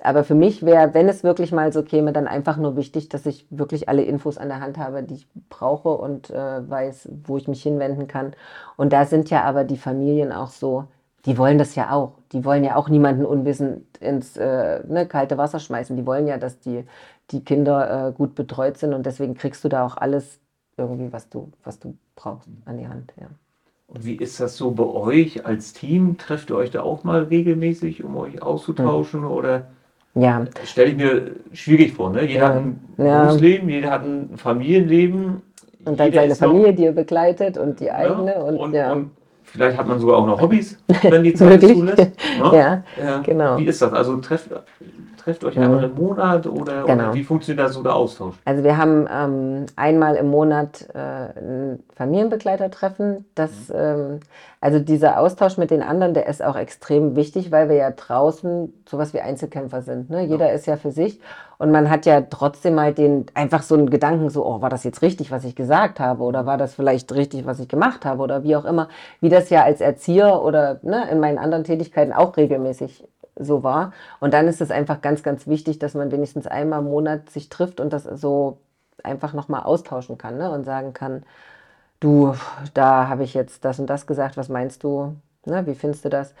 aber 0.00 0.24
für 0.24 0.34
mich 0.34 0.64
wäre, 0.64 0.94
wenn 0.94 1.08
es 1.08 1.22
wirklich 1.22 1.52
mal 1.52 1.72
so 1.72 1.82
käme, 1.82 2.12
dann 2.12 2.28
einfach 2.28 2.56
nur 2.56 2.76
wichtig, 2.76 3.08
dass 3.08 3.26
ich 3.26 3.46
wirklich 3.50 3.88
alle 3.88 4.02
Infos 4.02 4.38
an 4.38 4.48
der 4.48 4.60
Hand 4.60 4.78
habe, 4.78 5.02
die 5.02 5.14
ich 5.14 5.28
brauche 5.50 5.90
und 5.90 6.30
äh, 6.30 6.70
weiß, 6.70 7.10
wo 7.24 7.36
ich 7.36 7.46
mich 7.46 7.62
hinwenden 7.62 8.08
kann. 8.08 8.32
Und 8.76 8.92
da 8.92 9.04
sind 9.04 9.28
ja 9.28 9.42
aber 9.42 9.64
die 9.64 9.76
Familien 9.76 10.32
auch 10.32 10.50
so, 10.50 10.84
die 11.26 11.36
wollen 11.36 11.58
das 11.58 11.74
ja 11.74 11.90
auch. 11.90 12.12
Die 12.32 12.44
wollen 12.44 12.64
ja 12.64 12.76
auch 12.76 12.88
niemanden 12.88 13.26
unwissend 13.26 13.98
ins 13.98 14.36
äh, 14.36 14.80
ne, 14.86 15.06
kalte 15.06 15.36
Wasser 15.36 15.58
schmeißen. 15.58 15.96
Die 15.96 16.06
wollen 16.06 16.26
ja, 16.26 16.38
dass 16.38 16.60
die 16.60 16.84
die 17.30 17.44
Kinder 17.44 18.08
äh, 18.08 18.12
gut 18.12 18.34
betreut 18.34 18.78
sind 18.78 18.94
und 18.94 19.04
deswegen 19.04 19.34
kriegst 19.34 19.64
du 19.64 19.68
da 19.68 19.84
auch 19.84 19.96
alles 19.96 20.40
irgendwie, 20.76 21.12
was 21.12 21.28
du, 21.28 21.50
was 21.64 21.78
du 21.78 21.96
brauchst 22.16 22.48
an 22.64 22.78
die 22.78 22.88
Hand. 22.88 23.12
Ja. 23.20 23.26
Und 23.88 24.04
wie 24.04 24.16
ist 24.16 24.38
das 24.38 24.56
so 24.56 24.70
bei 24.70 24.84
euch 24.84 25.46
als 25.46 25.72
Team? 25.72 26.18
Trefft 26.18 26.50
ihr 26.50 26.56
euch 26.56 26.70
da 26.70 26.82
auch 26.82 27.04
mal 27.04 27.22
regelmäßig, 27.24 28.04
um 28.04 28.16
euch 28.16 28.42
auszutauschen 28.42 29.22
hm. 29.22 29.30
oder? 29.30 29.66
Ja. 30.14 30.44
Stelle 30.64 30.90
ich 30.90 30.96
mir 30.96 31.30
schwierig 31.52 31.92
vor, 31.92 32.10
ne? 32.10 32.22
Jeder 32.26 32.40
ja. 32.40 32.48
hat 32.48 32.56
ein 32.56 32.80
ja. 32.98 33.24
Berufsleben, 33.24 33.68
jeder 33.68 33.90
hat 33.90 34.04
ein 34.04 34.36
Familienleben. 34.36 35.42
Und 35.84 36.00
dann 36.00 36.12
seine 36.12 36.34
Familie, 36.34 36.70
noch, 36.70 36.76
die 36.76 36.82
ihr 36.82 36.92
begleitet 36.92 37.56
und 37.56 37.80
die 37.80 37.90
eigene. 37.90 38.32
Ja, 38.32 38.40
und, 38.40 38.56
und, 38.56 38.74
ja. 38.74 38.92
und 38.92 39.10
vielleicht 39.44 39.78
hat 39.78 39.86
man 39.86 39.98
sogar 40.00 40.18
auch 40.18 40.26
noch 40.26 40.40
Hobbys, 40.42 40.78
wenn 41.02 41.22
die 41.22 41.34
Zeit 41.34 41.60
zulässt. 41.60 41.98
Ne? 41.98 42.84
Ja, 43.00 43.18
genau. 43.22 43.58
Wie 43.58 43.66
ist 43.66 43.80
das? 43.80 43.92
Also 43.92 44.16
trefft, 44.16 44.50
trefft 45.18 45.44
euch 45.44 45.58
einmal 45.58 45.84
im 45.84 45.94
Monat 45.94 46.46
oder, 46.46 46.84
genau. 46.84 47.04
oder, 47.04 47.14
wie 47.14 47.24
funktioniert 47.24 47.66
da 47.66 47.70
so 47.70 47.82
der 47.82 47.94
Austausch? 47.94 48.36
Also 48.44 48.64
wir 48.64 48.76
haben 48.76 49.06
ähm, 49.12 49.66
einmal 49.76 50.16
im 50.16 50.30
Monat 50.30 50.88
äh, 50.94 50.98
ein 50.98 51.82
Familienbegleitertreffen. 51.94 53.26
Das, 53.34 53.50
mhm. 53.68 53.74
ähm, 53.74 54.20
also 54.60 54.78
dieser 54.78 55.20
Austausch 55.20 55.58
mit 55.58 55.70
den 55.70 55.82
anderen, 55.82 56.14
der 56.14 56.26
ist 56.26 56.42
auch 56.42 56.56
extrem 56.56 57.16
wichtig, 57.16 57.52
weil 57.52 57.68
wir 57.68 57.76
ja 57.76 57.90
draußen 57.90 58.72
sowas 58.88 59.12
wie 59.12 59.20
Einzelkämpfer 59.20 59.82
sind. 59.82 60.10
Ne? 60.10 60.24
Jeder 60.24 60.48
ja. 60.48 60.52
ist 60.52 60.66
ja 60.66 60.76
für 60.76 60.90
sich 60.90 61.20
und 61.58 61.72
man 61.72 61.90
hat 61.90 62.06
ja 62.06 62.20
trotzdem 62.22 62.74
mal 62.74 62.94
den 62.94 63.26
einfach 63.34 63.62
so 63.62 63.74
einen 63.74 63.90
Gedanken, 63.90 64.30
so, 64.30 64.46
oh, 64.46 64.62
war 64.62 64.70
das 64.70 64.84
jetzt 64.84 65.02
richtig, 65.02 65.30
was 65.30 65.44
ich 65.44 65.56
gesagt 65.56 66.00
habe 66.00 66.22
oder 66.22 66.46
war 66.46 66.56
das 66.56 66.74
vielleicht 66.74 67.12
richtig, 67.12 67.46
was 67.46 67.60
ich 67.60 67.68
gemacht 67.68 68.04
habe 68.04 68.22
oder 68.22 68.44
wie 68.44 68.56
auch 68.56 68.64
immer, 68.64 68.88
wie 69.20 69.28
das 69.28 69.50
ja 69.50 69.64
als 69.64 69.80
Erzieher 69.80 70.42
oder 70.42 70.78
ne, 70.82 71.08
in 71.10 71.20
meinen 71.20 71.38
anderen 71.38 71.64
Tätigkeiten 71.64 72.12
auch 72.12 72.36
regelmäßig 72.36 73.04
so 73.38 73.62
war. 73.62 73.92
Und 74.20 74.34
dann 74.34 74.48
ist 74.48 74.60
es 74.60 74.70
einfach 74.70 75.00
ganz, 75.00 75.22
ganz 75.22 75.46
wichtig, 75.46 75.78
dass 75.78 75.94
man 75.94 76.10
wenigstens 76.10 76.46
einmal 76.46 76.80
im 76.80 76.86
Monat 76.86 77.30
sich 77.30 77.48
trifft 77.48 77.80
und 77.80 77.92
das 77.92 78.04
so 78.04 78.58
einfach 79.02 79.32
nochmal 79.32 79.62
austauschen 79.62 80.18
kann 80.18 80.38
ne? 80.38 80.50
und 80.50 80.64
sagen 80.64 80.92
kann, 80.92 81.22
du, 82.00 82.34
da 82.74 83.08
habe 83.08 83.24
ich 83.24 83.34
jetzt 83.34 83.64
das 83.64 83.78
und 83.78 83.86
das 83.88 84.06
gesagt, 84.06 84.36
was 84.36 84.48
meinst 84.48 84.82
du? 84.84 85.16
Ne? 85.44 85.66
Wie 85.66 85.74
findest 85.74 86.04
du 86.04 86.08
das? 86.08 86.34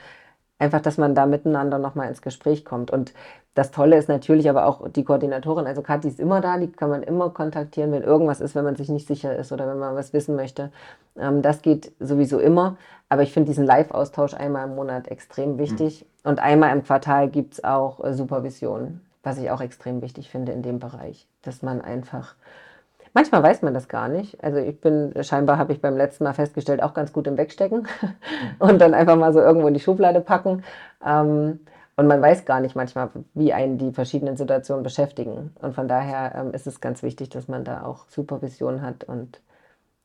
Einfach, 0.58 0.80
dass 0.80 0.98
man 0.98 1.14
da 1.14 1.26
miteinander 1.26 1.78
nochmal 1.78 2.08
ins 2.08 2.20
Gespräch 2.20 2.64
kommt. 2.64 2.90
Und 2.90 3.14
das 3.54 3.70
Tolle 3.70 3.96
ist 3.96 4.08
natürlich 4.08 4.50
aber 4.50 4.66
auch 4.66 4.88
die 4.88 5.04
Koordinatorin, 5.04 5.66
also 5.66 5.82
Kathi 5.82 6.08
ist 6.08 6.20
immer 6.20 6.40
da, 6.40 6.58
die 6.58 6.70
kann 6.70 6.90
man 6.90 7.02
immer 7.02 7.30
kontaktieren, 7.30 7.92
wenn 7.92 8.02
irgendwas 8.02 8.40
ist, 8.40 8.54
wenn 8.54 8.64
man 8.64 8.76
sich 8.76 8.88
nicht 8.88 9.06
sicher 9.06 9.36
ist 9.36 9.52
oder 9.52 9.68
wenn 9.68 9.78
man 9.78 9.94
was 9.94 10.12
wissen 10.12 10.36
möchte. 10.36 10.72
Ähm, 11.16 11.42
das 11.42 11.62
geht 11.62 11.92
sowieso 12.00 12.38
immer. 12.38 12.76
Aber 13.08 13.22
ich 13.22 13.32
finde 13.32 13.48
diesen 13.48 13.64
Live-Austausch 13.64 14.34
einmal 14.34 14.68
im 14.68 14.74
Monat 14.74 15.08
extrem 15.08 15.58
wichtig. 15.58 16.04
Mhm. 16.04 16.17
Und 16.28 16.40
einmal 16.40 16.76
im 16.76 16.84
Quartal 16.84 17.30
gibt 17.30 17.54
es 17.54 17.64
auch 17.64 18.04
äh, 18.04 18.12
Supervision, 18.12 19.00
was 19.22 19.38
ich 19.38 19.50
auch 19.50 19.62
extrem 19.62 20.02
wichtig 20.02 20.28
finde 20.28 20.52
in 20.52 20.60
dem 20.60 20.78
Bereich, 20.78 21.26
dass 21.40 21.62
man 21.62 21.80
einfach 21.80 22.34
Manchmal 23.14 23.42
weiß 23.42 23.62
man 23.62 23.72
das 23.72 23.88
gar 23.88 24.08
nicht. 24.08 24.44
Also 24.44 24.58
ich 24.58 24.78
bin, 24.82 25.14
scheinbar 25.22 25.56
habe 25.56 25.72
ich 25.72 25.80
beim 25.80 25.96
letzten 25.96 26.24
Mal 26.24 26.34
festgestellt, 26.34 26.82
auch 26.82 26.92
ganz 26.92 27.14
gut 27.14 27.26
im 27.26 27.38
Wegstecken 27.38 27.88
und 28.58 28.78
dann 28.78 28.92
einfach 28.92 29.16
mal 29.16 29.32
so 29.32 29.40
irgendwo 29.40 29.68
in 29.68 29.72
die 29.72 29.80
Schublade 29.80 30.20
packen. 30.20 30.62
Ähm, 31.02 31.60
und 31.96 32.06
man 32.06 32.20
weiß 32.20 32.44
gar 32.44 32.60
nicht 32.60 32.76
manchmal, 32.76 33.08
wie 33.32 33.54
einen 33.54 33.78
die 33.78 33.92
verschiedenen 33.92 34.36
Situationen 34.36 34.82
beschäftigen. 34.82 35.56
Und 35.62 35.74
von 35.74 35.88
daher 35.88 36.34
ähm, 36.34 36.52
ist 36.52 36.66
es 36.66 36.82
ganz 36.82 37.02
wichtig, 37.02 37.30
dass 37.30 37.48
man 37.48 37.64
da 37.64 37.84
auch 37.84 38.04
Supervision 38.10 38.82
hat 38.82 39.04
und 39.04 39.40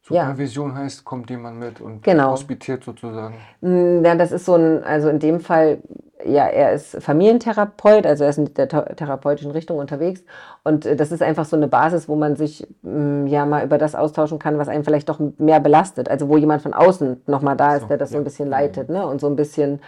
Supervision 0.04 0.72
ja. 0.72 0.76
heißt, 0.78 1.06
kommt 1.06 1.30
jemand 1.30 1.60
mit 1.60 1.80
und 1.80 2.04
genau. 2.04 2.32
hospitiert 2.32 2.84
sozusagen. 2.84 3.36
Mm, 3.62 4.04
ja, 4.04 4.16
das 4.16 4.34
ist 4.34 4.46
so 4.46 4.56
ein, 4.56 4.84
also 4.84 5.08
in 5.08 5.20
dem 5.20 5.40
Fall, 5.40 5.80
ja, 6.26 6.48
er 6.48 6.74
ist 6.74 7.02
Familientherapeut, 7.02 8.06
also 8.06 8.24
er 8.24 8.30
ist 8.30 8.38
in 8.38 8.54
der 8.54 8.68
therapeutischen 8.68 9.52
Richtung 9.52 9.78
unterwegs. 9.78 10.24
Und 10.64 10.86
äh, 10.86 10.96
das 10.96 11.12
ist 11.12 11.22
einfach 11.22 11.46
so 11.46 11.56
eine 11.56 11.68
Basis, 11.68 12.08
wo 12.08 12.16
man 12.16 12.36
sich 12.36 12.68
mm, 12.82 13.28
ja 13.28 13.46
mal 13.46 13.64
über 13.64 13.78
das 13.78 13.96
austauschen 13.96 14.40
kann, 14.40 14.58
was 14.58 14.68
einen 14.68 14.84
vielleicht 14.84 15.10
doch 15.10 15.20
mehr 15.38 15.60
belastet. 15.60 16.10
Also 16.10 16.30
wo 16.30 16.38
jemand 16.38 16.62
von 16.62 16.74
außen 16.74 17.24
nochmal 17.28 17.58
da 17.58 17.76
ist, 17.76 17.84
so, 17.84 17.88
der 17.88 17.98
das 17.98 18.12
ja. 18.12 18.14
so 18.14 18.22
ein 18.22 18.24
bisschen 18.24 18.50
leitet 18.50 18.90
ne? 18.90 19.06
und 19.08 19.22
so 19.22 19.28
ein 19.28 19.36
bisschen 19.36 19.82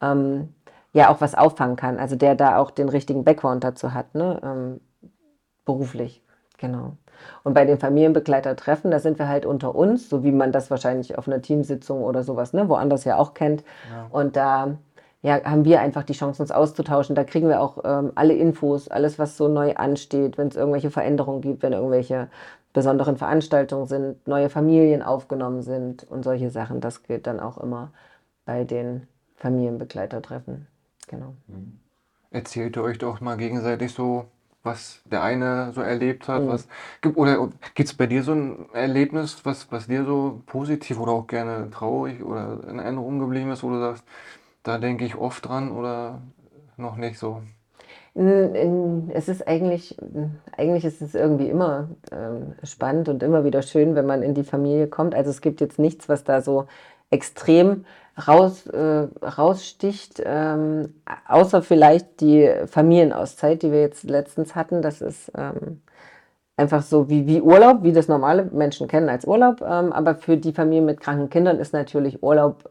ähm, 0.00 0.54
ja 0.92 1.10
auch 1.10 1.20
was 1.20 1.34
auffangen 1.34 1.76
kann. 1.76 1.98
Also 1.98 2.16
der 2.16 2.34
da 2.34 2.58
auch 2.58 2.70
den 2.70 2.88
richtigen 2.88 3.24
Background 3.24 3.64
dazu 3.64 3.94
hat, 3.94 4.14
ne? 4.14 4.40
Ähm, 4.42 4.80
beruflich. 5.64 6.22
Genau. 6.58 6.96
Und 7.42 7.54
bei 7.54 7.64
den 7.64 7.78
Familienbegleitertreffen, 7.78 8.90
da 8.90 8.98
sind 8.98 9.18
wir 9.18 9.28
halt 9.28 9.46
unter 9.46 9.74
uns, 9.74 10.08
so 10.08 10.24
wie 10.24 10.32
man 10.32 10.52
das 10.52 10.70
wahrscheinlich 10.70 11.16
auf 11.18 11.26
einer 11.26 11.42
Teamsitzung 11.42 12.02
oder 12.02 12.22
sowas, 12.22 12.52
ne, 12.52 12.68
woanders 12.68 13.04
ja 13.04 13.16
auch 13.16 13.34
kennt. 13.34 13.62
Ja. 13.90 14.06
Und 14.10 14.36
da 14.36 14.76
ja, 15.22 15.42
haben 15.44 15.64
wir 15.64 15.80
einfach 15.80 16.04
die 16.04 16.14
Chance, 16.14 16.42
uns 16.42 16.50
auszutauschen. 16.50 17.14
Da 17.14 17.24
kriegen 17.24 17.48
wir 17.48 17.60
auch 17.60 17.78
ähm, 17.84 18.12
alle 18.14 18.34
Infos, 18.34 18.88
alles, 18.88 19.18
was 19.18 19.36
so 19.36 19.48
neu 19.48 19.74
ansteht, 19.74 20.38
wenn 20.38 20.48
es 20.48 20.56
irgendwelche 20.56 20.90
Veränderungen 20.90 21.42
gibt, 21.42 21.62
wenn 21.62 21.72
irgendwelche 21.72 22.28
besonderen 22.72 23.16
Veranstaltungen 23.16 23.86
sind, 23.86 24.26
neue 24.26 24.48
Familien 24.48 25.02
aufgenommen 25.02 25.62
sind 25.62 26.04
und 26.04 26.24
solche 26.24 26.50
Sachen. 26.50 26.80
Das 26.80 27.02
gilt 27.02 27.26
dann 27.26 27.40
auch 27.40 27.58
immer 27.58 27.90
bei 28.44 28.64
den 28.64 29.08
Familienbegleitertreffen. 29.36 30.66
Genau. 31.08 31.34
Erzählt 32.30 32.76
ihr 32.76 32.82
euch 32.82 32.98
doch 32.98 33.20
mal 33.20 33.36
gegenseitig 33.36 33.92
so 33.92 34.26
was 34.62 35.00
der 35.06 35.22
eine 35.22 35.72
so 35.72 35.80
erlebt 35.80 36.28
hat? 36.28 36.42
Mhm. 36.42 36.48
Was, 36.48 36.68
oder 37.14 37.48
gibt 37.74 37.88
es 37.88 37.94
bei 37.94 38.06
dir 38.06 38.22
so 38.22 38.32
ein 38.32 38.66
Erlebnis, 38.72 39.38
was, 39.44 39.70
was 39.72 39.86
dir 39.86 40.04
so 40.04 40.42
positiv 40.46 40.98
oder 40.98 41.12
auch 41.12 41.26
gerne 41.26 41.70
traurig 41.70 42.22
oder 42.22 42.60
in 42.68 42.78
Erinnerung 42.78 43.18
geblieben 43.18 43.50
ist, 43.50 43.62
wo 43.62 43.70
du 43.70 43.78
sagst, 43.78 44.04
da 44.62 44.78
denke 44.78 45.04
ich 45.04 45.16
oft 45.16 45.46
dran 45.46 45.72
oder 45.72 46.20
noch 46.76 46.96
nicht 46.96 47.18
so? 47.18 47.42
Es 48.14 49.28
ist 49.28 49.46
eigentlich, 49.46 49.96
eigentlich 50.56 50.84
ist 50.84 51.00
es 51.00 51.14
irgendwie 51.14 51.48
immer 51.48 51.88
ähm, 52.10 52.54
spannend 52.64 53.08
und 53.08 53.22
immer 53.22 53.44
wieder 53.44 53.62
schön, 53.62 53.94
wenn 53.94 54.06
man 54.06 54.22
in 54.22 54.34
die 54.34 54.44
Familie 54.44 54.88
kommt. 54.88 55.14
Also 55.14 55.30
es 55.30 55.40
gibt 55.40 55.60
jetzt 55.60 55.78
nichts, 55.78 56.08
was 56.08 56.24
da 56.24 56.42
so 56.42 56.66
extrem 57.10 57.84
raus, 58.26 58.66
äh, 58.66 59.06
raussticht, 59.22 60.20
ähm, 60.24 60.94
außer 61.28 61.62
vielleicht 61.62 62.20
die 62.20 62.52
Familienauszeit, 62.66 63.62
die 63.62 63.70
wir 63.70 63.80
jetzt 63.80 64.04
letztens 64.04 64.56
hatten. 64.56 64.82
Das 64.82 65.00
ist 65.00 65.30
ähm, 65.36 65.80
einfach 66.56 66.82
so 66.82 67.08
wie, 67.08 67.26
wie 67.26 67.40
Urlaub, 67.40 67.84
wie 67.84 67.92
das 67.92 68.08
normale 68.08 68.44
Menschen 68.44 68.88
kennen 68.88 69.08
als 69.08 69.24
Urlaub. 69.24 69.60
Ähm, 69.62 69.92
aber 69.92 70.16
für 70.16 70.36
die 70.36 70.52
Familie 70.52 70.82
mit 70.82 71.00
kranken 71.00 71.30
Kindern 71.30 71.58
ist 71.58 71.72
natürlich 71.72 72.22
Urlaub 72.22 72.68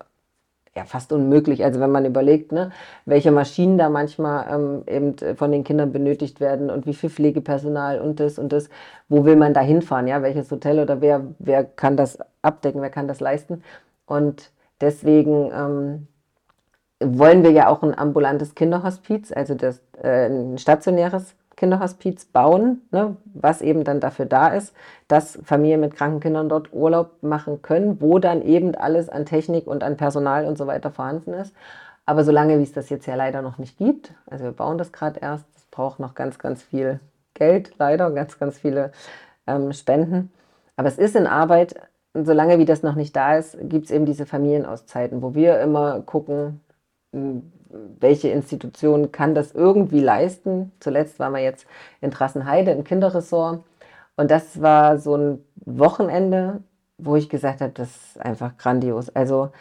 ja 0.80 0.86
fast 0.86 1.12
unmöglich. 1.14 1.64
Also 1.64 1.80
wenn 1.80 1.92
man 1.92 2.06
überlegt, 2.06 2.52
ne, 2.52 2.72
welche 3.06 3.32
Maschinen 3.32 3.78
da 3.78 3.90
manchmal 3.90 4.48
ähm, 4.50 4.84
eben 4.88 5.38
von 5.38 5.52
den 5.52 5.64
Kindern 5.64 5.92
benötigt 5.92 6.40
werden 6.40 6.70
und 6.70 6.86
wie 6.86 6.94
viel 6.94 7.10
Pflegepersonal 7.10 8.00
und 8.02 8.20
das 8.20 8.40
und 8.40 8.52
das, 8.52 8.70
wo 9.08 9.26
will 9.26 9.36
man 9.36 9.54
da 9.54 9.62
hinfahren, 9.62 10.08
ja, 10.08 10.22
welches 10.22 10.50
Hotel 10.52 10.80
oder 10.80 11.02
wer, 11.02 11.22
wer 11.40 11.64
kann 11.64 11.98
das 11.98 12.18
abdecken, 12.42 12.82
wer 12.82 12.90
kann 12.90 13.08
das 13.08 13.20
leisten. 13.20 13.64
Und 14.06 14.52
deswegen 14.82 15.52
ähm, 15.54 16.08
wollen 17.00 17.44
wir 17.44 17.52
ja 17.52 17.68
auch 17.68 17.84
ein 17.84 17.98
ambulantes 17.98 18.56
Kinderhospiz, 18.56 19.32
also 19.32 19.56
das, 19.56 19.82
äh, 20.02 20.28
ein 20.28 20.58
stationäres 20.58 21.36
Kinderhospiz 21.60 22.26
bauen, 22.26 22.82
ne, 22.92 23.18
was 23.26 23.62
eben 23.62 23.84
dann 23.84 24.00
dafür 24.00 24.26
da 24.26 24.48
ist, 24.48 24.74
dass 25.10 25.38
Familien 25.44 25.82
mit 25.82 25.94
kranken 25.94 26.22
Kindern 26.22 26.48
dort 26.48 26.74
Urlaub 26.74 27.22
machen 27.22 27.62
können, 27.62 28.02
wo 28.02 28.18
dann 28.18 28.42
eben 28.42 28.76
alles 28.76 29.10
an 29.10 29.26
Technik 29.26 29.68
und 29.68 29.84
an 29.84 29.98
Personal 29.98 30.46
und 30.46 30.58
so 30.58 30.68
weiter 30.68 30.90
vorhanden 30.90 31.34
ist. 31.34 31.54
Aber 32.06 32.24
solange 32.24 32.58
wie 32.58 32.64
es 32.64 32.72
das 32.72 32.90
jetzt 32.90 33.06
ja 33.06 33.16
leider 33.16 33.42
noch 33.42 33.58
nicht 33.58 33.78
gibt, 33.78 34.14
also 34.26 34.46
wir 34.46 34.52
bauen 34.52 34.78
das 34.78 34.94
gerade 34.94 35.20
erst, 35.20 35.46
es 35.56 35.66
braucht 35.66 36.00
noch 36.00 36.16
ganz, 36.16 36.40
ganz 36.40 36.64
viel 36.64 37.02
Geld, 37.34 37.74
leider, 37.78 38.10
ganz, 38.12 38.40
ganz 38.40 38.58
viele 38.58 38.92
ähm, 39.46 39.74
Spenden. 39.74 40.32
Aber 40.78 40.88
es 40.88 40.98
ist 40.98 41.16
in 41.16 41.28
Arbeit. 41.28 41.76
Und 42.14 42.26
solange 42.26 42.58
wie 42.58 42.66
das 42.66 42.82
noch 42.82 42.96
nicht 42.96 43.16
da 43.16 43.38
ist, 43.38 43.58
gibt 43.62 43.86
es 43.86 43.92
eben 43.92 44.06
diese 44.06 44.26
Familienauszeiten, 44.26 45.22
wo 45.22 45.36
wir 45.36 45.60
immer 45.60 46.02
gucken, 46.02 46.62
welche 48.00 48.30
Institution 48.30 49.12
kann 49.12 49.36
das 49.36 49.52
irgendwie 49.54 50.00
leisten. 50.00 50.72
Zuletzt 50.80 51.20
waren 51.20 51.34
wir 51.34 51.42
jetzt 51.42 51.68
in 52.02 52.12
Trassenheide 52.12 52.72
im 52.72 52.84
Kinderressort. 52.84 53.64
Und 54.16 54.32
das 54.32 54.62
war 54.62 54.98
so 54.98 55.16
ein 55.16 55.44
Wochenende, 55.66 56.62
wo 56.98 57.16
ich 57.16 57.30
gesagt 57.30 57.62
habe, 57.62 57.72
das 57.74 57.90
ist 57.90 58.22
einfach 58.22 58.58
grandios. 58.58 59.10
Also 59.10 59.52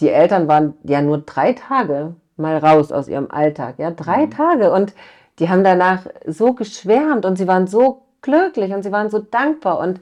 die 0.00 0.10
Eltern 0.10 0.48
waren 0.48 0.74
ja 0.82 1.02
nur 1.02 1.18
drei 1.18 1.52
Tage 1.52 2.14
mal 2.36 2.58
raus 2.58 2.92
aus 2.92 3.08
ihrem 3.08 3.30
Alltag. 3.30 3.78
Ja, 3.78 3.90
drei 3.90 4.26
mhm. 4.26 4.30
Tage. 4.30 4.72
Und 4.72 4.94
die 5.38 5.48
haben 5.48 5.64
danach 5.64 6.06
so 6.26 6.54
geschwärmt 6.54 7.24
und 7.24 7.36
sie 7.36 7.46
waren 7.46 7.66
so 7.66 8.02
glücklich 8.22 8.72
und 8.72 8.82
sie 8.82 8.92
waren 8.92 9.10
so 9.10 9.18
dankbar. 9.18 9.78
Und 9.78 10.00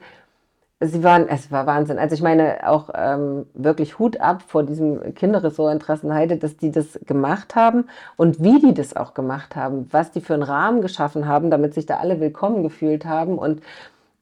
sie 0.87 1.03
waren, 1.03 1.27
es 1.27 1.51
war 1.51 1.65
Wahnsinn. 1.67 1.99
Also 1.99 2.15
ich 2.15 2.21
meine 2.21 2.67
auch 2.67 2.89
ähm, 2.95 3.45
wirklich 3.53 3.99
Hut 3.99 4.19
ab 4.19 4.43
vor 4.47 4.63
diesem 4.63 5.13
Kinderressort 5.15 5.73
Interessenheide, 5.73 6.37
dass 6.37 6.57
die 6.57 6.71
das 6.71 6.99
gemacht 7.05 7.55
haben 7.55 7.85
und 8.17 8.41
wie 8.43 8.59
die 8.59 8.73
das 8.73 8.95
auch 8.95 9.13
gemacht 9.13 9.55
haben, 9.55 9.87
was 9.91 10.11
die 10.11 10.21
für 10.21 10.33
einen 10.33 10.43
Rahmen 10.43 10.81
geschaffen 10.81 11.27
haben, 11.27 11.49
damit 11.51 11.73
sich 11.73 11.85
da 11.85 11.97
alle 11.97 12.19
willkommen 12.19 12.63
gefühlt 12.63 13.05
haben 13.05 13.37
und 13.37 13.61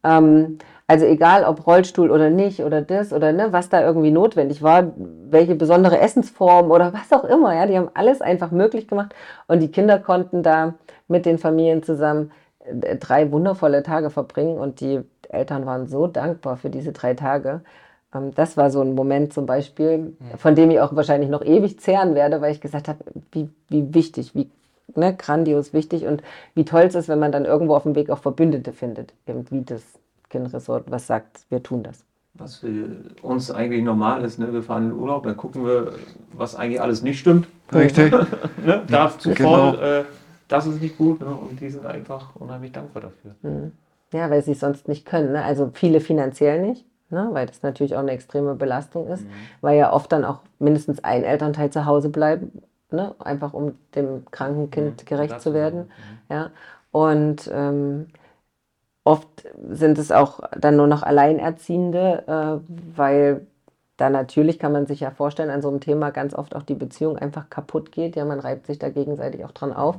ähm, 0.04 0.58
also 0.88 1.06
egal 1.06 1.46
ob 1.46 1.66
Rollstuhl 1.66 2.12
oder 2.12 2.30
nicht 2.30 2.62
oder 2.62 2.82
das 2.82 3.14
oder 3.14 3.32
ne, 3.32 3.54
was 3.54 3.70
da 3.70 3.82
irgendwie 3.82 4.12
notwendig 4.12 4.62
war, 4.62 4.92
welche 4.98 5.56
besondere 5.56 6.00
Essensform 6.00 6.72
oder 6.72 6.94
was 6.94 7.12
auch 7.12 7.24
immer, 7.24 7.56
ja, 7.56 7.66
die 7.66 7.78
haben 7.78 7.90
alles 7.94 8.22
einfach 8.22 8.52
möglich 8.52 8.88
gemacht 8.88 9.16
und 9.48 9.62
die 9.62 9.72
Kinder 9.72 10.00
konnten 10.00 10.44
da 10.44 10.76
mit 11.08 11.26
den 11.26 11.38
Familien 11.38 11.84
zusammen 11.84 12.32
äh, 12.60 12.98
drei 12.98 13.32
wundervolle 13.32 13.84
Tage 13.84 14.10
verbringen 14.10 14.58
und 14.58 14.82
die 14.82 15.02
Eltern 15.34 15.66
waren 15.66 15.88
so 15.88 16.08
dankbar 16.08 16.58
für 16.58 16.70
diese 16.70 16.92
drei 16.92 17.14
Tage. 17.14 17.62
Ähm, 18.14 18.34
das 18.36 18.58
war 18.58 18.70
so 18.70 18.82
ein 18.82 18.96
Moment 18.96 19.34
zum 19.34 19.46
Beispiel, 19.46 20.16
von 20.38 20.56
dem 20.56 20.72
ich 20.72 20.80
auch 20.80 20.96
wahrscheinlich 20.96 21.30
noch 21.30 21.44
ewig 21.44 21.80
zehren 21.80 22.16
werde, 22.16 22.42
weil 22.42 22.52
ich 22.52 22.62
gesagt 22.62 22.88
habe, 22.88 23.00
wie, 23.32 23.50
wie 23.70 23.94
wichtig, 23.94 24.36
wie 24.36 24.50
ne, 24.96 25.16
grandios 25.16 25.74
wichtig 25.74 26.06
und 26.06 26.24
wie 26.56 26.66
toll 26.66 26.84
es 26.84 26.96
ist, 26.96 27.08
wenn 27.08 27.20
man 27.20 27.32
dann 27.32 27.46
irgendwo 27.46 27.76
auf 27.76 27.84
dem 27.84 27.96
Weg 27.96 28.10
auch 28.10 28.20
Verbündete 28.20 28.74
findet, 28.74 29.14
eben 29.28 29.50
wie 29.50 29.62
das 29.62 29.82
Kindresort, 30.30 30.90
was 30.90 31.08
sagt, 31.08 31.46
wir 31.50 31.62
tun 31.62 31.84
das. 31.84 32.04
Was 32.36 32.58
für 32.58 32.88
uns 33.22 33.52
eigentlich 33.52 33.84
normal 33.84 34.24
ist, 34.24 34.40
ne? 34.40 34.52
wir 34.52 34.64
fahren 34.64 34.86
in 34.86 34.90
den 34.90 35.00
Urlaub, 35.00 35.24
dann 35.24 35.38
gucken 35.38 35.66
wir, 35.66 35.94
was 36.34 36.56
eigentlich 36.56 36.82
alles 36.82 37.04
nicht 37.04 37.20
stimmt. 37.20 37.48
Richtig. 37.72 38.12
ne? 38.66 38.82
Darf 38.88 39.20
zuvor, 39.20 39.74
genau. 39.74 39.84
äh, 39.84 40.04
das 40.48 40.66
ist 40.66 40.82
nicht 40.82 40.98
gut 40.98 41.22
ne? 41.22 41.28
und 41.28 41.60
die 41.60 41.70
sind 41.70 41.86
einfach 41.86 42.36
unheimlich 42.36 42.72
dankbar 42.72 43.04
dafür. 43.04 43.36
Mhm. 43.44 43.72
Ja, 44.14 44.30
weil 44.30 44.44
sie 44.44 44.54
es 44.54 44.60
sonst 44.60 44.88
nicht 44.88 45.06
können. 45.06 45.34
Ne? 45.34 45.44
Also 45.44 45.72
viele 45.74 46.00
finanziell 46.00 46.62
nicht, 46.62 46.86
ne? 47.10 47.30
weil 47.32 47.48
das 47.48 47.64
natürlich 47.64 47.96
auch 47.96 48.00
eine 48.00 48.12
extreme 48.12 48.56
Belastung 48.56 49.08
ist, 49.08 49.24
mhm. 49.24 49.32
weil 49.62 49.78
ja 49.78 49.92
oft 49.92 50.12
dann 50.12 50.24
auch 50.24 50.40
mindestens 50.60 51.04
ein 51.04 51.24
Elternteil 51.24 51.72
zu 51.72 51.86
Hause 51.86 52.10
bleiben, 52.10 52.62
ne? 52.92 53.16
einfach 53.20 53.54
um 53.54 53.78
dem 53.96 54.26
kranken 54.32 54.72
Kind 54.72 55.02
mhm. 55.02 55.06
gerecht 55.06 55.42
zu 55.42 55.54
werden. 55.54 55.80
Mhm. 55.80 56.36
Ja? 56.36 56.52
Und 56.92 57.50
ähm, 57.52 58.08
oft 59.04 59.28
sind 59.70 59.98
es 59.98 60.12
auch 60.12 60.40
dann 60.58 60.78
nur 60.78 60.88
noch 60.88 61.04
Alleinerziehende, 61.04 62.24
äh, 62.28 62.98
weil 62.98 63.48
da 63.98 64.10
natürlich 64.10 64.60
kann 64.60 64.72
man 64.72 64.88
sich 64.88 65.02
ja 65.02 65.12
vorstellen, 65.12 65.50
an 65.50 65.62
so 65.62 65.70
einem 65.70 65.80
Thema 65.80 66.12
ganz 66.12 66.34
oft 66.34 66.56
auch 66.56 66.64
die 66.64 66.76
Beziehung 66.76 67.18
einfach 67.18 67.50
kaputt 67.50 67.92
geht. 67.92 68.16
Ja, 68.16 68.26
man 68.26 68.40
reibt 68.40 68.66
sich 68.66 68.80
da 68.80 68.90
gegenseitig 68.90 69.46
auch 69.46 69.52
dran 69.52 69.74
auf. 69.74 69.98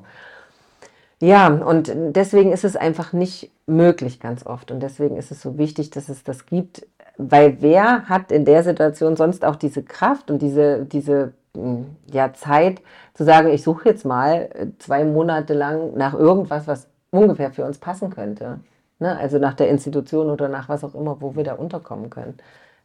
Ja, 1.25 1.49
und 1.49 1.91
deswegen 1.95 2.53
ist 2.53 2.64
es 2.64 2.77
einfach 2.77 3.14
nicht 3.14 3.51
möglich 3.66 4.20
ganz 4.20 4.45
oft. 4.45 4.70
Und 4.70 4.81
deswegen 4.83 5.16
ist 5.16 5.31
es 5.31 5.41
so 5.41 5.57
wichtig, 5.57 5.89
dass 5.89 6.11
es 6.11 6.22
das 6.22 6.45
gibt, 6.45 6.87
weil 7.16 7.62
wer 7.62 8.11
hat 8.11 8.31
in 8.31 8.45
der 8.45 8.62
Situation 8.62 9.16
sonst 9.16 9.43
auch 9.43 9.57
diese 9.57 9.83
Kraft 9.83 10.31
und 10.31 10.43
diese, 10.43 10.85
diese 10.85 11.33
hm, 11.57 11.87
ja, 12.12 12.35
Zeit 12.35 12.83
zu 13.14 13.25
sagen, 13.25 13.49
ich 13.49 13.62
suche 13.62 13.89
jetzt 13.89 14.05
mal 14.05 14.51
äh, 14.53 14.66
zwei 14.79 15.07
Monate 15.07 15.55
lang 15.55 15.95
nach 15.97 16.12
irgendwas, 16.12 16.66
was 16.66 16.89
ungefähr 17.11 17.53
für 17.53 17.64
uns 17.64 17.79
passen 17.79 18.11
könnte. 18.11 18.61
Ne? 18.99 19.16
Also 19.16 19.39
nach 19.39 19.55
der 19.55 19.70
Institution 19.70 20.29
oder 20.29 20.51
nach 20.51 20.68
was 20.68 20.85
auch 20.85 20.95
immer, 20.95 21.22
wo 21.22 21.37
wir 21.37 21.45
da 21.45 21.55
unterkommen 21.55 22.11
können. 22.11 22.35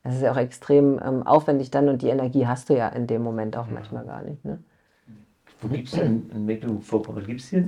Das 0.06 0.16
ist 0.16 0.22
ja 0.22 0.32
auch 0.32 0.38
extrem 0.38 0.98
ähm, 1.06 1.28
aufwendig 1.28 1.72
dann 1.72 1.90
und 1.90 2.02
die 2.02 2.08
Energie 2.08 2.48
hast 2.48 2.70
du 2.70 2.78
ja 2.78 2.88
in 2.88 3.06
dem 3.06 3.22
Moment 3.22 3.58
auch 3.58 3.68
manchmal 3.68 4.06
gar 4.06 4.22
nicht. 4.22 4.46
Ne? 4.46 4.60
Wo 5.62 5.68
gibt 5.68 5.90
es 5.90 5.92
denn 5.92 6.30
in 6.34 6.46
Mecklenburg-Vorpommern? 6.46 7.26
Gibt 7.26 7.42
es 7.42 7.50
hier 7.50 7.68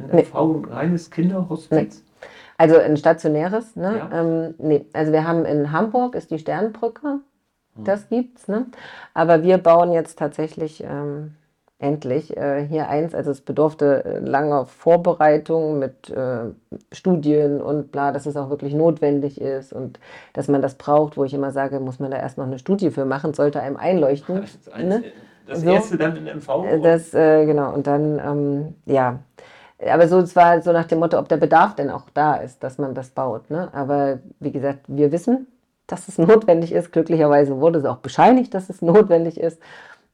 ein 0.00 0.10
nee. 0.12 0.26
ein 0.32 0.64
reines 0.64 1.10
Kinderhospiz? 1.10 1.70
Nee. 1.70 2.26
Also 2.56 2.76
ein 2.76 2.96
stationäres, 2.96 3.76
ne? 3.76 3.98
Ja. 3.98 4.20
Ähm, 4.20 4.54
nee. 4.58 4.84
Also 4.92 5.12
wir 5.12 5.26
haben 5.26 5.44
in 5.44 5.70
Hamburg 5.70 6.14
ist 6.14 6.30
die 6.30 6.38
Sternbrücke, 6.38 7.20
hm. 7.76 7.84
das 7.84 8.08
gibt's, 8.08 8.48
ne? 8.48 8.66
Aber 9.14 9.42
wir 9.42 9.58
bauen 9.58 9.92
jetzt 9.92 10.18
tatsächlich 10.18 10.82
ähm, 10.82 11.34
endlich 11.78 12.36
äh, 12.36 12.66
hier 12.66 12.88
eins. 12.88 13.14
Also 13.14 13.30
es 13.30 13.40
bedurfte 13.40 14.04
äh, 14.04 14.18
langer 14.18 14.66
Vorbereitung 14.66 15.78
mit 15.78 16.10
äh, 16.10 16.46
Studien 16.90 17.62
und 17.62 17.92
bla, 17.92 18.10
dass 18.10 18.26
es 18.26 18.36
auch 18.36 18.50
wirklich 18.50 18.74
notwendig 18.74 19.40
ist 19.40 19.72
und 19.72 20.00
dass 20.32 20.48
man 20.48 20.60
das 20.60 20.74
braucht, 20.74 21.16
wo 21.16 21.24
ich 21.24 21.34
immer 21.34 21.52
sage, 21.52 21.78
muss 21.78 22.00
man 22.00 22.10
da 22.10 22.16
erst 22.16 22.38
noch 22.38 22.46
eine 22.46 22.58
Studie 22.58 22.90
für 22.90 23.04
machen, 23.04 23.34
sollte 23.34 23.60
einem 23.60 23.76
einleuchten. 23.76 24.40
Das, 24.40 24.84
ne? 24.84 25.04
das 25.46 25.60
so, 25.60 25.70
erste 25.70 25.96
dann 25.96 26.16
in 26.16 26.24
MV? 26.38 26.64
Äh, 26.64 26.80
das, 26.80 27.14
äh, 27.14 27.46
genau, 27.46 27.72
und 27.72 27.86
dann, 27.86 28.18
ähm, 28.18 28.74
ja. 28.84 29.20
Aber 29.86 30.08
so 30.08 30.22
zwar 30.24 30.60
so 30.62 30.72
nach 30.72 30.86
dem 30.86 30.98
Motto, 30.98 31.18
ob 31.18 31.28
der 31.28 31.36
Bedarf 31.36 31.74
denn 31.74 31.90
auch 31.90 32.10
da 32.12 32.34
ist, 32.34 32.62
dass 32.64 32.78
man 32.78 32.94
das 32.94 33.10
baut. 33.10 33.50
Ne? 33.50 33.68
Aber 33.72 34.18
wie 34.40 34.50
gesagt, 34.50 34.80
wir 34.88 35.12
wissen, 35.12 35.46
dass 35.86 36.08
es 36.08 36.18
notwendig 36.18 36.72
ist. 36.72 36.92
Glücklicherweise 36.92 37.60
wurde 37.60 37.78
es 37.78 37.84
auch 37.84 37.98
bescheinigt, 37.98 38.54
dass 38.54 38.70
es 38.70 38.82
notwendig 38.82 39.38
ist. 39.38 39.60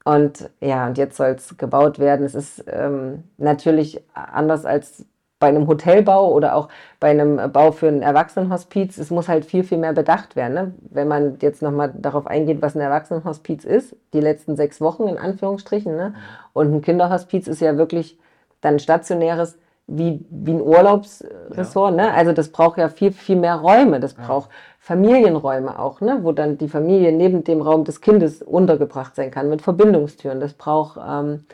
Und 0.05 0.51
ja, 0.61 0.87
und 0.87 0.99
jetzt 0.99 1.17
soll 1.17 1.29
es 1.29 1.57
gebaut 1.57 1.99
werden. 1.99 2.27
Es 2.27 2.35
ist 2.35 2.65
ähm, 2.69 3.25
natürlich 3.39 4.03
anders 4.13 4.67
als 4.67 5.07
bei 5.41 5.49
einem 5.49 5.67
Hotelbau 5.67 6.33
oder 6.33 6.55
auch 6.57 6.69
bei 7.01 7.11
einem 7.11 7.53
Bau 7.53 7.73
für 7.73 7.89
ein 7.89 8.03
Erwachsenenhospiz. 8.03 8.99
Es 8.99 9.11
muss 9.11 9.29
halt 9.29 9.45
viel, 9.45 9.65
viel 9.65 9.79
mehr 9.79 9.93
bedacht 9.93 10.37
werden. 10.37 10.55
Ne? 10.55 10.75
Wenn 10.91 11.09
man 11.09 11.39
jetzt 11.41 11.63
nochmal 11.63 11.93
darauf 11.97 12.27
eingeht, 12.27 12.63
was 12.63 12.75
ein 12.75 12.81
Erwachsenenhospiz 12.81 13.65
ist, 13.65 13.97
die 14.13 14.21
letzten 14.21 14.57
sechs 14.57 14.81
Wochen 14.81 15.09
in 15.09 15.19
Anführungsstrichen. 15.19 15.97
Ne? 15.97 16.15
Und 16.53 16.73
ein 16.73 16.83
Kinderhospiz 16.83 17.47
ist 17.47 17.61
ja 17.61 17.77
wirklich 17.77 18.19
dann 18.65 18.79
stationäres 18.79 19.59
wie, 19.87 20.25
wie 20.31 20.53
ein 20.53 20.63
Urlaubsressort. 20.63 21.97
Ja. 21.97 22.07
Ne? 22.07 22.15
Also 22.15 22.33
das 22.33 22.49
braucht 22.49 22.79
ja 22.79 22.89
viel, 22.89 23.13
viel 23.13 23.37
mehr 23.37 23.57
Räume. 23.57 24.01
Das 24.01 24.17
ja. 24.17 24.27
braucht 24.27 24.51
Familienräume 24.79 25.79
auch, 25.79 26.01
ne? 26.01 26.21
wo 26.23 26.33
dann 26.33 26.59
die 26.59 26.69
Familie 26.69 27.13
neben 27.13 27.45
dem 27.45 27.61
Raum 27.61 27.85
des 27.85 28.01
Kindes 28.01 28.43
untergebracht 28.43 29.15
sein 29.15 29.31
kann 29.31 29.49
mit 29.49 29.63
Verbindungstüren. 29.63 30.41
Das 30.41 30.55
braucht 30.55 30.99
ähm, 31.07 31.45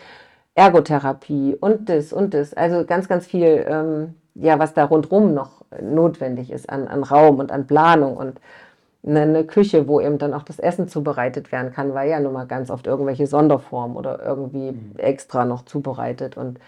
Ergotherapie 0.55 1.57
und 1.61 1.89
das 1.89 2.13
und 2.13 2.35
das. 2.35 2.55
Also 2.55 2.85
ganz, 2.85 3.09
ganz 3.09 3.27
viel, 3.27 3.65
ähm, 3.69 4.15
ja, 4.35 4.59
was 4.59 4.75
da 4.75 4.85
rundherum 4.85 5.35
noch 5.35 5.65
notwendig 5.81 6.51
ist 6.51 6.69
an, 6.71 6.89
an 6.89 7.03
Raum 7.03 7.39
und 7.39 7.53
an 7.53 7.67
Planung 7.67 8.17
und 8.17 8.41
eine, 9.07 9.23
eine, 9.23 9.45
Küche, 9.45 9.89
wo 9.89 10.01
eben 10.01 10.19
dann 10.19 10.35
auch 10.35 10.43
das 10.43 10.59
Essen 10.59 10.89
zubereitet 10.89 11.53
werden 11.53 11.73
kann, 11.73 11.95
weil 11.95 12.11
ja 12.11 12.21
nun 12.21 12.33
mal 12.33 12.47
ganz 12.47 12.71
oft 12.71 12.87
irgendwelche 12.87 13.27
Sonderformen 13.27 13.97
oder 13.97 14.23
irgendwie 14.23 14.73
mhm. 14.73 14.93
extra 14.99 15.45
noch 15.45 15.65
zubereitet 15.65 16.37
und 16.37 16.59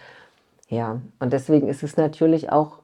Ja, 0.73 1.01
und 1.19 1.33
deswegen 1.33 1.67
ist 1.67 1.83
es 1.83 1.97
natürlich 1.97 2.51
auch 2.51 2.79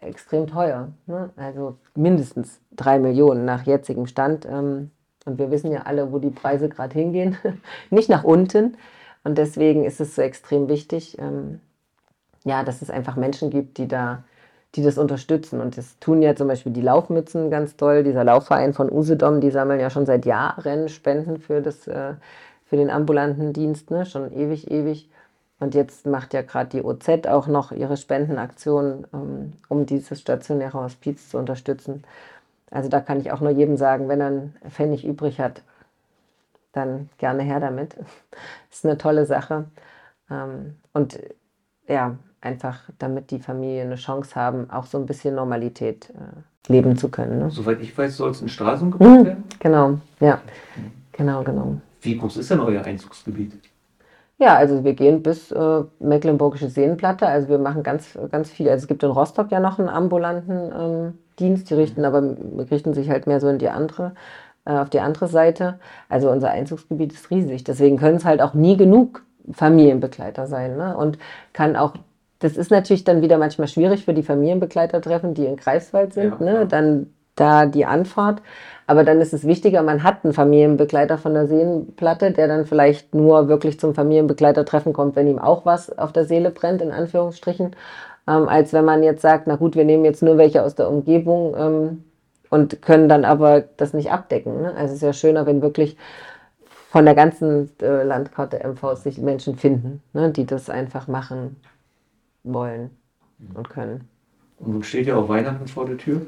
extrem 0.00 0.46
teuer. 0.46 0.92
Ne? 1.06 1.30
Also 1.36 1.76
mindestens 1.96 2.60
drei 2.70 3.00
Millionen 3.00 3.44
nach 3.44 3.64
jetzigem 3.64 4.06
Stand. 4.06 4.46
Ähm, 4.46 4.92
und 5.24 5.38
wir 5.38 5.50
wissen 5.50 5.72
ja 5.72 5.82
alle, 5.82 6.12
wo 6.12 6.20
die 6.20 6.30
Preise 6.30 6.68
gerade 6.68 6.94
hingehen. 6.94 7.36
Nicht 7.90 8.08
nach 8.08 8.22
unten. 8.22 8.76
Und 9.24 9.38
deswegen 9.38 9.84
ist 9.84 10.00
es 10.00 10.14
so 10.14 10.22
extrem 10.22 10.68
wichtig, 10.68 11.18
ähm, 11.18 11.60
ja, 12.44 12.62
dass 12.62 12.80
es 12.80 12.90
einfach 12.90 13.16
Menschen 13.16 13.50
gibt, 13.50 13.78
die 13.78 13.88
da, 13.88 14.22
die 14.76 14.82
das 14.84 14.96
unterstützen. 14.96 15.60
Und 15.60 15.76
das 15.76 15.98
tun 15.98 16.22
ja 16.22 16.36
zum 16.36 16.46
Beispiel 16.46 16.72
die 16.72 16.80
Laufmützen 16.80 17.50
ganz 17.50 17.76
toll. 17.76 18.04
Dieser 18.04 18.22
Laufverein 18.22 18.72
von 18.72 18.90
Usedom, 18.90 19.40
die 19.40 19.50
sammeln 19.50 19.80
ja 19.80 19.90
schon 19.90 20.06
seit 20.06 20.26
Jahren 20.26 20.88
Spenden 20.88 21.38
für, 21.38 21.60
das, 21.60 21.88
äh, 21.88 22.14
für 22.66 22.76
den 22.76 22.90
ambulanten 22.90 23.52
Dienst, 23.52 23.90
ne? 23.90 24.06
schon 24.06 24.32
ewig, 24.32 24.70
ewig. 24.70 25.08
Und 25.62 25.76
jetzt 25.76 26.06
macht 26.06 26.34
ja 26.34 26.42
gerade 26.42 26.70
die 26.70 26.82
OZ 26.82 27.28
auch 27.28 27.46
noch 27.46 27.70
ihre 27.70 27.96
Spendenaktion, 27.96 29.06
ähm, 29.14 29.52
um 29.68 29.86
dieses 29.86 30.20
stationäre 30.20 30.82
Hospiz 30.82 31.28
zu 31.28 31.38
unterstützen. 31.38 32.02
Also 32.72 32.88
da 32.88 33.00
kann 33.00 33.20
ich 33.20 33.30
auch 33.30 33.40
nur 33.40 33.50
jedem 33.50 33.76
sagen, 33.76 34.08
wenn 34.08 34.20
er 34.20 34.26
einen 34.26 34.54
Pfennig 34.70 35.04
übrig 35.04 35.38
hat, 35.38 35.62
dann 36.72 37.10
gerne 37.18 37.44
her 37.44 37.60
damit. 37.60 37.94
ist 38.72 38.84
eine 38.84 38.98
tolle 38.98 39.24
Sache. 39.24 39.66
Ähm, 40.28 40.74
und 40.94 41.20
ja, 41.86 42.16
einfach 42.40 42.80
damit 42.98 43.30
die 43.30 43.38
Familien 43.38 43.86
eine 43.86 43.96
Chance 43.96 44.34
haben, 44.34 44.68
auch 44.68 44.86
so 44.86 44.98
ein 44.98 45.06
bisschen 45.06 45.36
Normalität 45.36 46.10
äh, 46.10 46.72
leben 46.72 46.96
zu 46.96 47.08
können. 47.08 47.38
Ne? 47.38 47.50
Soweit 47.52 47.80
ich 47.80 47.96
weiß, 47.96 48.16
soll 48.16 48.32
es 48.32 48.42
in 48.42 48.48
Stralsund 48.48 48.98
gebaut 48.98 49.20
mhm, 49.20 49.24
werden? 49.26 49.44
Genau, 49.60 49.98
ja. 50.18 50.40
Genau, 51.12 51.44
genau. 51.44 51.76
Wie 52.00 52.18
groß 52.18 52.38
ist 52.38 52.50
denn 52.50 52.58
euer 52.58 52.82
Einzugsgebiet? 52.82 53.52
Ja, 54.42 54.56
also 54.56 54.82
wir 54.82 54.94
gehen 54.94 55.22
bis 55.22 55.52
äh, 55.52 55.84
Mecklenburgische 56.00 56.68
Seenplatte. 56.68 57.28
Also 57.28 57.48
wir 57.48 57.58
machen 57.58 57.84
ganz, 57.84 58.18
ganz 58.32 58.50
viel. 58.50 58.68
Also 58.68 58.82
es 58.82 58.88
gibt 58.88 59.04
in 59.04 59.10
Rostock 59.12 59.52
ja 59.52 59.60
noch 59.60 59.78
einen 59.78 59.88
ambulanten 59.88 60.72
ähm, 60.76 61.18
Dienst, 61.38 61.70
die 61.70 61.74
richten 61.74 62.04
aber 62.04 62.34
richten 62.68 62.92
sich 62.92 63.08
halt 63.08 63.28
mehr 63.28 63.38
so 63.38 63.48
in 63.48 63.58
die 63.58 63.68
andere, 63.68 64.14
äh, 64.64 64.72
auf 64.72 64.90
die 64.90 64.98
andere 64.98 65.28
Seite. 65.28 65.78
Also 66.08 66.28
unser 66.28 66.50
Einzugsgebiet 66.50 67.12
ist 67.12 67.30
riesig. 67.30 67.62
Deswegen 67.62 67.98
können 67.98 68.16
es 68.16 68.24
halt 68.24 68.42
auch 68.42 68.52
nie 68.52 68.76
genug 68.76 69.22
Familienbegleiter 69.52 70.48
sein. 70.48 70.76
Ne? 70.76 70.96
Und 70.96 71.18
kann 71.52 71.76
auch, 71.76 71.94
das 72.40 72.56
ist 72.56 72.72
natürlich 72.72 73.04
dann 73.04 73.22
wieder 73.22 73.38
manchmal 73.38 73.68
schwierig 73.68 74.04
für 74.04 74.12
die 74.12 74.24
Familienbegleitertreffen, 74.24 75.34
die 75.34 75.46
in 75.46 75.54
Greifswald 75.54 76.14
sind, 76.14 76.40
ja, 76.40 76.44
ne? 76.44 76.66
Dann 76.66 77.14
da 77.34 77.66
die 77.66 77.86
Anfahrt. 77.86 78.42
Aber 78.86 79.04
dann 79.04 79.20
ist 79.20 79.32
es 79.32 79.46
wichtiger, 79.46 79.82
man 79.82 80.02
hat 80.02 80.24
einen 80.24 80.34
Familienbegleiter 80.34 81.16
von 81.16 81.34
der 81.34 81.46
Seenplatte, 81.46 82.32
der 82.32 82.48
dann 82.48 82.66
vielleicht 82.66 83.14
nur 83.14 83.48
wirklich 83.48 83.78
zum 83.78 83.94
Familienbegleitertreffen 83.94 84.92
kommt, 84.92 85.16
wenn 85.16 85.28
ihm 85.28 85.38
auch 85.38 85.64
was 85.64 85.96
auf 85.96 86.12
der 86.12 86.24
Seele 86.24 86.50
brennt, 86.50 86.82
in 86.82 86.90
Anführungsstrichen, 86.90 87.76
ähm, 88.28 88.48
als 88.48 88.72
wenn 88.72 88.84
man 88.84 89.02
jetzt 89.02 89.22
sagt, 89.22 89.46
na 89.46 89.56
gut, 89.56 89.76
wir 89.76 89.84
nehmen 89.84 90.04
jetzt 90.04 90.22
nur 90.22 90.36
welche 90.36 90.62
aus 90.62 90.74
der 90.74 90.88
Umgebung 90.88 91.54
ähm, 91.56 92.04
und 92.50 92.82
können 92.82 93.08
dann 93.08 93.24
aber 93.24 93.62
das 93.76 93.94
nicht 93.94 94.10
abdecken. 94.10 94.62
Ne? 94.62 94.74
Also 94.74 94.86
es 94.88 94.94
ist 94.94 95.02
ja 95.02 95.12
schöner, 95.12 95.46
wenn 95.46 95.62
wirklich 95.62 95.96
von 96.90 97.06
der 97.06 97.14
ganzen 97.14 97.70
äh, 97.80 98.02
Landkarte 98.02 98.62
MVs 98.62 99.04
sich 99.04 99.16
Menschen 99.16 99.56
finden, 99.56 100.02
ne, 100.12 100.30
die 100.30 100.44
das 100.44 100.68
einfach 100.68 101.08
machen 101.08 101.56
wollen 102.44 102.90
und 103.54 103.70
können. 103.70 104.08
Und 104.58 104.72
nun 104.72 104.82
steht 104.82 105.06
ja 105.06 105.16
auch 105.16 105.28
Weihnachten 105.28 105.66
vor 105.66 105.86
der 105.86 105.96
Tür. 105.96 106.20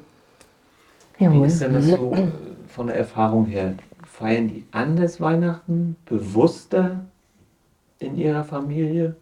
Jawohl. 1.19 1.43
Wie 1.43 1.47
ist 1.47 1.61
denn 1.61 1.75
das 1.75 1.87
so 1.87 2.13
äh, 2.13 2.29
von 2.69 2.87
der 2.87 2.97
Erfahrung 2.97 3.47
her? 3.47 3.75
Feiern 4.05 4.49
die 4.49 4.65
anders 4.73 5.21
Weihnachten, 5.21 5.97
bewusster 6.07 7.01
in 7.99 8.17
ihrer 8.17 8.45
Familie? 8.45 9.17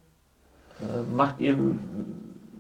Äh, 0.81 1.15
macht 1.15 1.41
ihr 1.41 1.57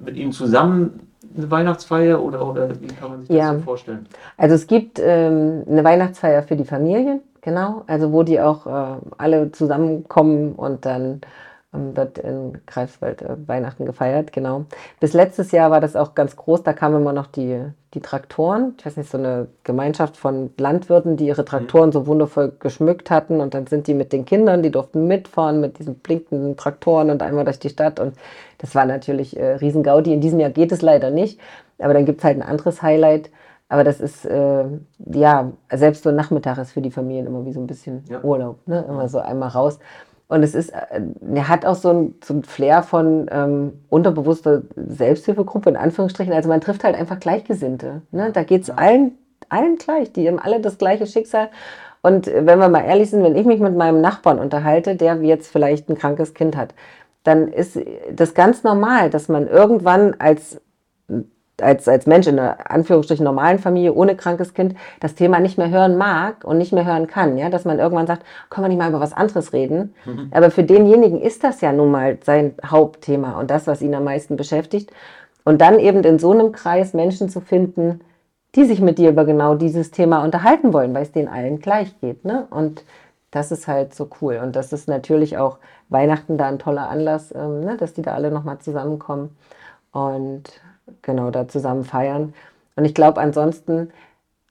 mit 0.05 0.16
ihnen 0.16 0.33
zusammen 0.33 1.01
eine 1.37 1.51
Weihnachtsfeier 1.51 2.22
oder, 2.22 2.47
oder 2.47 2.80
wie 2.80 2.87
kann 2.87 3.11
man 3.11 3.20
sich 3.20 3.28
das 3.28 3.37
ja. 3.37 3.55
so 3.55 3.61
vorstellen? 3.61 4.07
Also 4.37 4.55
es 4.55 4.66
gibt 4.66 5.01
ähm, 5.03 5.64
eine 5.68 5.85
Weihnachtsfeier 5.85 6.43
für 6.43 6.57
die 6.57 6.64
Familien, 6.64 7.20
genau, 7.41 7.85
also 7.87 8.12
wo 8.12 8.22
die 8.22 8.41
auch 8.41 8.66
äh, 8.66 8.97
alle 9.18 9.53
zusammenkommen 9.53 10.53
und 10.53 10.85
dann 10.85 11.20
ähm, 11.75 11.97
wird 11.97 12.18
in 12.18 12.59
Greifswald 12.66 13.23
äh, 13.23 13.37
Weihnachten 13.47 13.87
gefeiert, 13.87 14.33
genau. 14.33 14.66
Bis 15.01 15.12
letztes 15.12 15.53
Jahr 15.53 15.70
war 15.70 15.81
das 15.81 15.97
auch 15.97 16.14
ganz 16.14 16.37
groß, 16.37 16.62
da 16.62 16.73
kamen 16.73 16.97
immer 16.97 17.12
noch 17.12 17.27
die, 17.27 17.64
die 17.95 18.01
Traktoren, 18.01 18.75
ich 18.79 18.85
weiß 18.85 18.97
nicht, 18.99 19.11
so 19.11 19.18
eine 19.18 19.49
Gemeinschaft 19.64 20.16
von 20.16 20.51
Landwirten, 20.59 21.16
die 21.16 21.27
ihre 21.27 21.45
Traktoren 21.45 21.89
mhm. 21.89 21.93
so 21.93 22.07
wundervoll 22.07 22.53
geschmückt 22.59 23.11
hatten 23.11 23.41
und 23.41 23.55
dann 23.55 23.66
sind 23.66 23.87
die 23.87 23.95
mit 23.95 24.12
den 24.12 24.25
Kindern, 24.25 24.62
die 24.62 24.70
durften 24.70 25.07
mitfahren 25.07 25.61
mit 25.61 25.79
diesen 25.79 25.95
blinkenden 25.97 26.57
Traktoren 26.57 27.11
und 27.11 27.23
einmal 27.23 27.45
durch 27.45 27.59
die 27.59 27.70
Stadt 27.70 28.01
und 28.01 28.16
das 28.59 28.75
war 28.75 28.85
natürlich 28.85 29.37
äh, 29.39 29.55
Riesengaudi. 29.55 30.12
In 30.12 30.20
diesem 30.20 30.41
Jahr 30.41 30.51
geht 30.51 30.73
es 30.73 30.83
leider 30.83 31.11
nicht, 31.11 31.41
aber 31.79 31.95
dann 31.95 32.05
gibt 32.05 32.18
es 32.18 32.25
halt 32.25 32.37
ein 32.37 32.43
anderes 32.43 32.83
Highlight, 32.83 33.31
aber 33.68 33.85
das 33.85 34.01
ist, 34.01 34.27
äh, 34.27 34.64
ja, 35.07 35.51
selbst 35.73 36.03
so 36.03 36.11
ein 36.11 36.16
Nachmittag 36.16 36.59
ist 36.59 36.73
für 36.73 36.83
die 36.83 36.91
Familien 36.91 37.27
immer 37.27 37.47
wie 37.47 37.55
so 37.55 37.61
ein 37.61 37.66
bisschen 37.66 38.05
ja. 38.11 38.20
Urlaub, 38.23 38.59
ne? 38.68 38.85
immer 38.87 39.09
so 39.09 39.18
einmal 39.18 39.49
raus. 39.49 39.79
Und 40.33 40.43
es 40.43 40.55
ist, 40.55 40.70
äh, 40.70 41.03
er 41.35 41.49
hat 41.49 41.66
auch 41.66 41.74
so 41.74 41.91
ein, 41.91 42.14
so 42.24 42.33
ein 42.33 42.43
Flair 42.43 42.83
von 42.83 43.28
ähm, 43.30 43.74
unterbewusster 43.91 44.62
Selbsthilfegruppe, 44.76 45.68
in 45.68 45.76
Anführungsstrichen. 45.76 46.33
Also 46.33 46.49
man 46.49 46.62
trifft 46.62 46.85
halt 46.85 46.97
einfach 46.97 47.20
Gleichgesinnte. 47.20 48.01
Ne? 48.12 48.30
Da 48.33 48.43
geht 48.43 48.62
es 48.62 48.70
allen, 48.70 49.12
allen 49.51 49.76
gleich. 49.76 50.11
Die 50.12 50.26
haben 50.26 50.39
alle 50.39 50.61
das 50.61 50.78
gleiche 50.78 51.07
Schicksal. 51.07 51.51
Und 52.01 52.28
wenn 52.28 52.59
wir 52.59 52.70
mal 52.70 52.83
ehrlich 52.85 53.11
sind, 53.11 53.22
wenn 53.22 53.37
ich 53.37 53.45
mich 53.45 53.61
mit 53.61 53.76
meinem 53.76 54.01
Nachbarn 54.01 54.39
unterhalte, 54.39 54.97
der 54.97 55.16
jetzt 55.22 55.53
vielleicht 55.53 55.91
ein 55.91 55.99
krankes 55.99 56.33
Kind 56.33 56.57
hat, 56.57 56.74
dann 57.24 57.49
ist 57.49 57.78
das 58.11 58.33
ganz 58.33 58.64
normal, 58.64 59.11
dass 59.11 59.28
man 59.28 59.47
irgendwann 59.47 60.16
als 60.18 60.62
als, 61.63 61.89
als 61.89 62.07
Mensch 62.07 62.27
in 62.27 62.39
einer 62.39 62.71
Anführungsstrichen 62.71 63.25
normalen 63.25 63.59
Familie 63.59 63.95
ohne 63.95 64.17
krankes 64.17 64.55
Kind 64.55 64.75
das 65.01 65.15
Thema 65.15 65.41
nicht 65.41 65.59
mehr 65.59 65.71
hören 65.71 65.97
mag 65.97 66.45
und 66.45 66.59
nicht 66.59 66.73
mehr 66.73 66.85
hören 66.85 67.07
kann. 67.07 67.39
Ja? 67.39 67.51
Dass 67.51 67.65
man 67.65 67.79
irgendwann 67.79 68.07
sagt, 68.07 68.25
können 68.51 68.65
wir 68.65 68.69
nicht 68.69 68.79
mal 68.79 68.91
über 68.91 69.01
was 69.01 69.13
anderes 69.13 69.53
reden. 69.53 69.95
Mhm. 70.05 70.29
Aber 70.33 70.51
für 70.51 70.65
denjenigen 70.65 71.21
ist 71.21 71.45
das 71.45 71.61
ja 71.61 71.73
nun 71.73 71.91
mal 71.91 72.19
sein 72.25 72.55
Hauptthema 72.65 73.39
und 73.39 73.51
das, 73.51 73.67
was 73.67 73.83
ihn 73.83 73.95
am 73.95 74.05
meisten 74.05 74.37
beschäftigt. 74.37 74.91
Und 75.45 75.61
dann 75.61 75.79
eben 75.79 76.03
in 76.05 76.19
so 76.19 76.33
einem 76.33 76.53
Kreis 76.53 76.95
Menschen 76.95 77.29
zu 77.29 77.41
finden, 77.41 78.01
die 78.55 78.65
sich 78.65 78.81
mit 78.81 78.99
dir 78.99 79.11
über 79.11 79.25
genau 79.25 79.55
dieses 79.55 79.91
Thema 79.91 80.23
unterhalten 80.23 80.73
wollen, 80.73 80.95
weil 80.95 81.03
es 81.03 81.13
denen 81.13 81.29
allen 81.29 81.61
gleich 81.61 81.99
geht. 82.01 82.25
Ne? 82.25 82.47
Und 82.51 82.85
das 83.31 83.51
ist 83.51 83.67
halt 83.67 83.95
so 83.95 84.09
cool. 84.21 84.41
Und 84.43 84.57
das 84.57 84.73
ist 84.73 84.89
natürlich 84.89 85.39
auch 85.39 85.59
Weihnachten 85.89 86.37
da 86.37 86.47
ein 86.47 86.59
toller 86.59 86.89
Anlass, 86.89 87.35
ähm, 87.35 87.61
ne? 87.61 87.77
dass 87.79 87.95
die 87.95 88.03
da 88.03 88.13
alle 88.15 88.31
nochmal 88.31 88.59
zusammenkommen. 88.59 89.37
Und 89.91 90.45
genau 91.03 91.30
da 91.30 91.49
zusammen 91.49 91.85
feiern. 91.85 92.35
Und 92.76 92.85
ich 92.85 92.95
glaube 92.95 93.20
ansonsten 93.20 93.91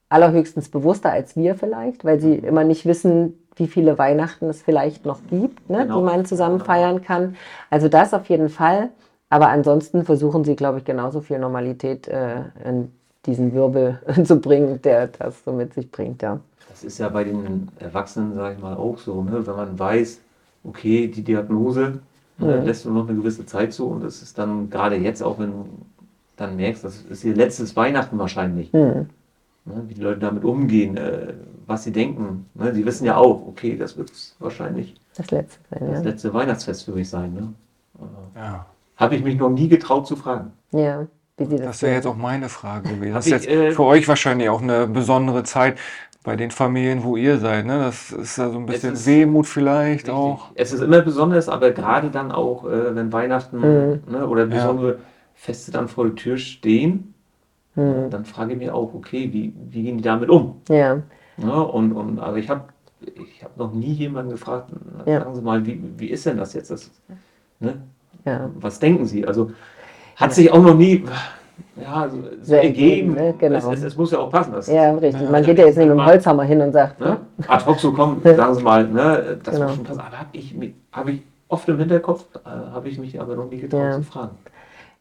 allerhöchstens 0.09 0.69
bewusster 0.69 1.11
als 1.11 1.35
wir 1.35 1.55
vielleicht, 1.55 2.03
weil 2.03 2.19
sie 2.19 2.37
mhm. 2.37 2.43
immer 2.43 2.63
nicht 2.63 2.85
wissen, 2.85 3.37
wie 3.55 3.67
viele 3.67 3.97
Weihnachten 3.97 4.49
es 4.49 4.61
vielleicht 4.61 5.05
noch 5.05 5.19
gibt, 5.29 5.69
ne, 5.69 5.79
genau. 5.79 5.99
die 5.99 6.05
man 6.05 6.25
zusammen 6.25 6.57
genau. 6.57 6.65
feiern 6.65 7.01
kann. 7.01 7.35
Also 7.69 7.87
das 7.87 8.13
auf 8.13 8.29
jeden 8.29 8.49
Fall. 8.49 8.89
Aber 9.29 9.47
ansonsten 9.47 10.03
versuchen 10.03 10.43
sie, 10.43 10.55
glaube 10.55 10.79
ich, 10.79 10.85
genauso 10.85 11.21
viel 11.21 11.39
Normalität 11.39 12.07
äh, 12.07 12.43
in 12.65 12.91
diesen 13.25 13.53
Wirbel 13.53 13.99
zu 14.23 14.39
bringen, 14.39 14.81
der 14.81 15.07
das 15.07 15.43
so 15.43 15.53
mit 15.53 15.73
sich 15.73 15.89
bringt, 15.89 16.21
ja. 16.21 16.39
Das 16.69 16.83
ist 16.85 16.97
ja 16.99 17.09
bei 17.09 17.25
den 17.25 17.67
Erwachsenen, 17.79 18.33
sage 18.33 18.55
ich 18.55 18.61
mal, 18.61 18.75
auch 18.75 18.97
so, 18.97 19.21
ne? 19.23 19.45
wenn 19.45 19.55
man 19.55 19.77
weiß, 19.77 20.21
okay, 20.63 21.07
die 21.07 21.21
Diagnose 21.21 21.99
mhm. 22.37 22.65
lässt 22.65 22.85
nur 22.85 22.95
noch 22.95 23.09
eine 23.09 23.17
gewisse 23.17 23.45
Zeit 23.45 23.73
zu 23.73 23.87
und 23.87 24.03
das 24.03 24.21
ist 24.21 24.37
dann 24.37 24.69
gerade 24.69 24.95
jetzt, 24.95 25.21
auch 25.21 25.37
wenn 25.37 25.51
dann 26.41 26.55
merkst, 26.55 26.83
das 26.83 27.01
ist 27.01 27.23
ihr 27.23 27.35
letztes 27.35 27.75
Weihnachten 27.75 28.17
wahrscheinlich. 28.17 28.73
Mhm. 28.73 29.07
Ne, 29.63 29.83
wie 29.87 29.93
die 29.93 30.01
Leute 30.01 30.19
damit 30.19 30.43
umgehen, 30.43 30.97
äh, 30.97 31.33
was 31.67 31.83
sie 31.83 31.91
denken. 31.91 32.47
Ne, 32.55 32.73
sie 32.73 32.83
wissen 32.85 33.05
ja 33.05 33.17
auch, 33.17 33.45
okay, 33.47 33.77
das 33.77 33.95
wird 33.95 34.11
wahrscheinlich 34.39 34.95
das 35.15 35.29
letzte, 35.29 35.59
sein, 35.69 35.91
das 35.91 36.03
letzte 36.03 36.33
Weihnachtsfest 36.33 36.85
für 36.85 36.93
mich 36.93 37.09
sein. 37.09 37.33
Ne? 37.33 37.53
Ja. 38.35 38.65
Habe 38.97 39.15
ich 39.15 39.23
mich 39.23 39.37
noch 39.37 39.49
nie 39.49 39.67
getraut 39.67 40.07
zu 40.07 40.15
fragen. 40.15 40.51
Ja. 40.71 41.05
Wie 41.37 41.57
das 41.57 41.65
das 41.65 41.81
wäre 41.83 41.95
jetzt 41.95 42.07
auch 42.07 42.15
meine 42.15 42.49
Frage 42.49 42.89
gewesen. 42.89 43.13
Das 43.13 43.25
ist 43.25 43.31
jetzt 43.31 43.47
äh, 43.47 43.71
für 43.71 43.83
euch 43.83 44.07
wahrscheinlich 44.07 44.49
auch 44.49 44.61
eine 44.61 44.87
besondere 44.87 45.43
Zeit 45.43 45.77
bei 46.23 46.35
den 46.35 46.51
Familien, 46.51 47.03
wo 47.03 47.15
ihr 47.15 47.39
seid. 47.39 47.65
Ne? 47.65 47.79
Das 47.79 48.11
ist 48.11 48.37
ja 48.37 48.49
so 48.49 48.57
ein 48.57 48.65
bisschen 48.65 48.93
ist, 48.93 49.07
Wehmut 49.07 49.47
vielleicht 49.47 50.07
richtig. 50.07 50.13
auch. 50.13 50.51
Es 50.55 50.71
ist 50.71 50.81
immer 50.81 51.01
besonders, 51.01 51.49
aber 51.49 51.71
gerade 51.71 52.09
dann 52.09 52.31
auch, 52.31 52.65
äh, 52.65 52.95
wenn 52.95 53.11
Weihnachten 53.11 53.57
mhm. 53.57 54.03
ne, 54.11 54.27
oder 54.27 54.45
besondere 54.45 54.91
ja. 54.93 54.97
Feste 55.41 55.71
dann 55.71 55.87
vor 55.87 56.05
der 56.05 56.13
Tür 56.13 56.37
stehen, 56.37 57.15
hm. 57.73 58.11
dann 58.11 58.25
frage 58.25 58.53
ich 58.53 58.59
mich 58.59 58.69
auch, 58.69 58.93
okay, 58.93 59.33
wie, 59.33 59.51
wie 59.71 59.81
gehen 59.81 59.97
die 59.97 60.03
damit 60.03 60.29
um? 60.29 60.61
Ja. 60.69 61.01
ja 61.37 61.61
und, 61.61 61.93
und 61.93 62.19
also 62.19 62.35
ich 62.35 62.47
habe 62.47 62.65
ich 63.01 63.43
hab 63.43 63.57
noch 63.57 63.73
nie 63.73 63.91
jemanden 63.91 64.29
gefragt, 64.29 64.69
ja. 65.07 65.19
sagen 65.19 65.33
Sie 65.33 65.41
mal, 65.41 65.65
wie, 65.65 65.81
wie 65.97 66.09
ist 66.09 66.27
denn 66.27 66.37
das 66.37 66.53
jetzt? 66.53 66.69
Das, 66.69 66.91
ne? 67.59 67.81
ja. 68.23 68.51
Was 68.59 68.77
denken 68.77 69.07
Sie? 69.07 69.25
Also 69.25 69.49
hat 70.15 70.31
sich 70.31 70.51
auch 70.51 70.61
noch 70.61 70.75
nie 70.75 71.05
ja, 71.75 72.07
so, 72.07 72.17
so 72.43 72.53
ergeben. 72.53 73.15
Ne? 73.15 73.33
Genau. 73.39 73.57
Es, 73.71 73.79
es, 73.79 73.83
es, 73.83 73.97
muss 73.97 74.11
ja 74.11 74.19
auch 74.19 74.29
passen. 74.29 74.53
Das, 74.53 74.67
ja, 74.67 74.93
richtig. 74.93 75.27
Man 75.27 75.43
geht 75.43 75.57
ja 75.57 75.65
jetzt 75.65 75.77
nicht 75.77 75.87
mit 75.87 75.97
dem 75.97 76.05
Holzhammer 76.05 76.43
hin 76.43 76.61
und 76.61 76.71
sagt. 76.71 76.99
Ne? 76.99 77.07
ne? 77.07 77.17
Ad 77.47 77.65
hoc 77.65 77.79
so 77.79 77.91
kommen, 77.91 78.21
sagen 78.23 78.53
Sie 78.53 78.61
mal, 78.61 78.87
ne? 78.87 79.39
das 79.43 79.55
genau. 79.55 79.65
muss 79.65 79.75
schon 79.75 79.85
passen. 79.85 80.01
Aber 80.01 80.19
habe 80.19 80.29
ich, 80.33 80.55
hab 80.91 81.09
ich 81.09 81.23
oft 81.47 81.67
im 81.67 81.79
Hinterkopf, 81.79 82.27
äh, 82.45 82.47
habe 82.47 82.89
ich 82.89 82.99
mich 82.99 83.19
aber 83.19 83.35
noch 83.35 83.49
nie 83.49 83.57
getraut 83.57 83.81
ja. 83.81 83.91
zu 83.93 84.03
fragen. 84.03 84.37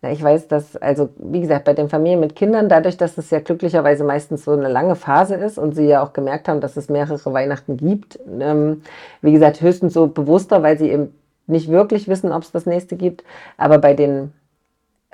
Na, 0.02 0.10
ich 0.10 0.22
weiß, 0.22 0.48
dass, 0.48 0.76
also 0.76 1.10
wie 1.18 1.40
gesagt, 1.42 1.64
bei 1.64 1.74
den 1.74 1.90
Familien 1.90 2.20
mit 2.20 2.34
Kindern, 2.34 2.70
dadurch, 2.70 2.96
dass 2.96 3.18
es 3.18 3.30
ja 3.30 3.40
glücklicherweise 3.40 4.02
meistens 4.02 4.44
so 4.44 4.52
eine 4.52 4.68
lange 4.68 4.96
Phase 4.96 5.34
ist 5.34 5.58
und 5.58 5.74
sie 5.74 5.86
ja 5.86 6.02
auch 6.02 6.14
gemerkt 6.14 6.48
haben, 6.48 6.60
dass 6.62 6.76
es 6.78 6.88
mehrere 6.88 7.32
Weihnachten 7.32 7.76
gibt, 7.76 8.18
ähm, 8.40 8.82
wie 9.20 9.32
gesagt, 9.32 9.60
höchstens 9.60 9.92
so 9.92 10.06
bewusster, 10.06 10.62
weil 10.62 10.78
sie 10.78 10.90
eben 10.90 11.14
nicht 11.46 11.68
wirklich 11.70 12.08
wissen, 12.08 12.32
ob 12.32 12.42
es 12.42 12.52
das 12.52 12.64
nächste 12.64 12.96
gibt. 12.96 13.24
Aber 13.58 13.78
bei 13.78 13.92
den 13.92 14.32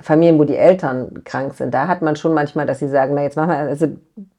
Familien, 0.00 0.38
wo 0.38 0.44
die 0.44 0.56
Eltern 0.56 1.24
krank 1.24 1.54
sind, 1.54 1.72
da 1.74 1.88
hat 1.88 2.02
man 2.02 2.16
schon 2.16 2.34
manchmal, 2.34 2.66
dass 2.66 2.78
sie 2.78 2.88
sagen, 2.88 3.14
na 3.14 3.22
jetzt 3.22 3.36
machen 3.36 3.50
wir, 3.50 3.56
also 3.58 3.88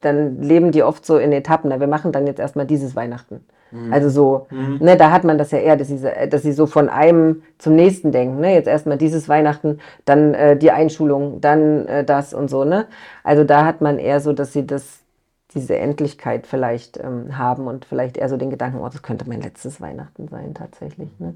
dann 0.00 0.40
leben 0.40 0.72
die 0.72 0.82
oft 0.82 1.04
so 1.04 1.18
in 1.18 1.32
Etappen, 1.32 1.70
na 1.70 1.80
wir 1.80 1.88
machen 1.88 2.12
dann 2.12 2.26
jetzt 2.26 2.38
erstmal 2.40 2.66
dieses 2.66 2.96
Weihnachten. 2.96 3.44
Mhm. 3.70 3.92
Also 3.92 4.08
so, 4.08 4.46
mhm. 4.50 4.78
ne, 4.80 4.96
da 4.96 5.10
hat 5.10 5.24
man 5.24 5.38
das 5.38 5.50
ja 5.50 5.58
eher, 5.58 5.76
dass 5.76 5.88
sie, 5.88 6.00
dass 6.30 6.42
sie 6.42 6.52
so 6.52 6.66
von 6.66 6.88
einem 6.88 7.42
zum 7.58 7.74
nächsten 7.74 8.12
denken. 8.12 8.40
Ne? 8.40 8.54
Jetzt 8.54 8.68
erstmal 8.68 8.98
dieses 8.98 9.28
Weihnachten, 9.28 9.80
dann 10.04 10.34
äh, 10.34 10.56
die 10.56 10.70
Einschulung, 10.70 11.40
dann 11.40 11.86
äh, 11.86 12.04
das 12.04 12.34
und 12.34 12.48
so. 12.48 12.64
Ne? 12.64 12.86
Also 13.24 13.44
da 13.44 13.64
hat 13.64 13.80
man 13.80 13.98
eher 13.98 14.20
so, 14.20 14.32
dass 14.32 14.52
sie 14.52 14.66
das, 14.66 15.00
diese 15.54 15.76
Endlichkeit 15.76 16.46
vielleicht 16.46 16.98
ähm, 16.98 17.36
haben 17.36 17.66
und 17.66 17.84
vielleicht 17.84 18.16
eher 18.16 18.28
so 18.28 18.36
den 18.36 18.50
Gedanken, 18.50 18.80
oh, 18.80 18.88
das 18.88 19.02
könnte 19.02 19.28
mein 19.28 19.40
letztes 19.40 19.80
Weihnachten 19.80 20.28
sein 20.28 20.54
tatsächlich. 20.54 21.08
Ne? 21.18 21.34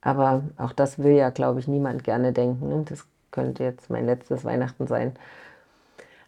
Aber 0.00 0.42
auch 0.56 0.72
das 0.72 0.98
will 0.98 1.12
ja, 1.12 1.30
glaube 1.30 1.60
ich, 1.60 1.68
niemand 1.68 2.04
gerne 2.04 2.32
denken. 2.32 2.68
Ne? 2.68 2.84
Das 2.88 3.04
könnte 3.30 3.64
jetzt 3.64 3.90
mein 3.90 4.06
letztes 4.06 4.44
Weihnachten 4.44 4.86
sein. 4.86 5.12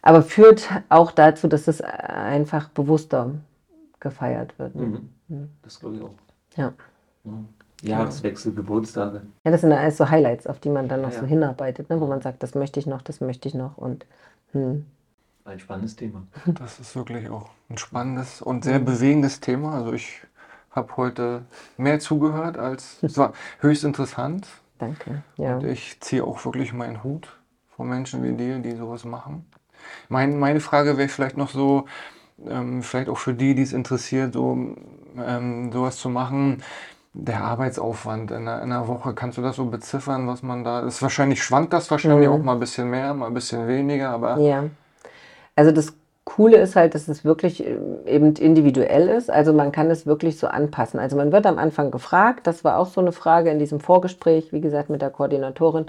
Aber 0.01 0.21
führt 0.21 0.69
auch 0.87 1.11
dazu, 1.11 1.47
dass 1.47 1.67
es 1.67 1.81
einfach 1.81 2.69
bewusster 2.69 3.31
gefeiert 3.99 4.57
wird. 4.59 4.75
Ne? 4.75 4.85
Mhm. 4.85 5.09
Mhm. 5.27 5.49
Das 5.61 5.79
glaube 5.79 5.95
ich 5.97 6.01
auch. 6.03 6.13
Ja. 6.55 6.73
Jahreswechsel, 7.81 8.53
Geburtstage. 8.53 9.21
Ja, 9.45 9.51
das 9.51 9.61
sind 9.61 9.71
alles 9.71 9.97
so 9.97 10.09
Highlights, 10.09 10.47
auf 10.47 10.59
die 10.59 10.69
man 10.69 10.87
dann 10.87 11.01
noch 11.01 11.13
ja. 11.13 11.19
so 11.19 11.25
hinarbeitet, 11.25 11.89
ne? 11.89 11.99
wo 12.01 12.07
man 12.07 12.21
sagt, 12.21 12.43
das 12.43 12.55
möchte 12.55 12.79
ich 12.79 12.87
noch, 12.87 13.01
das 13.01 13.21
möchte 13.21 13.47
ich 13.47 13.53
noch. 13.53 13.77
Und, 13.77 14.05
hm. 14.51 14.85
Ein 15.45 15.59
spannendes 15.59 15.95
Thema. 15.95 16.27
Das 16.45 16.79
ist 16.79 16.95
wirklich 16.95 17.29
auch 17.29 17.49
ein 17.69 17.77
spannendes 17.77 18.41
und 18.41 18.63
sehr 18.63 18.79
bewegendes 18.79 19.39
Thema. 19.39 19.73
Also 19.73 19.93
ich 19.93 20.21
habe 20.71 20.97
heute 20.97 21.45
mehr 21.77 21.99
zugehört 21.99 22.57
als 22.57 22.97
es 23.01 23.17
war 23.17 23.33
höchst 23.59 23.83
interessant. 23.83 24.47
Danke. 24.77 25.23
Ja. 25.37 25.57
Und 25.57 25.65
ich 25.65 25.99
ziehe 26.01 26.23
auch 26.23 26.43
wirklich 26.45 26.73
meinen 26.73 27.03
Hut 27.03 27.27
vor 27.75 27.85
Menschen 27.85 28.23
wie 28.23 28.33
dir, 28.33 28.59
die 28.59 28.75
sowas 28.75 29.05
machen. 29.05 29.45
Mein, 30.09 30.37
meine 30.37 30.59
Frage 30.59 30.97
wäre 30.97 31.09
vielleicht 31.09 31.37
noch 31.37 31.49
so, 31.49 31.85
ähm, 32.47 32.81
vielleicht 32.83 33.09
auch 33.09 33.17
für 33.17 33.33
die, 33.33 33.55
die 33.55 33.61
es 33.61 33.73
interessiert, 33.73 34.33
so 34.33 34.57
ähm, 35.17 35.71
sowas 35.71 35.97
zu 35.97 36.09
machen. 36.09 36.63
Der 37.13 37.43
Arbeitsaufwand 37.43 38.31
in 38.31 38.47
einer, 38.47 38.61
in 38.61 38.71
einer, 38.71 38.87
Woche, 38.87 39.13
kannst 39.13 39.37
du 39.37 39.41
das 39.41 39.55
so 39.55 39.65
beziffern, 39.65 40.27
was 40.27 40.43
man 40.43 40.63
da 40.63 40.81
ist? 40.81 41.01
Wahrscheinlich 41.01 41.43
schwankt 41.43 41.73
das 41.73 41.89
wahrscheinlich 41.89 42.27
mhm. 42.27 42.35
auch 42.35 42.43
mal 42.43 42.53
ein 42.53 42.59
bisschen 42.59 42.89
mehr, 42.89 43.13
mal 43.13 43.27
ein 43.27 43.33
bisschen 43.33 43.67
weniger, 43.67 44.11
aber. 44.11 44.37
Ja. 44.37 44.65
Also 45.55 45.71
das 45.71 45.93
Coole 46.23 46.57
ist 46.57 46.75
halt, 46.75 46.93
dass 46.93 47.07
es 47.07 47.25
wirklich 47.25 47.65
äh, 47.65 47.77
eben 48.05 48.35
individuell 48.35 49.09
ist. 49.09 49.31
Also 49.31 49.51
man 49.51 49.71
kann 49.71 49.89
es 49.89 50.05
wirklich 50.05 50.37
so 50.37 50.47
anpassen. 50.47 50.99
Also 50.99 51.17
man 51.17 51.31
wird 51.31 51.47
am 51.47 51.57
Anfang 51.57 51.89
gefragt, 51.89 52.45
das 52.45 52.63
war 52.63 52.77
auch 52.77 52.87
so 52.87 53.01
eine 53.01 53.11
Frage 53.11 53.49
in 53.49 53.57
diesem 53.57 53.79
Vorgespräch, 53.79 54.53
wie 54.53 54.61
gesagt, 54.61 54.91
mit 54.91 55.01
der 55.01 55.09
Koordinatorin, 55.09 55.87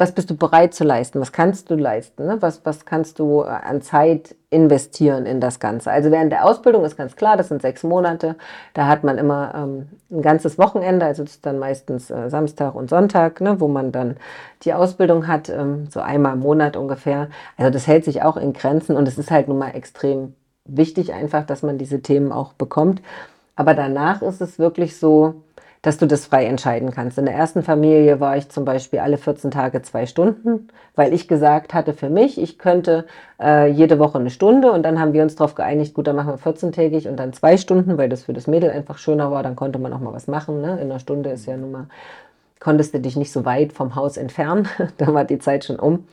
was 0.00 0.12
bist 0.12 0.30
du 0.30 0.36
bereit 0.36 0.72
zu 0.72 0.82
leisten? 0.82 1.20
Was 1.20 1.30
kannst 1.30 1.70
du 1.70 1.74
leisten? 1.74 2.26
Ne? 2.26 2.38
Was, 2.40 2.64
was 2.64 2.86
kannst 2.86 3.18
du 3.18 3.42
äh, 3.42 3.48
an 3.48 3.82
Zeit 3.82 4.34
investieren 4.48 5.26
in 5.26 5.40
das 5.40 5.60
Ganze? 5.60 5.90
Also 5.90 6.10
während 6.10 6.32
der 6.32 6.46
Ausbildung 6.46 6.84
ist 6.84 6.96
ganz 6.96 7.16
klar, 7.16 7.36
das 7.36 7.48
sind 7.48 7.60
sechs 7.60 7.82
Monate. 7.82 8.36
Da 8.72 8.86
hat 8.86 9.04
man 9.04 9.18
immer 9.18 9.54
ähm, 9.54 9.88
ein 10.10 10.22
ganzes 10.22 10.56
Wochenende, 10.56 11.04
also 11.04 11.22
das 11.22 11.32
ist 11.32 11.46
dann 11.46 11.58
meistens 11.58 12.10
äh, 12.10 12.30
Samstag 12.30 12.74
und 12.74 12.88
Sonntag, 12.88 13.42
ne, 13.42 13.60
wo 13.60 13.68
man 13.68 13.92
dann 13.92 14.16
die 14.62 14.72
Ausbildung 14.72 15.28
hat, 15.28 15.50
ähm, 15.50 15.88
so 15.90 16.00
einmal 16.00 16.32
im 16.32 16.40
Monat 16.40 16.78
ungefähr. 16.78 17.28
Also 17.58 17.70
das 17.70 17.86
hält 17.86 18.06
sich 18.06 18.22
auch 18.22 18.38
in 18.38 18.54
Grenzen 18.54 18.96
und 18.96 19.06
es 19.06 19.18
ist 19.18 19.30
halt 19.30 19.48
nun 19.48 19.58
mal 19.58 19.70
extrem 19.70 20.34
wichtig 20.64 21.12
einfach, 21.12 21.44
dass 21.44 21.62
man 21.62 21.76
diese 21.76 22.00
Themen 22.00 22.32
auch 22.32 22.54
bekommt. 22.54 23.02
Aber 23.54 23.74
danach 23.74 24.22
ist 24.22 24.40
es 24.40 24.58
wirklich 24.58 24.96
so, 24.96 25.42
dass 25.82 25.96
du 25.96 26.06
das 26.06 26.26
frei 26.26 26.44
entscheiden 26.44 26.90
kannst. 26.90 27.16
In 27.16 27.24
der 27.24 27.34
ersten 27.34 27.62
Familie 27.62 28.20
war 28.20 28.36
ich 28.36 28.50
zum 28.50 28.64
Beispiel 28.64 28.98
alle 28.98 29.16
14 29.16 29.50
Tage 29.50 29.80
zwei 29.80 30.04
Stunden, 30.04 30.68
weil 30.94 31.14
ich 31.14 31.26
gesagt 31.26 31.72
hatte 31.72 31.94
für 31.94 32.10
mich, 32.10 32.40
ich 32.40 32.58
könnte 32.58 33.06
äh, 33.40 33.70
jede 33.70 33.98
Woche 33.98 34.18
eine 34.18 34.30
Stunde 34.30 34.72
und 34.72 34.82
dann 34.82 35.00
haben 35.00 35.14
wir 35.14 35.22
uns 35.22 35.36
darauf 35.36 35.54
geeinigt, 35.54 35.94
gut, 35.94 36.06
dann 36.06 36.16
machen 36.16 36.32
wir 36.32 36.52
14-tägig 36.52 37.08
und 37.08 37.16
dann 37.16 37.32
zwei 37.32 37.56
Stunden, 37.56 37.96
weil 37.96 38.10
das 38.10 38.24
für 38.24 38.34
das 38.34 38.46
Mädel 38.46 38.70
einfach 38.70 38.98
schöner 38.98 39.30
war, 39.30 39.42
dann 39.42 39.56
konnte 39.56 39.78
man 39.78 39.92
auch 39.92 40.00
mal 40.00 40.12
was 40.12 40.26
machen. 40.26 40.60
Ne? 40.60 40.72
In 40.74 40.90
einer 40.90 40.98
Stunde 40.98 41.30
ist 41.30 41.46
ja 41.46 41.56
nun 41.56 41.72
mal, 41.72 41.86
konntest 42.58 42.92
du 42.92 43.00
dich 43.00 43.16
nicht 43.16 43.32
so 43.32 43.46
weit 43.46 43.72
vom 43.72 43.94
Haus 43.94 44.18
entfernen, 44.18 44.68
da 44.98 45.14
war 45.14 45.24
die 45.24 45.38
Zeit 45.38 45.64
schon 45.64 45.76
um. 45.76 46.04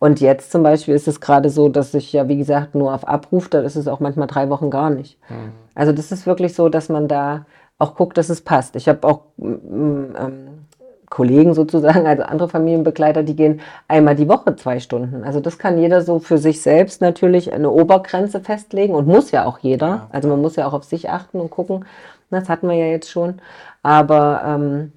Und 0.00 0.20
jetzt 0.20 0.52
zum 0.52 0.62
Beispiel 0.62 0.94
ist 0.94 1.08
es 1.08 1.20
gerade 1.20 1.50
so, 1.50 1.68
dass 1.68 1.92
ich 1.92 2.12
ja, 2.12 2.28
wie 2.28 2.36
gesagt, 2.36 2.76
nur 2.76 2.94
auf 2.94 3.08
Abruf, 3.08 3.48
da 3.48 3.62
ist 3.62 3.74
es 3.74 3.88
auch 3.88 3.98
manchmal 3.98 4.28
drei 4.28 4.48
Wochen 4.48 4.70
gar 4.70 4.90
nicht. 4.90 5.18
Mhm. 5.28 5.50
Also 5.74 5.90
das 5.90 6.12
ist 6.12 6.24
wirklich 6.24 6.54
so, 6.54 6.68
dass 6.68 6.88
man 6.88 7.08
da 7.08 7.46
auch 7.78 7.94
guckt, 7.94 8.18
dass 8.18 8.28
es 8.28 8.40
passt. 8.40 8.76
Ich 8.76 8.88
habe 8.88 9.06
auch 9.06 9.22
ähm, 9.40 10.66
Kollegen 11.10 11.54
sozusagen, 11.54 12.06
also 12.06 12.22
andere 12.24 12.48
Familienbegleiter, 12.48 13.22
die 13.22 13.36
gehen 13.36 13.60
einmal 13.86 14.14
die 14.14 14.28
Woche 14.28 14.56
zwei 14.56 14.80
Stunden. 14.80 15.24
Also 15.24 15.40
das 15.40 15.58
kann 15.58 15.78
jeder 15.78 16.02
so 16.02 16.18
für 16.18 16.38
sich 16.38 16.60
selbst 16.60 17.00
natürlich 17.00 17.52
eine 17.52 17.70
Obergrenze 17.70 18.40
festlegen 18.40 18.94
und 18.94 19.06
muss 19.06 19.30
ja 19.30 19.44
auch 19.44 19.58
jeder. 19.58 20.08
Also 20.10 20.28
man 20.28 20.40
muss 20.40 20.56
ja 20.56 20.66
auch 20.66 20.74
auf 20.74 20.84
sich 20.84 21.08
achten 21.10 21.40
und 21.40 21.50
gucken. 21.50 21.86
Das 22.30 22.48
hatten 22.48 22.68
wir 22.68 22.76
ja 22.76 22.86
jetzt 22.86 23.10
schon. 23.10 23.40
Aber 23.82 24.42
ähm, 24.44 24.92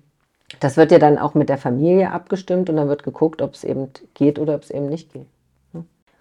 das 0.59 0.75
wird 0.75 0.91
ja 0.91 0.99
dann 0.99 1.17
auch 1.17 1.34
mit 1.34 1.49
der 1.49 1.57
Familie 1.57 2.11
abgestimmt 2.11 2.69
und 2.69 2.75
dann 2.75 2.89
wird 2.89 3.03
geguckt, 3.03 3.41
ob 3.41 3.53
es 3.53 3.63
eben 3.63 3.89
geht 4.13 4.38
oder 4.38 4.55
ob 4.55 4.63
es 4.63 4.71
eben 4.71 4.88
nicht 4.89 5.13
geht. 5.13 5.27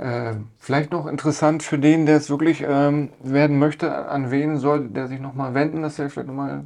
Äh, 0.01 0.37
vielleicht 0.59 0.93
noch 0.93 1.07
interessant 1.07 1.63
für 1.63 1.79
den, 1.79 2.07
der 2.07 2.17
es 2.17 2.31
wirklich 2.31 2.65
ähm, 2.67 3.11
werden 3.23 3.59
möchte, 3.59 4.09
an 4.09 4.31
wen 4.31 4.57
soll 4.57 4.89
der 4.89 5.09
sich 5.09 5.21
nochmal 5.21 5.53
wenden, 5.53 5.83
dass 5.83 5.99
er 5.99 6.09
vielleicht 6.09 6.29
nochmal. 6.29 6.65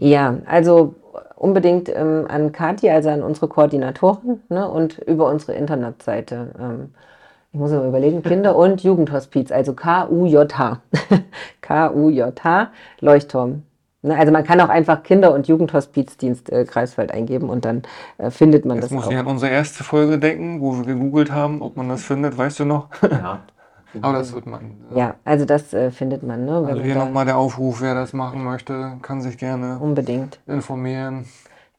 Ja, 0.00 0.36
also 0.44 0.94
unbedingt 1.34 1.88
ähm, 1.88 2.26
an 2.28 2.52
Kathi, 2.52 2.90
also 2.90 3.08
an 3.08 3.22
unsere 3.22 3.48
Koordinatoren 3.48 4.42
ne, 4.50 4.68
und 4.68 4.98
über 4.98 5.30
unsere 5.30 5.54
Internetseite. 5.54 6.54
Ähm, 6.58 6.94
ich 7.54 7.58
muss 7.58 7.72
aber 7.72 7.86
überlegen, 7.86 8.22
Kinder- 8.22 8.54
und 8.54 8.82
Jugendhospiz, 8.82 9.50
also 9.50 9.72
K-U-J-H. 9.72 10.82
K-U-J-H, 11.62 12.70
Leuchtturm. 13.00 13.62
Ne, 14.04 14.18
also 14.18 14.32
man 14.32 14.44
kann 14.44 14.60
auch 14.60 14.68
einfach 14.68 15.02
Kinder- 15.02 15.32
und 15.32 15.48
Jugendhospizdienst 15.48 16.52
äh, 16.52 16.66
Kreiswald 16.66 17.10
eingeben 17.10 17.48
und 17.48 17.64
dann 17.64 17.82
äh, 18.18 18.30
findet 18.30 18.66
man 18.66 18.76
Jetzt 18.76 18.84
das 18.84 18.90
muss 18.92 19.06
auch. 19.06 19.10
ich 19.10 19.16
an 19.16 19.26
unsere 19.26 19.50
erste 19.50 19.82
Folge 19.82 20.18
denken, 20.18 20.60
wo 20.60 20.76
wir 20.76 20.84
gegoogelt 20.84 21.32
haben, 21.32 21.62
ob 21.62 21.78
man 21.78 21.88
das 21.88 22.02
findet, 22.04 22.36
weißt 22.36 22.60
du 22.60 22.64
noch? 22.66 22.88
Ja. 23.02 23.40
Aber 24.02 24.18
das 24.18 24.34
wird 24.34 24.44
man. 24.44 24.72
Ja, 24.94 25.14
also 25.24 25.46
das 25.46 25.72
äh, 25.72 25.90
findet 25.90 26.22
man. 26.22 26.44
Ne, 26.44 26.66
also 26.66 26.82
hier 26.82 26.96
nochmal 26.96 27.24
der 27.24 27.38
Aufruf, 27.38 27.80
wer 27.80 27.94
das 27.94 28.12
machen 28.12 28.44
möchte, 28.44 28.98
kann 29.00 29.22
sich 29.22 29.38
gerne 29.38 29.78
unbedingt 29.78 30.38
informieren. 30.46 31.24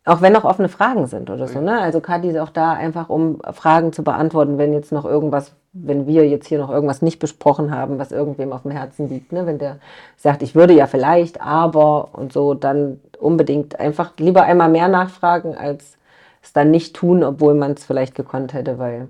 Auch 0.07 0.21
wenn 0.21 0.33
noch 0.33 0.45
offene 0.45 0.69
Fragen 0.69 1.07
sind 1.07 1.31
oder 1.31 1.47
so. 1.47 1.59
Ne? 1.59 1.81
Also 1.81 1.99
Kathi 1.99 2.29
ist 2.29 2.37
auch 2.37 2.51
da 2.51 2.73
einfach, 2.73 3.09
um 3.09 3.41
Fragen 3.53 3.91
zu 3.91 4.03
beantworten, 4.03 4.59
wenn 4.59 4.71
jetzt 4.71 4.91
noch 4.91 5.03
irgendwas, 5.03 5.55
wenn 5.73 6.05
wir 6.05 6.27
jetzt 6.27 6.47
hier 6.47 6.59
noch 6.59 6.69
irgendwas 6.69 7.01
nicht 7.01 7.17
besprochen 7.17 7.75
haben, 7.75 7.97
was 7.97 8.11
irgendwem 8.11 8.53
auf 8.53 8.61
dem 8.61 8.71
Herzen 8.71 9.09
liegt. 9.09 9.31
Ne? 9.31 9.47
Wenn 9.47 9.57
der 9.57 9.77
sagt, 10.15 10.43
ich 10.43 10.53
würde 10.53 10.75
ja 10.75 10.85
vielleicht, 10.85 11.41
aber 11.41 12.09
und 12.13 12.31
so, 12.31 12.53
dann 12.53 12.99
unbedingt 13.19 13.79
einfach 13.79 14.13
lieber 14.17 14.43
einmal 14.43 14.69
mehr 14.69 14.89
nachfragen, 14.89 15.55
als 15.55 15.97
es 16.43 16.53
dann 16.53 16.69
nicht 16.69 16.95
tun, 16.95 17.23
obwohl 17.23 17.55
man 17.55 17.71
es 17.71 17.83
vielleicht 17.83 18.13
gekonnt 18.13 18.53
hätte, 18.53 18.77
weil 18.77 19.07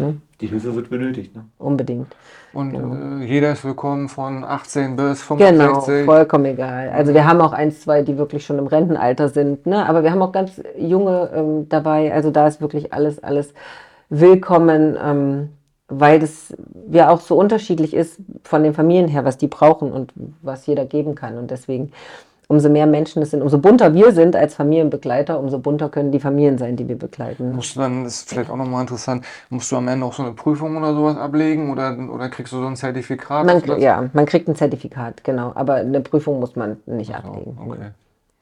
Ne? 0.00 0.16
Die 0.40 0.46
Hilfe 0.46 0.74
wird 0.74 0.88
benötigt. 0.88 1.36
Ne? 1.36 1.44
Unbedingt. 1.58 2.06
Und 2.54 2.70
genau. 2.72 3.20
äh, 3.20 3.24
jeder 3.24 3.52
ist 3.52 3.64
willkommen 3.64 4.08
von 4.08 4.44
18 4.44 4.96
bis 4.96 5.22
65. 5.22 5.46
Genau, 5.46 6.04
vollkommen 6.06 6.46
egal. 6.46 6.88
Also 6.88 7.12
wir 7.12 7.26
haben 7.26 7.40
auch 7.42 7.52
eins, 7.52 7.82
zwei, 7.82 8.02
die 8.02 8.16
wirklich 8.16 8.46
schon 8.46 8.58
im 8.58 8.66
Rentenalter 8.66 9.28
sind, 9.28 9.66
ne? 9.66 9.86
aber 9.86 10.02
wir 10.02 10.10
haben 10.10 10.22
auch 10.22 10.32
ganz 10.32 10.60
junge 10.78 11.30
ähm, 11.34 11.68
dabei. 11.68 12.14
Also 12.14 12.30
da 12.30 12.48
ist 12.48 12.62
wirklich 12.62 12.94
alles, 12.94 13.22
alles 13.22 13.52
willkommen, 14.08 14.96
ähm, 15.02 15.50
weil 15.88 16.18
das 16.18 16.56
ja 16.90 17.10
auch 17.10 17.20
so 17.20 17.36
unterschiedlich 17.36 17.92
ist 17.92 18.20
von 18.42 18.62
den 18.62 18.72
Familien 18.72 19.08
her, 19.08 19.26
was 19.26 19.36
die 19.36 19.48
brauchen 19.48 19.92
und 19.92 20.14
was 20.40 20.66
jeder 20.66 20.86
geben 20.86 21.14
kann. 21.14 21.36
Und 21.36 21.50
deswegen 21.50 21.92
umso 22.50 22.68
mehr 22.68 22.86
Menschen 22.86 23.22
es 23.22 23.30
sind, 23.30 23.42
umso 23.42 23.58
bunter 23.58 23.94
wir 23.94 24.10
sind 24.10 24.34
als 24.34 24.54
Familienbegleiter, 24.54 25.38
umso 25.38 25.60
bunter 25.60 25.88
können 25.88 26.10
die 26.10 26.18
Familien 26.18 26.58
sein, 26.58 26.74
die 26.74 26.88
wir 26.88 26.98
begleiten. 26.98 27.52
Musst 27.52 27.76
du 27.76 27.80
dann, 27.80 28.02
das 28.02 28.16
ist 28.16 28.28
vielleicht 28.28 28.50
auch 28.50 28.56
nochmal 28.56 28.80
interessant, 28.80 29.24
musst 29.50 29.70
du 29.70 29.76
am 29.76 29.86
Ende 29.86 30.04
auch 30.04 30.12
so 30.12 30.24
eine 30.24 30.32
Prüfung 30.32 30.76
oder 30.76 30.92
sowas 30.92 31.16
ablegen 31.16 31.70
oder, 31.70 31.96
oder 32.12 32.28
kriegst 32.28 32.52
du 32.52 32.60
so 32.60 32.66
ein 32.66 32.74
Zertifikat? 32.74 33.46
Man, 33.46 33.62
ja, 33.80 34.10
man 34.12 34.26
kriegt 34.26 34.48
ein 34.48 34.56
Zertifikat, 34.56 35.22
genau. 35.22 35.52
Aber 35.54 35.74
eine 35.74 36.00
Prüfung 36.00 36.40
muss 36.40 36.56
man 36.56 36.78
nicht 36.86 37.14
also, 37.14 37.28
ablegen. 37.28 37.56
Okay. 37.64 37.90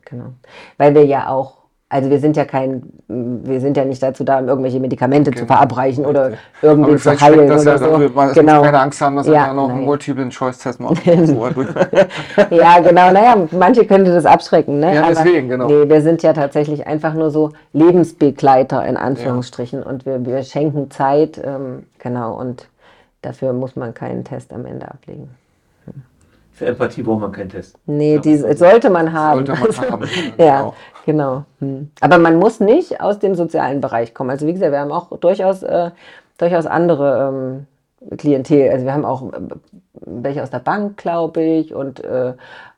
Genau. 0.07 0.33
Weil 0.79 0.95
wir 0.95 1.05
ja 1.05 1.29
auch 1.29 1.58
also 1.91 2.11
wir 2.11 2.18
sind 2.18 2.36
ja 2.36 2.45
kein, 2.45 2.82
wir 3.09 3.61
sind 3.61 3.76
ja 3.78 3.84
nicht 3.84 4.03
dazu 4.03 4.22
da, 4.22 4.39
um 4.41 4.49
irgendwelche 4.49 4.78
Medikamente 4.78 5.30
zu 5.30 5.36
Genau, 5.45 5.47
verabreichen 5.47 6.05
oder 6.05 6.26
richtig. 6.32 6.41
irgendwie 6.61 6.91
Aber 6.91 6.99
zu 6.99 7.20
heilen 7.20 7.49
das 7.49 7.62
oder 7.62 7.72
ja, 7.72 7.78
so. 7.78 8.14
man 8.14 8.32
genau. 8.34 8.62
keine 8.62 8.80
Angst 8.80 9.01
haben, 9.01 9.16
dass 9.16 9.26
Ja, 9.26 9.32
er 9.32 9.47
da 9.49 9.55
noch 9.55 9.68
einen 9.68 9.76
nein. 9.78 9.84
multiplen 9.86 10.30
Choice-Test 10.30 10.80
macht. 10.80 11.01
So, 11.26 11.49
Ja, 12.51 12.78
genau. 12.80 13.11
Naja, 13.11 13.36
manche 13.53 13.86
könnte 13.86 14.12
das 14.12 14.26
abschrecken. 14.26 14.80
Ne? 14.80 14.97
Ja, 14.97 15.05
Aber 15.05 15.14
deswegen, 15.14 15.49
genau. 15.49 15.66
Nee, 15.66 15.89
wir 15.89 16.03
sind 16.03 16.22
ja 16.22 16.34
tatsächlich 16.34 16.86
einfach 16.86 17.14
nur 17.14 17.30
so 17.30 17.53
Lebensbegleiter 17.72 18.84
in 18.84 18.99
Anführungsstrichen 18.99 19.82
und 19.82 20.05
wir, 20.05 20.24
wir 20.26 20.43
schenken 20.43 20.91
Zeit. 20.91 21.41
Ähm, 21.43 21.84
genau. 21.99 22.39
Und 22.39 22.68
dafür 23.22 23.55
muss 23.55 23.76
man 23.76 23.95
keinen 23.95 24.24
Test 24.24 24.53
am 24.53 24.66
Ende 24.66 24.89
ablegen. 24.89 25.30
Für 26.59 26.67
Empathie 26.67 27.03
braucht 27.03 27.21
man 27.21 27.31
keinen 27.33 27.51
Test. 27.51 27.77
Nee, 27.87 28.17
Ja. 28.17 28.21
die 28.21 28.37
sollte 28.37 28.91
man 28.91 29.13
haben. 29.13 29.47
Sollte 29.47 29.63
man 29.81 29.91
haben. 29.93 30.09
Ja, 30.39 30.73
genau. 31.07 31.45
Hm. 31.61 31.91
Aber 32.01 32.19
man 32.19 32.37
muss 32.37 32.59
nicht 32.59 33.01
aus 33.01 33.21
dem 33.21 33.37
sozialen 33.37 33.81
Bereich 33.81 34.13
kommen. 34.13 34.31
Also 34.31 34.47
wie 34.47 34.53
gesagt, 34.53 34.73
wir 34.73 34.81
haben 34.81 34.91
auch 34.91 35.17
durchaus, 35.19 35.63
äh, 35.63 35.91
durchaus 36.37 36.67
andere 36.67 37.29
ähm, 38.11 38.17
Klientel. 38.19 38.71
Also 38.71 38.85
wir 38.85 38.93
haben 38.93 39.05
auch 39.05 39.33
äh, 39.33 39.37
welche 40.05 40.43
aus 40.43 40.51
der 40.51 40.59
Bank, 40.59 40.97
glaube 40.97 41.43
ich, 41.43 41.75
und 41.75 42.03
äh, 42.03 42.33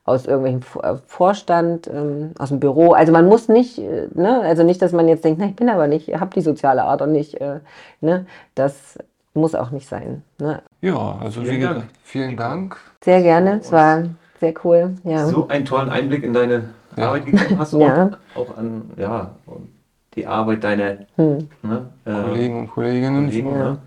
aus 0.04 0.26
irgendwelchen 0.26 0.62
Vor- 0.62 0.84
äh, 0.84 0.96
Vorstand, 1.06 1.86
ähm, 1.88 2.32
aus 2.38 2.50
dem 2.50 2.60
Büro. 2.60 2.92
Also 2.92 3.12
man 3.12 3.26
muss 3.26 3.48
nicht, 3.48 3.78
äh, 3.78 4.08
ne, 4.12 4.42
also 4.42 4.62
nicht, 4.62 4.82
dass 4.82 4.92
man 4.92 5.08
jetzt 5.08 5.24
denkt, 5.24 5.40
na, 5.40 5.46
ich 5.46 5.56
bin 5.56 5.70
aber 5.70 5.86
nicht, 5.86 6.08
ich 6.08 6.20
habe 6.20 6.34
die 6.34 6.40
soziale 6.42 6.82
Art 6.84 7.00
und 7.00 7.12
nicht, 7.12 7.40
äh, 7.40 7.60
ne, 8.02 8.26
das 8.54 8.98
muss 9.32 9.54
auch 9.54 9.70
nicht 9.70 9.88
sein. 9.88 10.22
Ne? 10.38 10.60
Ja, 10.80 11.18
also 11.20 11.42
Vielen 11.42 11.56
wie 11.56 11.60
Dank. 11.60 11.74
gesagt, 11.74 11.92
vielen 12.04 12.36
Dank. 12.36 12.76
Sehr 13.02 13.22
gerne, 13.22 13.60
es 13.60 13.70
war 13.72 14.04
sehr 14.40 14.54
cool. 14.64 14.94
Ja. 15.04 15.26
So 15.26 15.48
einen 15.48 15.64
tollen 15.64 15.90
Einblick 15.90 16.22
in 16.24 16.32
deine 16.32 16.70
Ja. 16.96 17.08
Arbeit 17.08 17.26
gegeben 17.26 17.58
hast 17.58 17.72
du 17.72 17.80
Ja. 17.80 18.10
auch, 18.34 18.56
an 18.56 18.90
ja, 18.96 19.30
die 20.14 20.26
Arbeit 20.26 20.64
deiner 20.64 20.96
Hm. 21.16 21.48
ne, 21.62 21.86
äh, 22.04 22.12
Kollegen 22.12 22.58
und 22.60 22.70
Kolleginnen. 22.70 23.26
Kollegen, 23.26 23.50
Ja. 23.52 23.58
ne? 23.72 23.78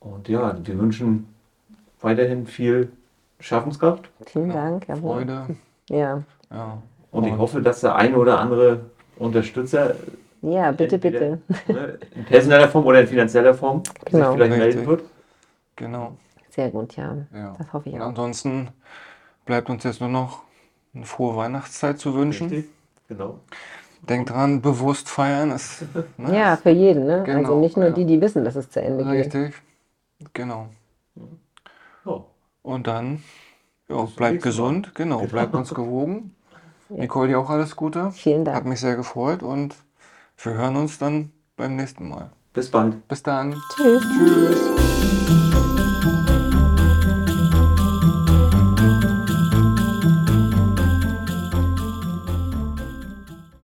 Und 0.00 0.28
ja, 0.28 0.56
wir 0.64 0.78
wünschen 0.78 1.26
weiterhin 2.00 2.46
viel 2.46 2.90
Schaffenskraft 3.40 4.08
Vielen 4.26 4.50
Dank. 4.50 4.86
Freude. 5.00 5.46
Ja. 5.90 6.22
Ja. 6.50 6.78
und 7.12 7.24
ich 7.26 7.36
hoffe, 7.36 7.60
dass 7.60 7.80
der 7.82 7.94
eine 7.96 8.16
oder 8.16 8.38
andere 8.40 8.80
Unterstützer 9.18 9.94
ja, 10.42 10.70
bitte, 10.72 10.94
entweder, 10.96 11.36
bitte. 11.56 11.72
Ne, 11.72 11.98
in 12.14 12.24
personeller 12.24 12.68
Form 12.68 12.86
oder 12.86 13.00
in 13.00 13.06
finanzieller 13.06 13.52
Form 13.54 13.82
Genau. 14.06 14.28
sich 14.32 14.34
vielleicht 14.36 14.52
Richtig. 14.52 14.74
melden 14.76 14.86
wird. 14.86 15.02
Genau. 15.78 16.16
Sehr 16.50 16.70
gut, 16.70 16.96
ja. 16.96 17.16
Ja. 17.32 17.54
Das 17.56 17.72
hoffe 17.72 17.88
ich 17.88 17.94
Und 17.94 18.02
auch. 18.02 18.06
ansonsten 18.08 18.68
bleibt 19.46 19.70
uns 19.70 19.84
jetzt 19.84 20.00
nur 20.00 20.10
noch 20.10 20.42
eine 20.94 21.04
frohe 21.06 21.36
Weihnachtszeit 21.36 21.98
zu 21.98 22.14
wünschen. 22.14 22.48
Richtig? 22.48 22.70
Genau. 23.08 23.38
Denkt 24.08 24.30
dran, 24.30 24.60
bewusst 24.60 25.08
feiern 25.08 25.50
ist 25.52 25.84
ne? 26.18 26.36
Ja, 26.36 26.56
für 26.56 26.70
jeden, 26.70 27.06
ne? 27.06 27.20
also 27.20 27.24
Genau, 27.32 27.60
nicht 27.60 27.76
nur 27.76 27.86
ja. 27.86 27.92
die, 27.92 28.04
die 28.04 28.20
wissen, 28.20 28.44
dass 28.44 28.56
es 28.56 28.70
zu 28.70 28.80
Ende 28.82 29.04
geht. 29.04 29.26
richtig. 29.34 29.54
Genau. 30.32 30.68
Ja. 32.04 32.24
Und 32.62 32.86
dann 32.86 33.22
ja, 33.88 34.02
bleibt 34.16 34.42
gesund, 34.42 34.94
genau, 34.94 35.18
Genau. 35.18 35.30
bleibt 35.30 35.54
uns 35.54 35.72
gewogen. 35.74 36.34
Nicole, 36.88 37.28
dir 37.28 37.38
auch 37.38 37.50
alles 37.50 37.76
Gute. 37.76 38.10
Vielen 38.12 38.46
Hat 38.46 38.54
Dank. 38.54 38.66
mich 38.66 38.80
sehr 38.80 38.96
gefreut 38.96 39.42
und 39.42 39.76
wir 40.42 40.54
hören 40.54 40.76
uns 40.76 40.98
dann 40.98 41.30
beim 41.56 41.76
nächsten 41.76 42.08
Mal. 42.08 42.30
Bis 42.52 42.70
bald. 42.70 43.06
Bis 43.08 43.22
dann. 43.22 43.54
Tschüss. 43.76 44.02
Tschüss. 44.02 45.47